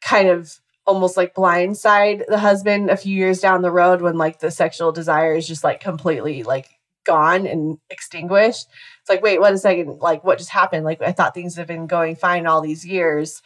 kind 0.01 0.29
of 0.29 0.59
almost 0.87 1.17
like 1.17 1.35
blindside 1.35 2.27
the 2.29 2.39
husband 2.39 2.91
a 2.91 2.97
few 2.97 3.15
years 3.15 3.41
down 3.41 3.63
the 3.63 3.71
road 3.71 4.03
when 4.03 4.17
like 4.17 4.39
the 4.39 4.51
sexual 4.51 4.93
desire 4.93 5.35
is 5.35 5.49
just 5.49 5.65
like 5.65 5.81
completely 5.81 6.45
like 6.45 6.69
gone 7.05 7.47
and 7.47 7.79
extinguished 7.91 8.69
it's 9.07 9.11
like, 9.11 9.23
wait, 9.23 9.39
what 9.39 9.53
a 9.53 9.59
second, 9.59 10.01
like 10.01 10.25
what 10.25 10.39
just 10.39 10.51
happened? 10.51 10.85
Like 10.85 11.01
I 11.01 11.13
thought 11.13 11.33
things 11.33 11.55
have 11.55 11.69
been 11.69 11.87
going 11.87 12.17
fine 12.17 12.45
all 12.45 12.61
these 12.61 12.85
years, 12.85 13.41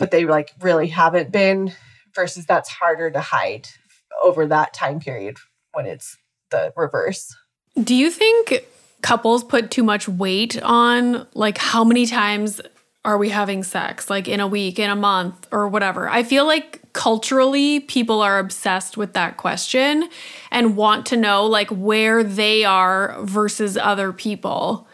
but 0.00 0.10
they 0.10 0.24
like 0.24 0.50
really 0.60 0.88
haven't 0.88 1.30
been 1.30 1.72
versus 2.12 2.44
that's 2.44 2.68
harder 2.68 3.08
to 3.12 3.20
hide 3.20 3.68
over 4.22 4.46
that 4.46 4.74
time 4.74 5.00
period 5.00 5.36
when 5.72 5.86
it's 5.86 6.16
the 6.50 6.72
reverse. 6.76 7.34
Do 7.82 7.94
you 7.94 8.10
think 8.10 8.66
couples 9.02 9.44
put 9.44 9.70
too 9.70 9.82
much 9.82 10.08
weight 10.08 10.60
on 10.62 11.26
like 11.34 11.58
how 11.58 11.84
many 11.84 12.06
times 12.06 12.60
are 13.04 13.18
we 13.18 13.28
having 13.28 13.62
sex 13.62 14.10
like 14.10 14.26
in 14.26 14.40
a 14.40 14.46
week, 14.46 14.78
in 14.78 14.90
a 14.90 14.96
month 14.96 15.46
or 15.52 15.68
whatever? 15.68 16.08
I 16.08 16.22
feel 16.22 16.46
like 16.46 16.80
culturally 16.92 17.80
people 17.80 18.22
are 18.22 18.38
obsessed 18.38 18.96
with 18.96 19.12
that 19.12 19.36
question 19.36 20.08
and 20.50 20.76
want 20.76 21.06
to 21.06 21.16
know 21.16 21.46
like 21.46 21.68
where 21.70 22.24
they 22.24 22.64
are 22.64 23.16
versus 23.22 23.76
other 23.76 24.12
people 24.12 24.88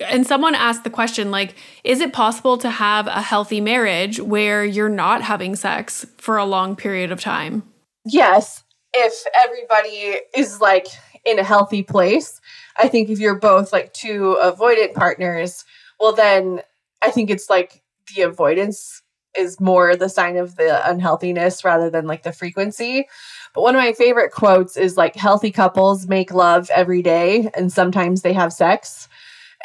and 0.00 0.26
someone 0.26 0.54
asked 0.54 0.84
the 0.84 0.90
question 0.90 1.30
like 1.30 1.54
is 1.84 2.00
it 2.00 2.12
possible 2.12 2.56
to 2.58 2.70
have 2.70 3.06
a 3.06 3.22
healthy 3.22 3.60
marriage 3.60 4.20
where 4.20 4.64
you're 4.64 4.88
not 4.88 5.22
having 5.22 5.54
sex 5.54 6.06
for 6.16 6.36
a 6.36 6.44
long 6.44 6.74
period 6.74 7.12
of 7.12 7.20
time 7.20 7.62
yes 8.04 8.61
if 8.94 9.24
everybody 9.34 10.18
is 10.36 10.60
like 10.60 10.86
in 11.24 11.38
a 11.38 11.44
healthy 11.44 11.82
place 11.82 12.40
i 12.78 12.88
think 12.88 13.08
if 13.08 13.18
you're 13.18 13.38
both 13.38 13.72
like 13.72 13.92
two 13.92 14.36
avoidant 14.42 14.94
partners 14.94 15.64
well 16.00 16.12
then 16.12 16.60
i 17.02 17.10
think 17.10 17.30
it's 17.30 17.48
like 17.48 17.82
the 18.14 18.22
avoidance 18.22 19.02
is 19.36 19.60
more 19.60 19.96
the 19.96 20.08
sign 20.08 20.36
of 20.36 20.56
the 20.56 20.88
unhealthiness 20.88 21.64
rather 21.64 21.90
than 21.90 22.06
like 22.06 22.22
the 22.22 22.32
frequency. 22.32 23.08
But 23.54 23.62
one 23.62 23.74
of 23.74 23.80
my 23.80 23.92
favorite 23.92 24.32
quotes 24.32 24.76
is 24.76 24.96
like 24.96 25.16
healthy 25.16 25.50
couples 25.50 26.06
make 26.06 26.32
love 26.32 26.70
every 26.70 27.02
day 27.02 27.50
and 27.54 27.72
sometimes 27.72 28.22
they 28.22 28.32
have 28.32 28.52
sex. 28.52 29.08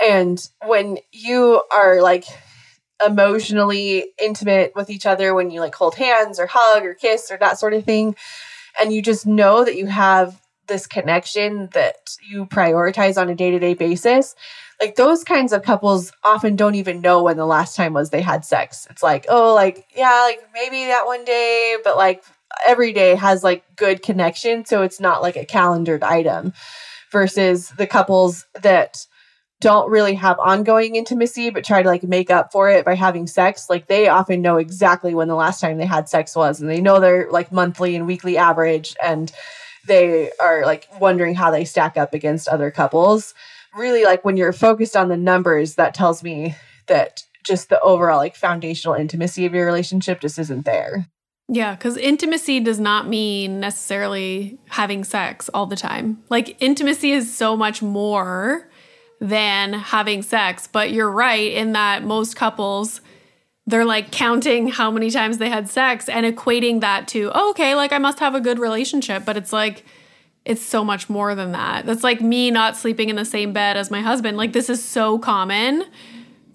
And 0.06 0.46
when 0.66 1.00
you 1.12 1.64
are 1.72 2.02
like 2.02 2.26
emotionally 3.06 4.12
intimate 4.22 4.74
with 4.76 4.90
each 4.90 5.06
other, 5.06 5.34
when 5.34 5.52
you 5.52 5.60
like 5.60 5.76
hold 5.76 5.96
hands 5.96 6.40
or 6.40 6.48
hug 6.48 6.84
or 6.84 6.94
kiss 6.94 7.32
or 7.32 7.38
that 7.38 7.60
sort 7.60 7.74
of 7.74 7.84
thing, 7.84 8.16
and 8.80 8.94
you 8.94 9.02
just 9.02 9.26
know 9.26 9.64
that 9.64 9.76
you 9.76 9.88
have 9.88 10.42
this 10.68 10.86
connection 10.86 11.70
that 11.74 12.16
you 12.30 12.46
prioritize 12.46 13.20
on 13.20 13.30
a 13.30 13.36
day 13.36 13.52
to 13.52 13.60
day 13.60 13.74
basis, 13.74 14.36
like 14.82 14.96
those 14.96 15.24
kinds 15.24 15.54
of 15.54 15.64
couples 15.64 16.12
often 16.24 16.56
don't 16.56 16.76
even 16.76 17.02
know 17.02 17.24
when 17.24 17.38
the 17.38 17.46
last 17.46 17.76
time 17.76 17.94
was 17.94 18.10
they 18.10 18.22
had 18.22 18.46
sex. 18.46 18.88
It's 18.90 19.02
like, 19.02 19.26
oh, 19.30 19.56
like, 19.56 19.88
yeah, 19.96 20.22
like 20.24 20.40
maybe 20.54 20.86
that 20.86 21.06
one 21.06 21.26
day, 21.26 21.78
but 21.84 21.98
like 21.98 22.24
every 22.68 22.94
day 22.94 23.16
has 23.16 23.44
like 23.44 23.64
good 23.76 24.04
connection. 24.04 24.66
So 24.66 24.84
it's 24.84 25.00
not 25.00 25.22
like 25.22 25.36
a 25.36 25.46
calendared 25.46 26.04
item 26.04 26.54
versus 27.12 27.70
the 27.70 27.88
couples 27.88 28.46
that 28.62 29.06
don't 29.60 29.90
really 29.90 30.14
have 30.14 30.40
ongoing 30.40 30.96
intimacy 30.96 31.50
but 31.50 31.64
try 31.64 31.82
to 31.82 31.90
like 31.90 32.04
make 32.04 32.30
up 32.30 32.52
for 32.52 32.70
it 32.70 32.86
by 32.86 32.94
having 32.94 33.26
sex 33.26 33.70
like 33.70 33.88
they 33.88 34.08
often 34.08 34.42
know 34.42 34.58
exactly 34.58 35.16
when 35.16 35.28
the 35.28 35.36
last 35.36 35.60
time 35.60 35.78
they 35.78 35.86
had 35.86 36.08
sex 36.08 36.36
was 36.36 36.62
and 36.62 36.70
they 36.70 36.82
know 36.82 37.00
their 37.00 37.30
like 37.32 37.52
monthly 37.52 37.96
and 37.96 38.06
weekly 38.06 38.38
average 38.38 38.96
and 39.04 39.32
they 39.88 40.30
are 40.40 40.66
like 40.66 40.88
wondering 41.00 41.34
how 41.34 41.50
they 41.50 41.66
stack 41.66 41.98
up 41.98 42.14
against 42.14 42.48
other 42.48 42.70
couples 42.70 43.34
really 43.76 44.04
like 44.04 44.24
when 44.24 44.38
you're 44.38 44.54
focused 44.54 44.96
on 44.96 45.08
the 45.08 45.18
numbers 45.18 45.76
that 45.76 45.94
tells 45.94 46.24
me 46.24 46.56
that 46.88 47.24
just 47.44 47.70
the 47.70 47.80
overall 47.80 48.18
like 48.18 48.36
foundational 48.36 48.96
intimacy 48.96 49.46
of 49.46 49.54
your 49.54 49.66
relationship 49.66 50.22
just 50.22 50.38
isn't 50.38 50.66
there 50.66 51.08
yeah, 51.50 51.76
because 51.76 51.96
intimacy 51.96 52.60
does 52.60 52.78
not 52.78 53.08
mean 53.08 53.62
necessarily 53.62 54.60
having 54.68 55.06
sex 55.06 55.50
all 55.54 55.66
the 55.66 55.78
time. 55.78 56.22
Like, 56.30 56.62
intimacy 56.62 57.12
is 57.12 57.34
so 57.34 57.56
much 57.56 57.82
more 57.82 58.70
than 59.20 59.74
having 59.74 60.22
sex. 60.22 60.68
But 60.68 60.92
you're 60.92 61.12
right 61.12 61.52
in 61.52 61.74
that 61.74 62.04
most 62.04 62.36
couples, 62.36 63.02
they're 63.66 63.86
like 63.86 64.12
counting 64.12 64.68
how 64.68 64.92
many 64.92 65.10
times 65.12 65.38
they 65.38 65.50
had 65.50 65.68
sex 65.70 66.08
and 66.08 66.26
equating 66.26 66.82
that 66.82 67.08
to, 67.10 67.32
oh, 67.34 67.50
okay, 67.52 67.76
like 67.76 67.92
I 67.92 67.98
must 67.98 68.20
have 68.20 68.36
a 68.36 68.42
good 68.42 68.60
relationship. 68.60 69.26
But 69.26 69.38
it's 69.38 69.52
like, 69.52 69.84
it's 70.46 70.62
so 70.62 70.84
much 70.84 71.10
more 71.10 71.36
than 71.36 71.52
that. 71.52 71.86
That's 71.86 72.04
like 72.04 72.22
me 72.22 72.52
not 72.52 72.78
sleeping 72.78 73.10
in 73.10 73.18
the 73.18 73.26
same 73.26 73.52
bed 73.52 73.76
as 73.76 73.92
my 73.92 74.02
husband. 74.02 74.38
Like, 74.38 74.54
this 74.54 74.70
is 74.70 74.84
so 74.84 75.20
common 75.20 75.84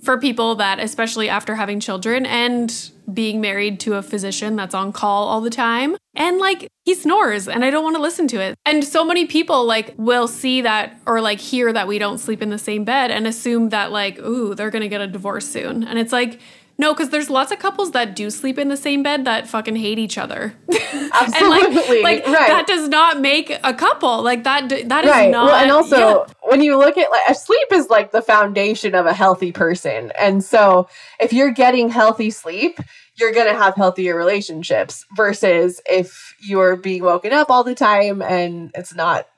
for 0.03 0.18
people 0.18 0.57
that, 0.57 0.80
especially 0.80 1.28
after 1.28 1.55
having 1.55 1.78
children 1.80 2.26
and 2.26 2.90
being 3.12 3.40
married 3.40 3.80
to 3.80 3.94
a 3.94 4.03
physician 4.03 4.57
that's 4.57 4.74
on 4.74 4.92
call 4.92 5.28
all 5.28 5.40
the 5.40 5.50
time. 5.50 5.96
And 6.14 6.38
like 6.38 6.68
he 6.84 6.94
snores 6.94 7.48
and 7.48 7.64
I 7.64 7.70
don't 7.70 7.84
want 7.84 7.96
to 7.96 8.03
listen 8.03 8.26
to 8.28 8.40
it. 8.40 8.57
And 8.66 8.84
so 8.84 9.05
many 9.05 9.26
people 9.26 9.64
like 9.64 9.94
will 9.96 10.28
see 10.28 10.62
that 10.62 11.00
or 11.07 11.20
like 11.20 11.38
hear 11.38 11.72
that 11.72 11.86
we 11.86 11.98
don't 11.98 12.18
sleep 12.18 12.42
in 12.42 12.50
the 12.50 12.59
same 12.59 12.84
bed 12.84 13.11
and 13.11 13.26
assume 13.26 13.70
that 13.70 13.92
like, 13.92 14.18
ooh, 14.18 14.55
they're 14.55 14.70
going 14.70 14.82
to 14.82 14.88
get 14.88 15.00
a 15.00 15.07
divorce 15.07 15.48
soon. 15.48 15.84
And 15.84 15.98
it's 15.98 16.12
like, 16.12 16.40
No, 16.83 16.93
because 16.93 17.11
there's 17.11 17.30
lots 17.30 17.53
of 17.53 17.61
couples 17.61 17.93
that 17.93 18.16
do 18.16 18.28
sleep 18.28 18.59
in 18.59 18.66
the 18.66 18.76
same 18.76 19.05
bed 19.05 19.24
that 19.24 19.47
fucking 19.47 19.76
hate 19.76 20.01
each 20.01 20.18
other. 20.18 20.53
Absolutely. 21.12 22.03
like, 22.03 22.26
like 22.26 22.26
right. 22.26 22.49
that 22.49 22.64
does 22.66 22.89
not 22.89 23.20
make 23.20 23.57
a 23.62 23.72
couple. 23.72 24.20
Like 24.20 24.43
that. 24.43 24.68
That 24.68 25.05
is 25.05 25.11
right. 25.12 25.30
not. 25.30 25.47
well, 25.47 25.62
and 25.62 25.70
also 25.70 25.97
yeah. 25.97 26.24
when 26.43 26.61
you 26.61 26.76
look 26.76 26.99
at 26.99 27.09
like 27.09 27.37
sleep 27.37 27.68
is 27.70 27.89
like 27.89 28.11
the 28.11 28.20
foundation 28.20 28.97
of 28.97 29.07
a 29.07 29.12
healthy 29.12 29.53
person. 29.53 30.11
And 30.18 30.43
so 30.43 30.89
if 31.20 31.33
you're 31.33 31.53
getting 31.53 31.89
healthy 31.89 32.30
sleep, 32.30 32.80
you're 33.14 33.33
going 33.33 33.47
to 33.47 33.57
have 33.57 33.76
healthier 33.76 34.16
relationships 34.16 35.07
versus 35.14 35.80
if 35.89 36.35
you're 36.41 36.74
being 36.74 37.05
woken 37.05 37.33
up 37.33 37.49
all 37.49 37.62
the 37.62 37.76
time 37.76 38.22
and 38.22 38.72
it's 38.74 38.93
not 38.93 39.28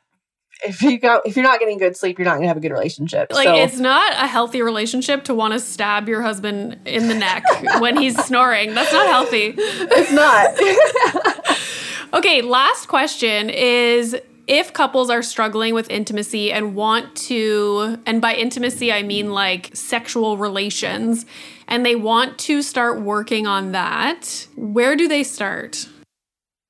if 0.65 0.83
you 0.83 0.99
go 0.99 1.21
if 1.25 1.37
you're 1.37 1.45
not 1.45 1.61
getting 1.61 1.79
good 1.79 1.97
sleep, 1.97 2.19
you're 2.19 2.25
not 2.25 2.35
going 2.35 2.43
to 2.43 2.49
have 2.49 2.57
a 2.57 2.61
good 2.61 2.73
relationship. 2.73 3.33
Like 3.33 3.47
so, 3.47 3.55
it's 3.55 3.79
not 3.79 4.13
a 4.13 4.27
healthy 4.27 4.63
relationship 4.63 5.25
to 5.25 5.35
want 5.35 5.53
to 5.53 5.61
stab 5.61 6.09
your 6.09 6.23
husband 6.23 6.79
in 6.85 7.09
the 7.09 7.15
neck 7.15 7.45
when 7.81 7.97
he's 7.97 8.17
snoring. 8.25 8.75
That's 8.75 8.93
not 8.93 9.07
healthy. 9.07 9.55
it's 9.57 10.13
not. 10.13 11.55
Okay, 12.15 12.43
last 12.43 12.87
question 12.87 13.51
is 13.51 14.17
if 14.47 14.73
couples 14.73 15.11
are 15.11 15.21
struggling 15.21 15.75
with 15.75 15.91
intimacy 15.91 16.53
and 16.53 16.77
want 16.77 17.17
to, 17.17 17.99
and 18.07 18.23
by 18.23 18.35
intimacy, 18.35 18.93
I 18.93 19.03
mean 19.03 19.33
like 19.33 19.71
sexual 19.75 20.37
relations, 20.39 21.27
and 21.67 21.85
they 21.85 21.97
want 21.97 22.39
to 22.39 22.63
start 22.63 23.01
working 23.01 23.49
on 23.49 23.73
that, 23.73 24.47
where 24.55 24.95
do 24.95 25.09
they 25.09 25.25
start? 25.25 25.89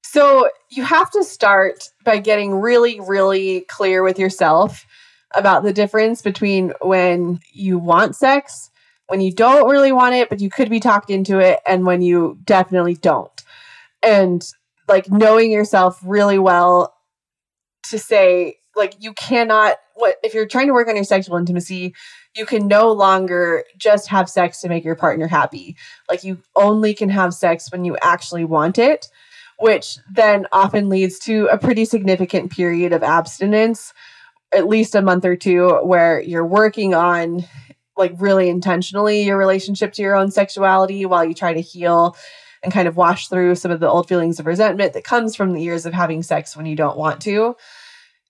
So 0.02 0.48
you 0.70 0.82
have 0.82 1.10
to 1.10 1.22
start 1.22 1.90
by 2.04 2.18
getting 2.18 2.54
really, 2.54 3.00
really 3.00 3.62
clear 3.62 4.02
with 4.02 4.18
yourself 4.18 4.86
about 5.34 5.64
the 5.64 5.72
difference 5.72 6.22
between 6.22 6.72
when 6.80 7.40
you 7.52 7.78
want 7.78 8.14
sex, 8.14 8.70
when 9.08 9.20
you 9.20 9.32
don't 9.32 9.68
really 9.68 9.92
want 9.92 10.14
it, 10.14 10.28
but 10.28 10.40
you 10.40 10.48
could 10.48 10.70
be 10.70 10.80
talked 10.80 11.10
into 11.10 11.38
it, 11.38 11.60
and 11.66 11.86
when 11.86 12.02
you 12.02 12.38
definitely 12.44 12.94
don't. 12.94 13.42
And 14.02 14.44
like 14.86 15.10
knowing 15.10 15.50
yourself 15.50 15.98
really 16.04 16.38
well 16.38 16.94
to 17.90 17.98
say, 17.98 18.58
like, 18.76 18.94
you 18.98 19.12
cannot, 19.12 19.76
what 19.94 20.16
if 20.22 20.34
you're 20.34 20.46
trying 20.46 20.66
to 20.66 20.72
work 20.72 20.88
on 20.88 20.96
your 20.96 21.04
sexual 21.04 21.36
intimacy, 21.36 21.94
you 22.34 22.44
can 22.44 22.66
no 22.66 22.92
longer 22.92 23.64
just 23.76 24.08
have 24.08 24.28
sex 24.28 24.60
to 24.60 24.68
make 24.68 24.84
your 24.84 24.96
partner 24.96 25.28
happy. 25.28 25.76
Like, 26.08 26.24
you 26.24 26.42
only 26.56 26.94
can 26.94 27.08
have 27.08 27.34
sex 27.34 27.70
when 27.70 27.84
you 27.84 27.96
actually 28.02 28.44
want 28.44 28.78
it 28.78 29.08
which 29.58 29.98
then 30.10 30.46
often 30.52 30.88
leads 30.88 31.18
to 31.20 31.46
a 31.46 31.58
pretty 31.58 31.84
significant 31.84 32.50
period 32.50 32.92
of 32.92 33.02
abstinence, 33.02 33.92
at 34.52 34.68
least 34.68 34.94
a 34.94 35.02
month 35.02 35.24
or 35.24 35.36
two, 35.36 35.70
where 35.82 36.20
you're 36.20 36.46
working 36.46 36.94
on 36.94 37.44
like 37.96 38.12
really 38.18 38.48
intentionally 38.48 39.22
your 39.22 39.38
relationship 39.38 39.92
to 39.92 40.02
your 40.02 40.16
own 40.16 40.30
sexuality 40.30 41.06
while 41.06 41.24
you 41.24 41.34
try 41.34 41.54
to 41.54 41.60
heal 41.60 42.16
and 42.62 42.72
kind 42.72 42.88
of 42.88 42.96
wash 42.96 43.28
through 43.28 43.54
some 43.54 43.70
of 43.70 43.78
the 43.78 43.88
old 43.88 44.08
feelings 44.08 44.40
of 44.40 44.46
resentment 44.46 44.94
that 44.94 45.04
comes 45.04 45.36
from 45.36 45.52
the 45.52 45.62
years 45.62 45.86
of 45.86 45.92
having 45.92 46.22
sex 46.22 46.56
when 46.56 46.66
you 46.66 46.74
don't 46.74 46.96
want 46.96 47.20
to. 47.20 47.54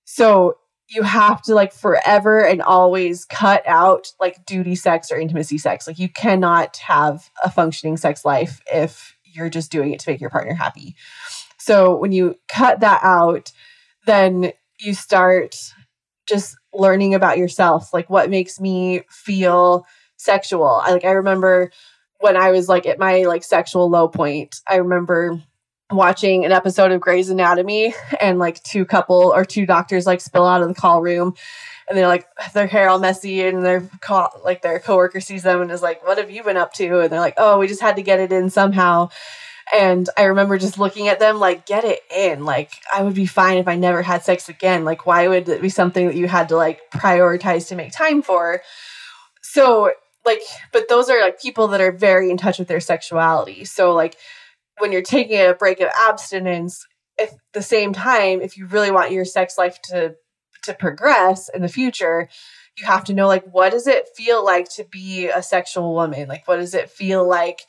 So 0.04 0.58
you 0.88 1.02
have 1.02 1.40
to 1.42 1.54
like 1.54 1.72
forever 1.72 2.44
and 2.44 2.60
always 2.60 3.24
cut 3.24 3.62
out 3.66 4.12
like 4.20 4.44
duty 4.44 4.74
sex 4.74 5.10
or 5.10 5.16
intimacy 5.16 5.56
sex. 5.56 5.86
Like 5.86 5.98
you 5.98 6.08
cannot 6.08 6.76
have 6.78 7.30
a 7.42 7.50
functioning 7.50 7.96
sex 7.96 8.24
life 8.24 8.60
if 8.70 9.13
you're 9.34 9.50
just 9.50 9.72
doing 9.72 9.92
it 9.92 10.00
to 10.00 10.10
make 10.10 10.20
your 10.20 10.30
partner 10.30 10.54
happy. 10.54 10.96
So 11.58 11.96
when 11.96 12.12
you 12.12 12.36
cut 12.48 12.80
that 12.80 13.00
out, 13.02 13.52
then 14.06 14.52
you 14.78 14.94
start 14.94 15.56
just 16.26 16.56
learning 16.72 17.14
about 17.14 17.38
yourself, 17.38 17.92
like 17.92 18.10
what 18.10 18.30
makes 18.30 18.60
me 18.60 19.02
feel 19.08 19.86
sexual. 20.16 20.80
I 20.82 20.92
like 20.92 21.04
I 21.04 21.12
remember 21.12 21.70
when 22.20 22.36
I 22.36 22.50
was 22.50 22.68
like 22.68 22.86
at 22.86 22.98
my 22.98 23.22
like 23.22 23.44
sexual 23.44 23.88
low 23.90 24.08
point, 24.08 24.60
I 24.68 24.76
remember 24.76 25.42
watching 25.90 26.44
an 26.44 26.52
episode 26.52 26.92
of 26.92 27.00
Grey's 27.00 27.30
Anatomy 27.30 27.94
and 28.20 28.38
like 28.38 28.62
two 28.62 28.84
couple 28.84 29.32
or 29.34 29.44
two 29.44 29.66
doctors 29.66 30.06
like 30.06 30.20
spill 30.20 30.46
out 30.46 30.62
of 30.62 30.68
the 30.68 30.74
call 30.74 31.02
room 31.02 31.34
and 31.88 31.98
they're 31.98 32.08
like 32.08 32.26
their 32.54 32.66
hair 32.66 32.88
all 32.88 32.98
messy 32.98 33.42
and 33.42 33.64
their 33.64 33.82
co- 34.00 34.30
like 34.44 34.62
their 34.62 34.78
coworker 34.78 35.20
sees 35.20 35.42
them 35.42 35.60
and 35.60 35.70
is 35.70 35.82
like 35.82 36.06
what 36.06 36.18
have 36.18 36.30
you 36.30 36.42
been 36.42 36.56
up 36.56 36.72
to? 36.74 37.00
And 37.00 37.10
they're 37.12 37.20
like 37.20 37.34
oh 37.36 37.58
we 37.58 37.66
just 37.66 37.82
had 37.82 37.96
to 37.96 38.02
get 38.02 38.20
it 38.20 38.32
in 38.32 38.50
somehow. 38.50 39.10
And 39.74 40.08
i 40.18 40.24
remember 40.24 40.58
just 40.58 40.78
looking 40.78 41.08
at 41.08 41.20
them 41.20 41.38
like 41.38 41.66
get 41.66 41.84
it 41.84 42.00
in. 42.14 42.44
Like 42.44 42.72
i 42.92 43.02
would 43.02 43.14
be 43.14 43.26
fine 43.26 43.58
if 43.58 43.68
i 43.68 43.76
never 43.76 44.02
had 44.02 44.24
sex 44.24 44.48
again. 44.48 44.84
Like 44.84 45.06
why 45.06 45.28
would 45.28 45.48
it 45.48 45.62
be 45.62 45.68
something 45.68 46.06
that 46.06 46.16
you 46.16 46.28
had 46.28 46.48
to 46.48 46.56
like 46.56 46.80
prioritize 46.90 47.68
to 47.68 47.76
make 47.76 47.92
time 47.92 48.22
for? 48.22 48.62
So 49.42 49.92
like 50.24 50.40
but 50.72 50.88
those 50.88 51.10
are 51.10 51.20
like 51.20 51.40
people 51.40 51.68
that 51.68 51.82
are 51.82 51.92
very 51.92 52.30
in 52.30 52.38
touch 52.38 52.58
with 52.58 52.68
their 52.68 52.80
sexuality. 52.80 53.66
So 53.66 53.92
like 53.92 54.16
when 54.78 54.92
you're 54.92 55.02
taking 55.02 55.40
a 55.40 55.54
break 55.54 55.80
of 55.80 55.88
abstinence 55.96 56.86
at 57.20 57.30
the 57.52 57.62
same 57.62 57.92
time 57.92 58.40
if 58.40 58.56
you 58.56 58.66
really 58.66 58.90
want 58.90 59.12
your 59.12 59.24
sex 59.24 59.56
life 59.56 59.80
to 59.82 60.14
to 60.62 60.74
progress 60.74 61.48
in 61.48 61.62
the 61.62 61.68
future 61.68 62.28
you 62.78 62.86
have 62.86 63.04
to 63.04 63.14
know 63.14 63.26
like 63.26 63.44
what 63.44 63.70
does 63.70 63.86
it 63.86 64.08
feel 64.16 64.44
like 64.44 64.68
to 64.68 64.84
be 64.84 65.28
a 65.28 65.42
sexual 65.42 65.94
woman? 65.94 66.28
Like 66.28 66.46
what 66.48 66.56
does 66.56 66.74
it 66.74 66.90
feel 66.90 67.26
like 67.26 67.60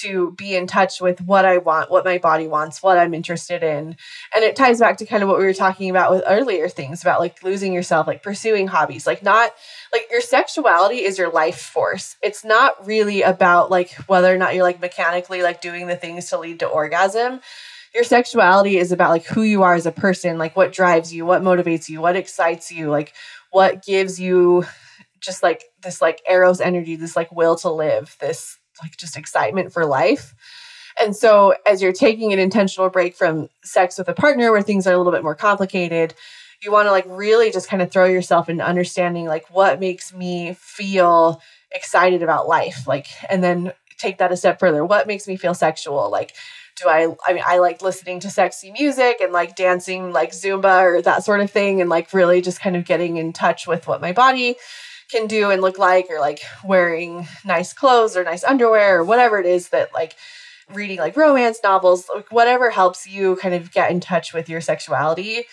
to 0.00 0.32
be 0.32 0.56
in 0.56 0.66
touch 0.66 1.00
with 1.00 1.20
what 1.20 1.44
I 1.44 1.58
want, 1.58 1.90
what 1.90 2.04
my 2.04 2.18
body 2.18 2.48
wants, 2.48 2.82
what 2.82 2.98
I'm 2.98 3.14
interested 3.14 3.62
in. 3.62 3.96
And 4.34 4.44
it 4.44 4.56
ties 4.56 4.80
back 4.80 4.96
to 4.98 5.06
kind 5.06 5.22
of 5.22 5.28
what 5.28 5.38
we 5.38 5.44
were 5.44 5.52
talking 5.52 5.90
about 5.90 6.10
with 6.10 6.22
earlier 6.26 6.68
things 6.68 7.02
about 7.02 7.20
like 7.20 7.42
losing 7.42 7.72
yourself, 7.72 8.06
like 8.06 8.22
pursuing 8.22 8.68
hobbies, 8.68 9.06
like 9.06 9.22
not 9.22 9.54
like 9.92 10.08
your 10.10 10.20
sexuality 10.20 11.04
is 11.04 11.18
your 11.18 11.30
life 11.30 11.60
force. 11.60 12.16
It's 12.22 12.44
not 12.44 12.86
really 12.86 13.22
about 13.22 13.70
like 13.70 13.92
whether 14.06 14.34
or 14.34 14.38
not 14.38 14.54
you're 14.54 14.64
like 14.64 14.80
mechanically 14.80 15.42
like 15.42 15.60
doing 15.60 15.86
the 15.86 15.96
things 15.96 16.30
to 16.30 16.38
lead 16.38 16.60
to 16.60 16.66
orgasm 16.66 17.40
your 17.94 18.04
sexuality 18.04 18.78
is 18.78 18.90
about 18.90 19.10
like 19.10 19.26
who 19.26 19.42
you 19.42 19.62
are 19.62 19.74
as 19.74 19.84
a 19.84 19.92
person, 19.92 20.38
like 20.38 20.56
what 20.56 20.72
drives 20.72 21.12
you, 21.12 21.26
what 21.26 21.42
motivates 21.42 21.88
you, 21.88 22.00
what 22.00 22.16
excites 22.16 22.72
you, 22.72 22.88
like 22.88 23.12
what 23.50 23.84
gives 23.84 24.18
you 24.18 24.64
just 25.20 25.42
like 25.42 25.64
this 25.82 26.00
like 26.00 26.22
arrows 26.26 26.60
energy, 26.60 26.96
this 26.96 27.16
like 27.16 27.30
will 27.32 27.56
to 27.56 27.70
live, 27.70 28.16
this 28.20 28.58
like 28.82 28.96
just 28.96 29.16
excitement 29.16 29.72
for 29.72 29.84
life. 29.84 30.34
And 31.00 31.16
so 31.16 31.54
as 31.66 31.80
you're 31.82 31.92
taking 31.92 32.32
an 32.32 32.38
intentional 32.38 32.90
break 32.90 33.16
from 33.16 33.48
sex 33.64 33.98
with 33.98 34.08
a 34.08 34.14
partner 34.14 34.52
where 34.52 34.62
things 34.62 34.86
are 34.86 34.92
a 34.92 34.98
little 34.98 35.12
bit 35.12 35.22
more 35.22 35.34
complicated, 35.34 36.14
you 36.62 36.70
want 36.70 36.86
to 36.86 36.90
like 36.90 37.04
really 37.08 37.50
just 37.50 37.68
kind 37.68 37.82
of 37.82 37.90
throw 37.90 38.04
yourself 38.04 38.48
into 38.48 38.64
understanding 38.64 39.26
like 39.26 39.48
what 39.50 39.80
makes 39.80 40.14
me 40.14 40.54
feel 40.60 41.40
excited 41.72 42.22
about 42.22 42.46
life 42.46 42.86
like 42.86 43.06
and 43.30 43.42
then 43.42 43.72
take 43.98 44.18
that 44.18 44.32
a 44.32 44.36
step 44.36 44.60
further 44.60 44.84
what 44.84 45.06
makes 45.06 45.26
me 45.26 45.36
feel 45.36 45.54
sexual 45.54 46.10
like 46.10 46.34
do 46.80 46.88
I 46.88 47.14
I 47.26 47.32
mean 47.32 47.42
I 47.46 47.58
like 47.58 47.82
listening 47.82 48.20
to 48.20 48.30
sexy 48.30 48.72
music 48.72 49.18
and 49.20 49.32
like 49.32 49.56
dancing 49.56 50.12
like 50.12 50.32
Zumba 50.32 50.82
or 50.82 51.02
that 51.02 51.24
sort 51.24 51.40
of 51.40 51.50
thing 51.50 51.80
and 51.80 51.90
like 51.90 52.12
really 52.12 52.40
just 52.40 52.60
kind 52.60 52.76
of 52.76 52.84
getting 52.84 53.16
in 53.16 53.32
touch 53.32 53.66
with 53.66 53.86
what 53.86 54.00
my 54.00 54.12
body 54.12 54.56
can 55.10 55.26
do 55.26 55.50
and 55.50 55.62
look 55.62 55.78
like 55.78 56.06
or 56.10 56.20
like 56.20 56.40
wearing 56.64 57.26
nice 57.44 57.72
clothes 57.72 58.16
or 58.16 58.24
nice 58.24 58.44
underwear 58.44 58.98
or 59.00 59.04
whatever 59.04 59.38
it 59.38 59.46
is 59.46 59.70
that 59.70 59.92
like 59.92 60.14
reading 60.72 60.98
like 60.98 61.16
romance 61.16 61.58
novels 61.62 62.08
like 62.14 62.30
whatever 62.30 62.70
helps 62.70 63.06
you 63.06 63.36
kind 63.36 63.54
of 63.54 63.72
get 63.72 63.90
in 63.90 64.00
touch 64.00 64.32
with 64.32 64.48
your 64.48 64.60
sexuality. 64.60 65.44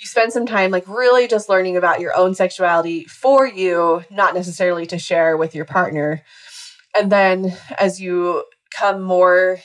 You 0.00 0.06
spend 0.06 0.32
some 0.32 0.46
time 0.46 0.70
like 0.70 0.88
really 0.88 1.28
just 1.28 1.48
learning 1.48 1.76
about 1.76 2.00
your 2.00 2.16
own 2.16 2.34
sexuality 2.34 3.04
for 3.04 3.46
you 3.46 4.04
not 4.10 4.34
necessarily 4.34 4.86
to 4.86 4.98
share 4.98 5.36
with 5.36 5.54
your 5.54 5.64
partner. 5.64 6.22
And 6.96 7.10
then 7.10 7.56
as 7.78 8.00
you 8.00 8.44
come 8.70 9.02
more 9.02 9.60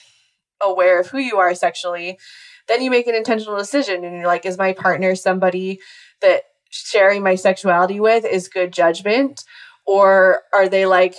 aware 0.61 0.99
of 0.99 1.07
who 1.07 1.17
you 1.17 1.37
are 1.37 1.55
sexually, 1.55 2.19
then 2.67 2.81
you 2.81 2.91
make 2.91 3.07
an 3.07 3.15
intentional 3.15 3.57
decision 3.57 4.03
and 4.03 4.15
you're 4.15 4.27
like, 4.27 4.45
is 4.45 4.57
my 4.57 4.73
partner 4.73 5.15
somebody 5.15 5.79
that 6.21 6.43
sharing 6.69 7.23
my 7.23 7.35
sexuality 7.35 7.99
with 7.99 8.25
is 8.25 8.47
good 8.47 8.71
judgment? 8.71 9.43
Or 9.85 10.41
are 10.53 10.69
they 10.69 10.85
like 10.85 11.15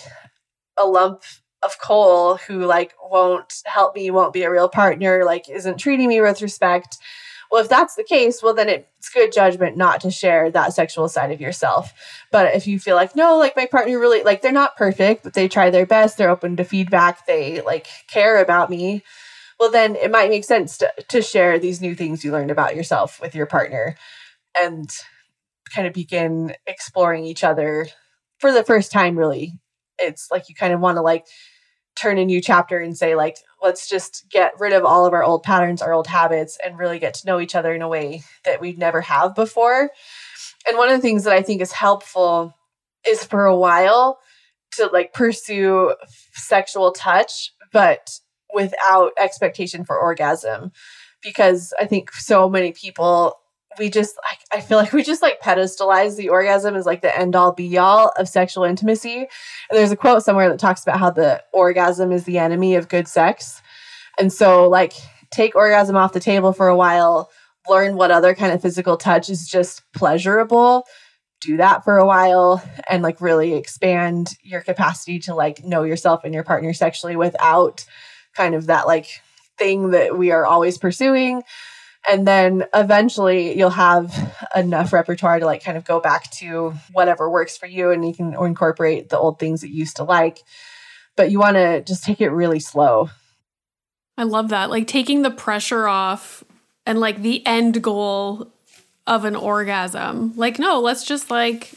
a 0.79 0.87
lump 0.87 1.23
of 1.63 1.81
coal 1.81 2.37
who 2.37 2.65
like 2.65 2.95
won't 3.03 3.53
help 3.67 3.95
me, 3.95 4.11
won't 4.11 4.33
be 4.33 4.43
a 4.43 4.51
real 4.51 4.69
partner, 4.69 5.25
like 5.25 5.49
isn't 5.49 5.79
treating 5.79 6.09
me 6.09 6.21
with 6.21 6.43
respect? 6.43 6.99
Well, 7.51 7.63
if 7.63 7.69
that's 7.69 7.97
the 7.97 8.05
case, 8.05 8.43
well, 8.43 8.55
then 8.55 8.69
it's 8.69 9.09
good 9.13 9.33
judgment 9.33 9.77
not 9.77 10.01
to 10.03 10.11
share 10.11 10.53
that 10.53 10.73
sexual 10.73 11.09
side 11.09 11.33
of 11.33 11.41
yourself. 11.41 11.93
But 12.31 12.55
if 12.55 12.69
you 12.69 12.79
feel 12.79 12.95
like, 12.95 13.17
no, 13.17 13.39
like 13.39 13.57
my 13.57 13.67
partner 13.67 13.99
really, 13.99 14.23
like 14.23 14.41
they're 14.41 14.53
not 14.53 14.77
perfect, 14.77 15.25
but 15.25 15.35
they 15.35 15.49
try 15.49 15.69
their 15.69 15.85
best, 15.85 16.17
they're 16.17 16.31
open 16.31 16.57
to 16.57 16.65
feedback, 16.65 17.27
they 17.27 17.61
like 17.61 17.89
care 18.07 18.41
about 18.41 18.71
me, 18.71 19.03
well 19.59 19.71
then 19.71 19.97
it 19.97 20.11
might 20.11 20.31
make 20.31 20.45
sense 20.45 20.79
to, 20.79 20.91
to 21.09 21.21
share 21.21 21.59
these 21.59 21.81
new 21.81 21.95
things 21.95 22.25
you 22.25 22.33
learned 22.33 22.51
about 22.51 22.77
yourself 22.77 23.21
with 23.21 23.35
your 23.35 23.47
partner 23.47 23.97
and 24.59 24.91
kind 25.75 25.87
of 25.87 25.93
begin 25.93 26.55
exploring 26.67 27.25
each 27.25 27.45
other 27.45 27.87
for 28.39 28.53
the 28.53 28.65
first 28.65 28.93
time 28.93 29.19
really 29.19 29.55
it's 29.99 30.29
like 30.31 30.49
you 30.49 30.55
kind 30.55 30.73
of 30.73 30.81
want 30.81 30.97
to 30.97 31.03
like 31.03 31.27
turn 31.97 32.19
a 32.19 32.25
new 32.25 32.41
chapter 32.41 32.79
and 32.79 32.97
say 32.97 33.15
like 33.15 33.37
let's 33.63 33.89
just 33.89 34.25
get 34.31 34.53
rid 34.59 34.73
of 34.73 34.85
all 34.85 35.07
of 35.07 35.13
our 35.13 35.23
old 35.23 35.43
patterns 35.43 35.83
our 35.83 35.93
old 35.93 36.07
habits 36.07 36.59
and 36.65 36.79
really 36.79 36.99
get 36.99 37.15
to 37.15 37.27
know 37.27 37.41
each 37.41 37.55
other 37.55 37.75
in 37.75 37.83
a 37.83 37.89
way 37.89 38.23
that 38.45 38.61
we'd 38.61 38.79
never 38.79 39.01
have 39.01 39.35
before 39.35 39.91
and 40.67 40.79
one 40.79 40.89
of 40.89 40.97
the 40.97 41.03
things 41.03 41.25
that 41.25 41.35
i 41.35 41.43
think 41.43 41.61
is 41.61 41.73
helpful 41.73 42.55
is 43.07 43.25
for 43.25 43.45
a 43.45 43.57
while 43.57 44.19
to 44.73 44.87
like 44.93 45.13
pursue 45.13 45.95
sexual 46.33 46.93
touch, 46.93 47.53
but 47.73 48.11
without 48.53 49.13
expectation 49.19 49.85
for 49.85 49.99
orgasm. 49.99 50.73
Because 51.23 51.75
I 51.79 51.85
think 51.87 52.13
so 52.13 52.49
many 52.49 52.73
people, 52.73 53.35
we 53.81 53.89
just, 53.89 54.15
I, 54.23 54.59
I 54.59 54.61
feel 54.61 54.77
like 54.77 54.93
we 54.93 55.03
just 55.03 55.23
like 55.23 55.41
pedestalize 55.41 56.17
the 56.17 56.29
orgasm 56.29 56.77
as 56.77 56.85
like 56.87 57.01
the 57.01 57.19
end 57.19 57.35
all 57.35 57.53
be 57.53 57.79
all 57.79 58.13
of 58.19 58.29
sexual 58.29 58.65
intimacy. 58.65 59.17
And 59.17 59.29
there's 59.73 59.91
a 59.91 59.97
quote 59.97 60.23
somewhere 60.23 60.51
that 60.51 60.61
talks 60.61 60.83
about 60.83 61.01
how 61.01 61.11
the 61.11 61.43
orgasm 61.53 62.13
is 62.13 62.25
the 62.25 62.39
enemy 62.39 62.77
of 62.77 62.89
good 62.89 63.09
sex. 63.09 63.63
And 64.19 64.31
so, 64.31 64.69
like, 64.69 64.93
take 65.31 65.57
orgasm 65.57 65.97
off 65.97 66.13
the 66.13 66.21
table 66.21 66.53
for 66.53 66.69
a 66.69 66.77
while, 66.77 67.31
learn 67.69 67.97
what 67.97 68.11
other 68.11 68.35
kind 68.35 68.53
of 68.53 68.61
physical 68.61 68.99
touch 68.99 69.31
is 69.31 69.49
just 69.49 69.83
pleasurable 69.95 70.85
do 71.41 71.57
that 71.57 71.85
for 71.85 71.97
a 71.97 72.07
while 72.07 72.63
and 72.89 73.03
like 73.03 73.19
really 73.21 73.55
expand 73.55 74.37
your 74.43 74.61
capacity 74.61 75.19
to 75.19 75.35
like 75.35 75.65
know 75.65 75.85
yourself 75.85 76.23
and 76.23 76.35
your 76.35 76.45
partner 76.45 76.75
sexually 76.75 77.17
without 77.17 77.87
kind 78.37 78.55
of 78.55 78.67
that 78.67 78.87
like 78.87 79.23
thing 79.59 79.91
that 79.91 80.19
we 80.19 80.31
are 80.31 80.45
always 80.45 80.77
pursuing 80.77 81.43
and 82.09 82.27
then 82.27 82.65
eventually 82.75 83.57
you'll 83.57 83.71
have 83.71 84.35
enough 84.57 84.93
repertoire 84.93 85.39
to 85.39 85.47
like 85.47 85.63
kind 85.63 85.77
of 85.77 85.85
go 85.85 86.01
back 86.01 86.31
to 86.31 86.73
whatever 86.93 87.31
works 87.31 87.57
for 87.57 87.67
you 87.67 87.91
and 87.91 88.07
you 88.07 88.15
can 88.15 88.35
incorporate 88.35 89.09
the 89.09 89.19
old 89.19 89.39
things 89.39 89.61
that 89.61 89.69
you 89.69 89.77
used 89.77 89.97
to 89.97 90.05
like 90.05 90.43
but 91.17 91.31
you 91.31 91.39
want 91.39 91.57
to 91.57 91.83
just 91.83 92.05
take 92.05 92.21
it 92.21 92.31
really 92.31 92.61
slow 92.61 93.11
i 94.17 94.23
love 94.23 94.49
that 94.49 94.71
like 94.71 94.87
taking 94.87 95.23
the 95.23 95.31
pressure 95.31 95.87
off 95.87 96.45
and 96.87 96.99
like 96.99 97.23
the 97.23 97.47
end 97.47 97.83
goal 97.83 98.51
of 99.07 99.25
an 99.25 99.37
orgasm. 99.37 100.33
Like, 100.37 100.59
no, 100.59 100.81
let's 100.81 101.05
just 101.05 101.31
like 101.31 101.73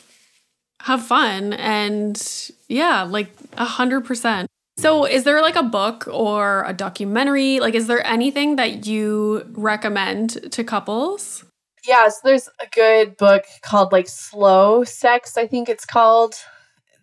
have 0.81 1.03
fun 1.03 1.53
and 1.53 2.51
yeah, 2.67 3.03
like 3.03 3.29
a 3.57 3.65
hundred 3.65 4.05
percent. 4.05 4.49
So, 4.77 5.05
is 5.05 5.23
there 5.23 5.41
like 5.41 5.55
a 5.55 5.63
book 5.63 6.07
or 6.11 6.63
a 6.65 6.73
documentary? 6.73 7.59
Like, 7.59 7.75
is 7.75 7.87
there 7.87 8.05
anything 8.05 8.55
that 8.55 8.85
you 8.87 9.43
recommend 9.51 10.51
to 10.51 10.63
couples? 10.63 11.45
Yeah, 11.87 12.07
so 12.07 12.19
there's 12.23 12.49
a 12.61 12.67
good 12.73 13.17
book 13.17 13.43
called 13.61 13.91
like 13.91 14.07
Slow 14.07 14.83
Sex, 14.83 15.37
I 15.37 15.47
think 15.47 15.67
it's 15.67 15.85
called, 15.85 16.35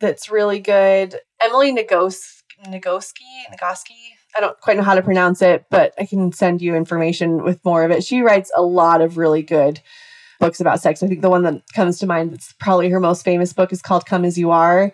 that's 0.01 0.31
really 0.31 0.59
good. 0.59 1.17
Emily 1.43 1.73
Nagoski, 1.73 2.43
Nagoski, 2.67 3.29
Nagoski. 3.53 3.97
I 4.35 4.41
don't 4.41 4.59
quite 4.61 4.77
know 4.77 4.83
how 4.83 4.95
to 4.95 5.03
pronounce 5.03 5.43
it, 5.43 5.67
but 5.71 5.93
I 5.99 6.07
can 6.07 6.33
send 6.33 6.63
you 6.63 6.75
information 6.75 7.43
with 7.43 7.63
more 7.65 7.85
of 7.85 7.91
it. 7.91 8.05
She 8.05 8.23
writes 8.23 8.51
a 8.57 8.63
lot 8.63 9.03
of 9.03 9.19
really 9.19 9.43
good 9.43 9.81
books 10.39 10.61
about 10.61 10.81
sex. 10.81 11.03
I 11.03 11.09
think 11.09 11.21
the 11.21 11.31
one 11.31 11.43
that 11.43 11.63
comes 11.75 11.99
to 11.99 12.07
mind 12.07 12.33
that's 12.33 12.55
probably 12.55 12.89
her 12.89 13.01
most 13.01 13.25
famous 13.25 13.53
book 13.53 13.73
is 13.73 13.83
called 13.83 14.07
Come 14.07 14.25
As 14.25 14.39
You 14.39 14.51
Are. 14.51 14.93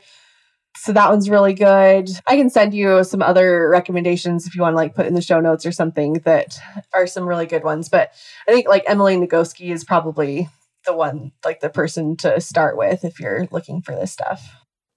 So 0.77 0.93
that 0.93 1.11
one's 1.11 1.29
really 1.31 1.55
good. 1.55 2.09
I 2.27 2.37
can 2.37 2.51
send 2.51 2.75
you 2.75 3.03
some 3.03 3.23
other 3.23 3.69
recommendations 3.69 4.47
if 4.47 4.55
you 4.55 4.63
want 4.63 4.75
to 4.75 4.77
like 4.77 4.95
put 4.95 5.07
in 5.07 5.15
the 5.15 5.23
show 5.23 5.41
notes 5.41 5.67
or 5.67 5.73
something 5.73 6.15
that 6.25 6.59
are 6.95 7.07
some 7.07 7.27
really 7.27 7.47
good 7.47 7.65
ones. 7.65 7.89
But 7.89 8.13
I 8.47 8.53
think 8.53 8.69
like 8.69 8.85
Emily 8.87 9.17
Nagoski 9.17 9.73
is 9.73 9.85
probably 9.85 10.49
the 10.85 10.95
one, 10.95 11.33
like 11.45 11.61
the 11.61 11.71
person 11.71 12.17
to 12.19 12.41
start 12.41 12.77
with 12.77 13.05
if 13.05 13.19
you're 13.19 13.49
looking 13.51 13.83
for 13.83 13.95
this 13.95 14.13
stuff. 14.13 14.49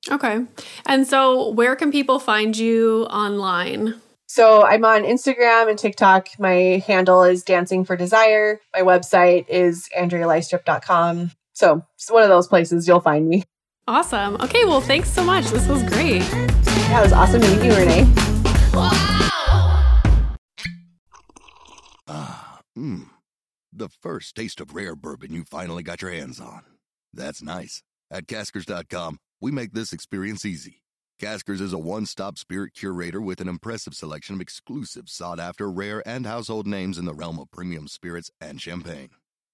Okay. 0.10 0.46
And 0.86 1.08
so 1.08 1.50
where 1.50 1.76
can 1.76 1.92
people 1.92 2.20
find 2.20 2.58
you 2.58 3.06
online? 3.06 3.96
So 4.28 4.64
I'm 4.64 4.86
on 4.86 5.04
Instagram 5.04 5.70
and 5.70 5.80
TikTok. 5.80 6.30
My 6.38 6.84
handle 6.86 7.24
is 7.24 7.44
Dancing 7.44 7.84
for 7.84 7.98
Desire. 7.98 8.60
My 8.76 8.82
website 8.82 9.50
is 9.50 9.90
AndreaLystrup.com. 9.98 11.32
So 11.54 11.84
it's 11.96 12.12
one 12.12 12.24
of 12.24 12.30
those 12.30 12.48
places 12.48 12.88
you'll 12.88 13.02
find 13.02 13.28
me. 13.28 13.44
Awesome. 13.90 14.36
Okay, 14.36 14.66
well, 14.66 14.82
thanks 14.82 15.10
so 15.12 15.24
much. 15.24 15.46
This 15.46 15.68
was 15.68 15.82
great. 15.82 16.22
Yeah, 16.22 17.00
it 17.00 17.04
was 17.06 17.12
awesome 17.12 17.42
to 17.42 17.48
meet 17.48 17.66
you, 17.66 17.76
Renee. 17.76 18.06
Ah, 22.08 22.60
mmm. 22.78 23.10
The 23.74 23.90
first 23.90 24.36
taste 24.36 24.62
of 24.62 24.76
rare 24.76 24.96
bourbon 24.96 25.34
you 25.34 25.44
finally 25.44 25.82
got 25.82 26.04
your 26.04 26.12
hands 26.12 26.40
on. 26.40 26.62
That's 27.16 27.42
nice. 27.42 27.82
At 28.12 28.28
caskers.com, 28.28 29.18
we 29.42 29.50
make 29.52 29.74
this 29.74 29.92
experience 29.92 30.46
easy. 30.46 30.84
Caskers 31.20 31.60
is 31.60 31.74
a 31.74 31.80
one 31.80 32.06
stop 32.06 32.38
spirit 32.38 32.76
curator 32.76 33.20
with 33.20 33.42
an 33.42 33.48
impressive 33.48 33.96
selection 33.96 34.36
of 34.36 34.42
exclusive, 34.42 35.10
sought 35.10 35.40
after, 35.40 35.68
rare, 35.68 36.08
and 36.08 36.28
household 36.28 36.68
names 36.68 37.00
in 37.00 37.06
the 37.06 37.16
realm 37.16 37.40
of 37.40 37.50
premium 37.50 37.88
spirits 37.88 38.30
and 38.40 38.62
champagne. 38.62 39.10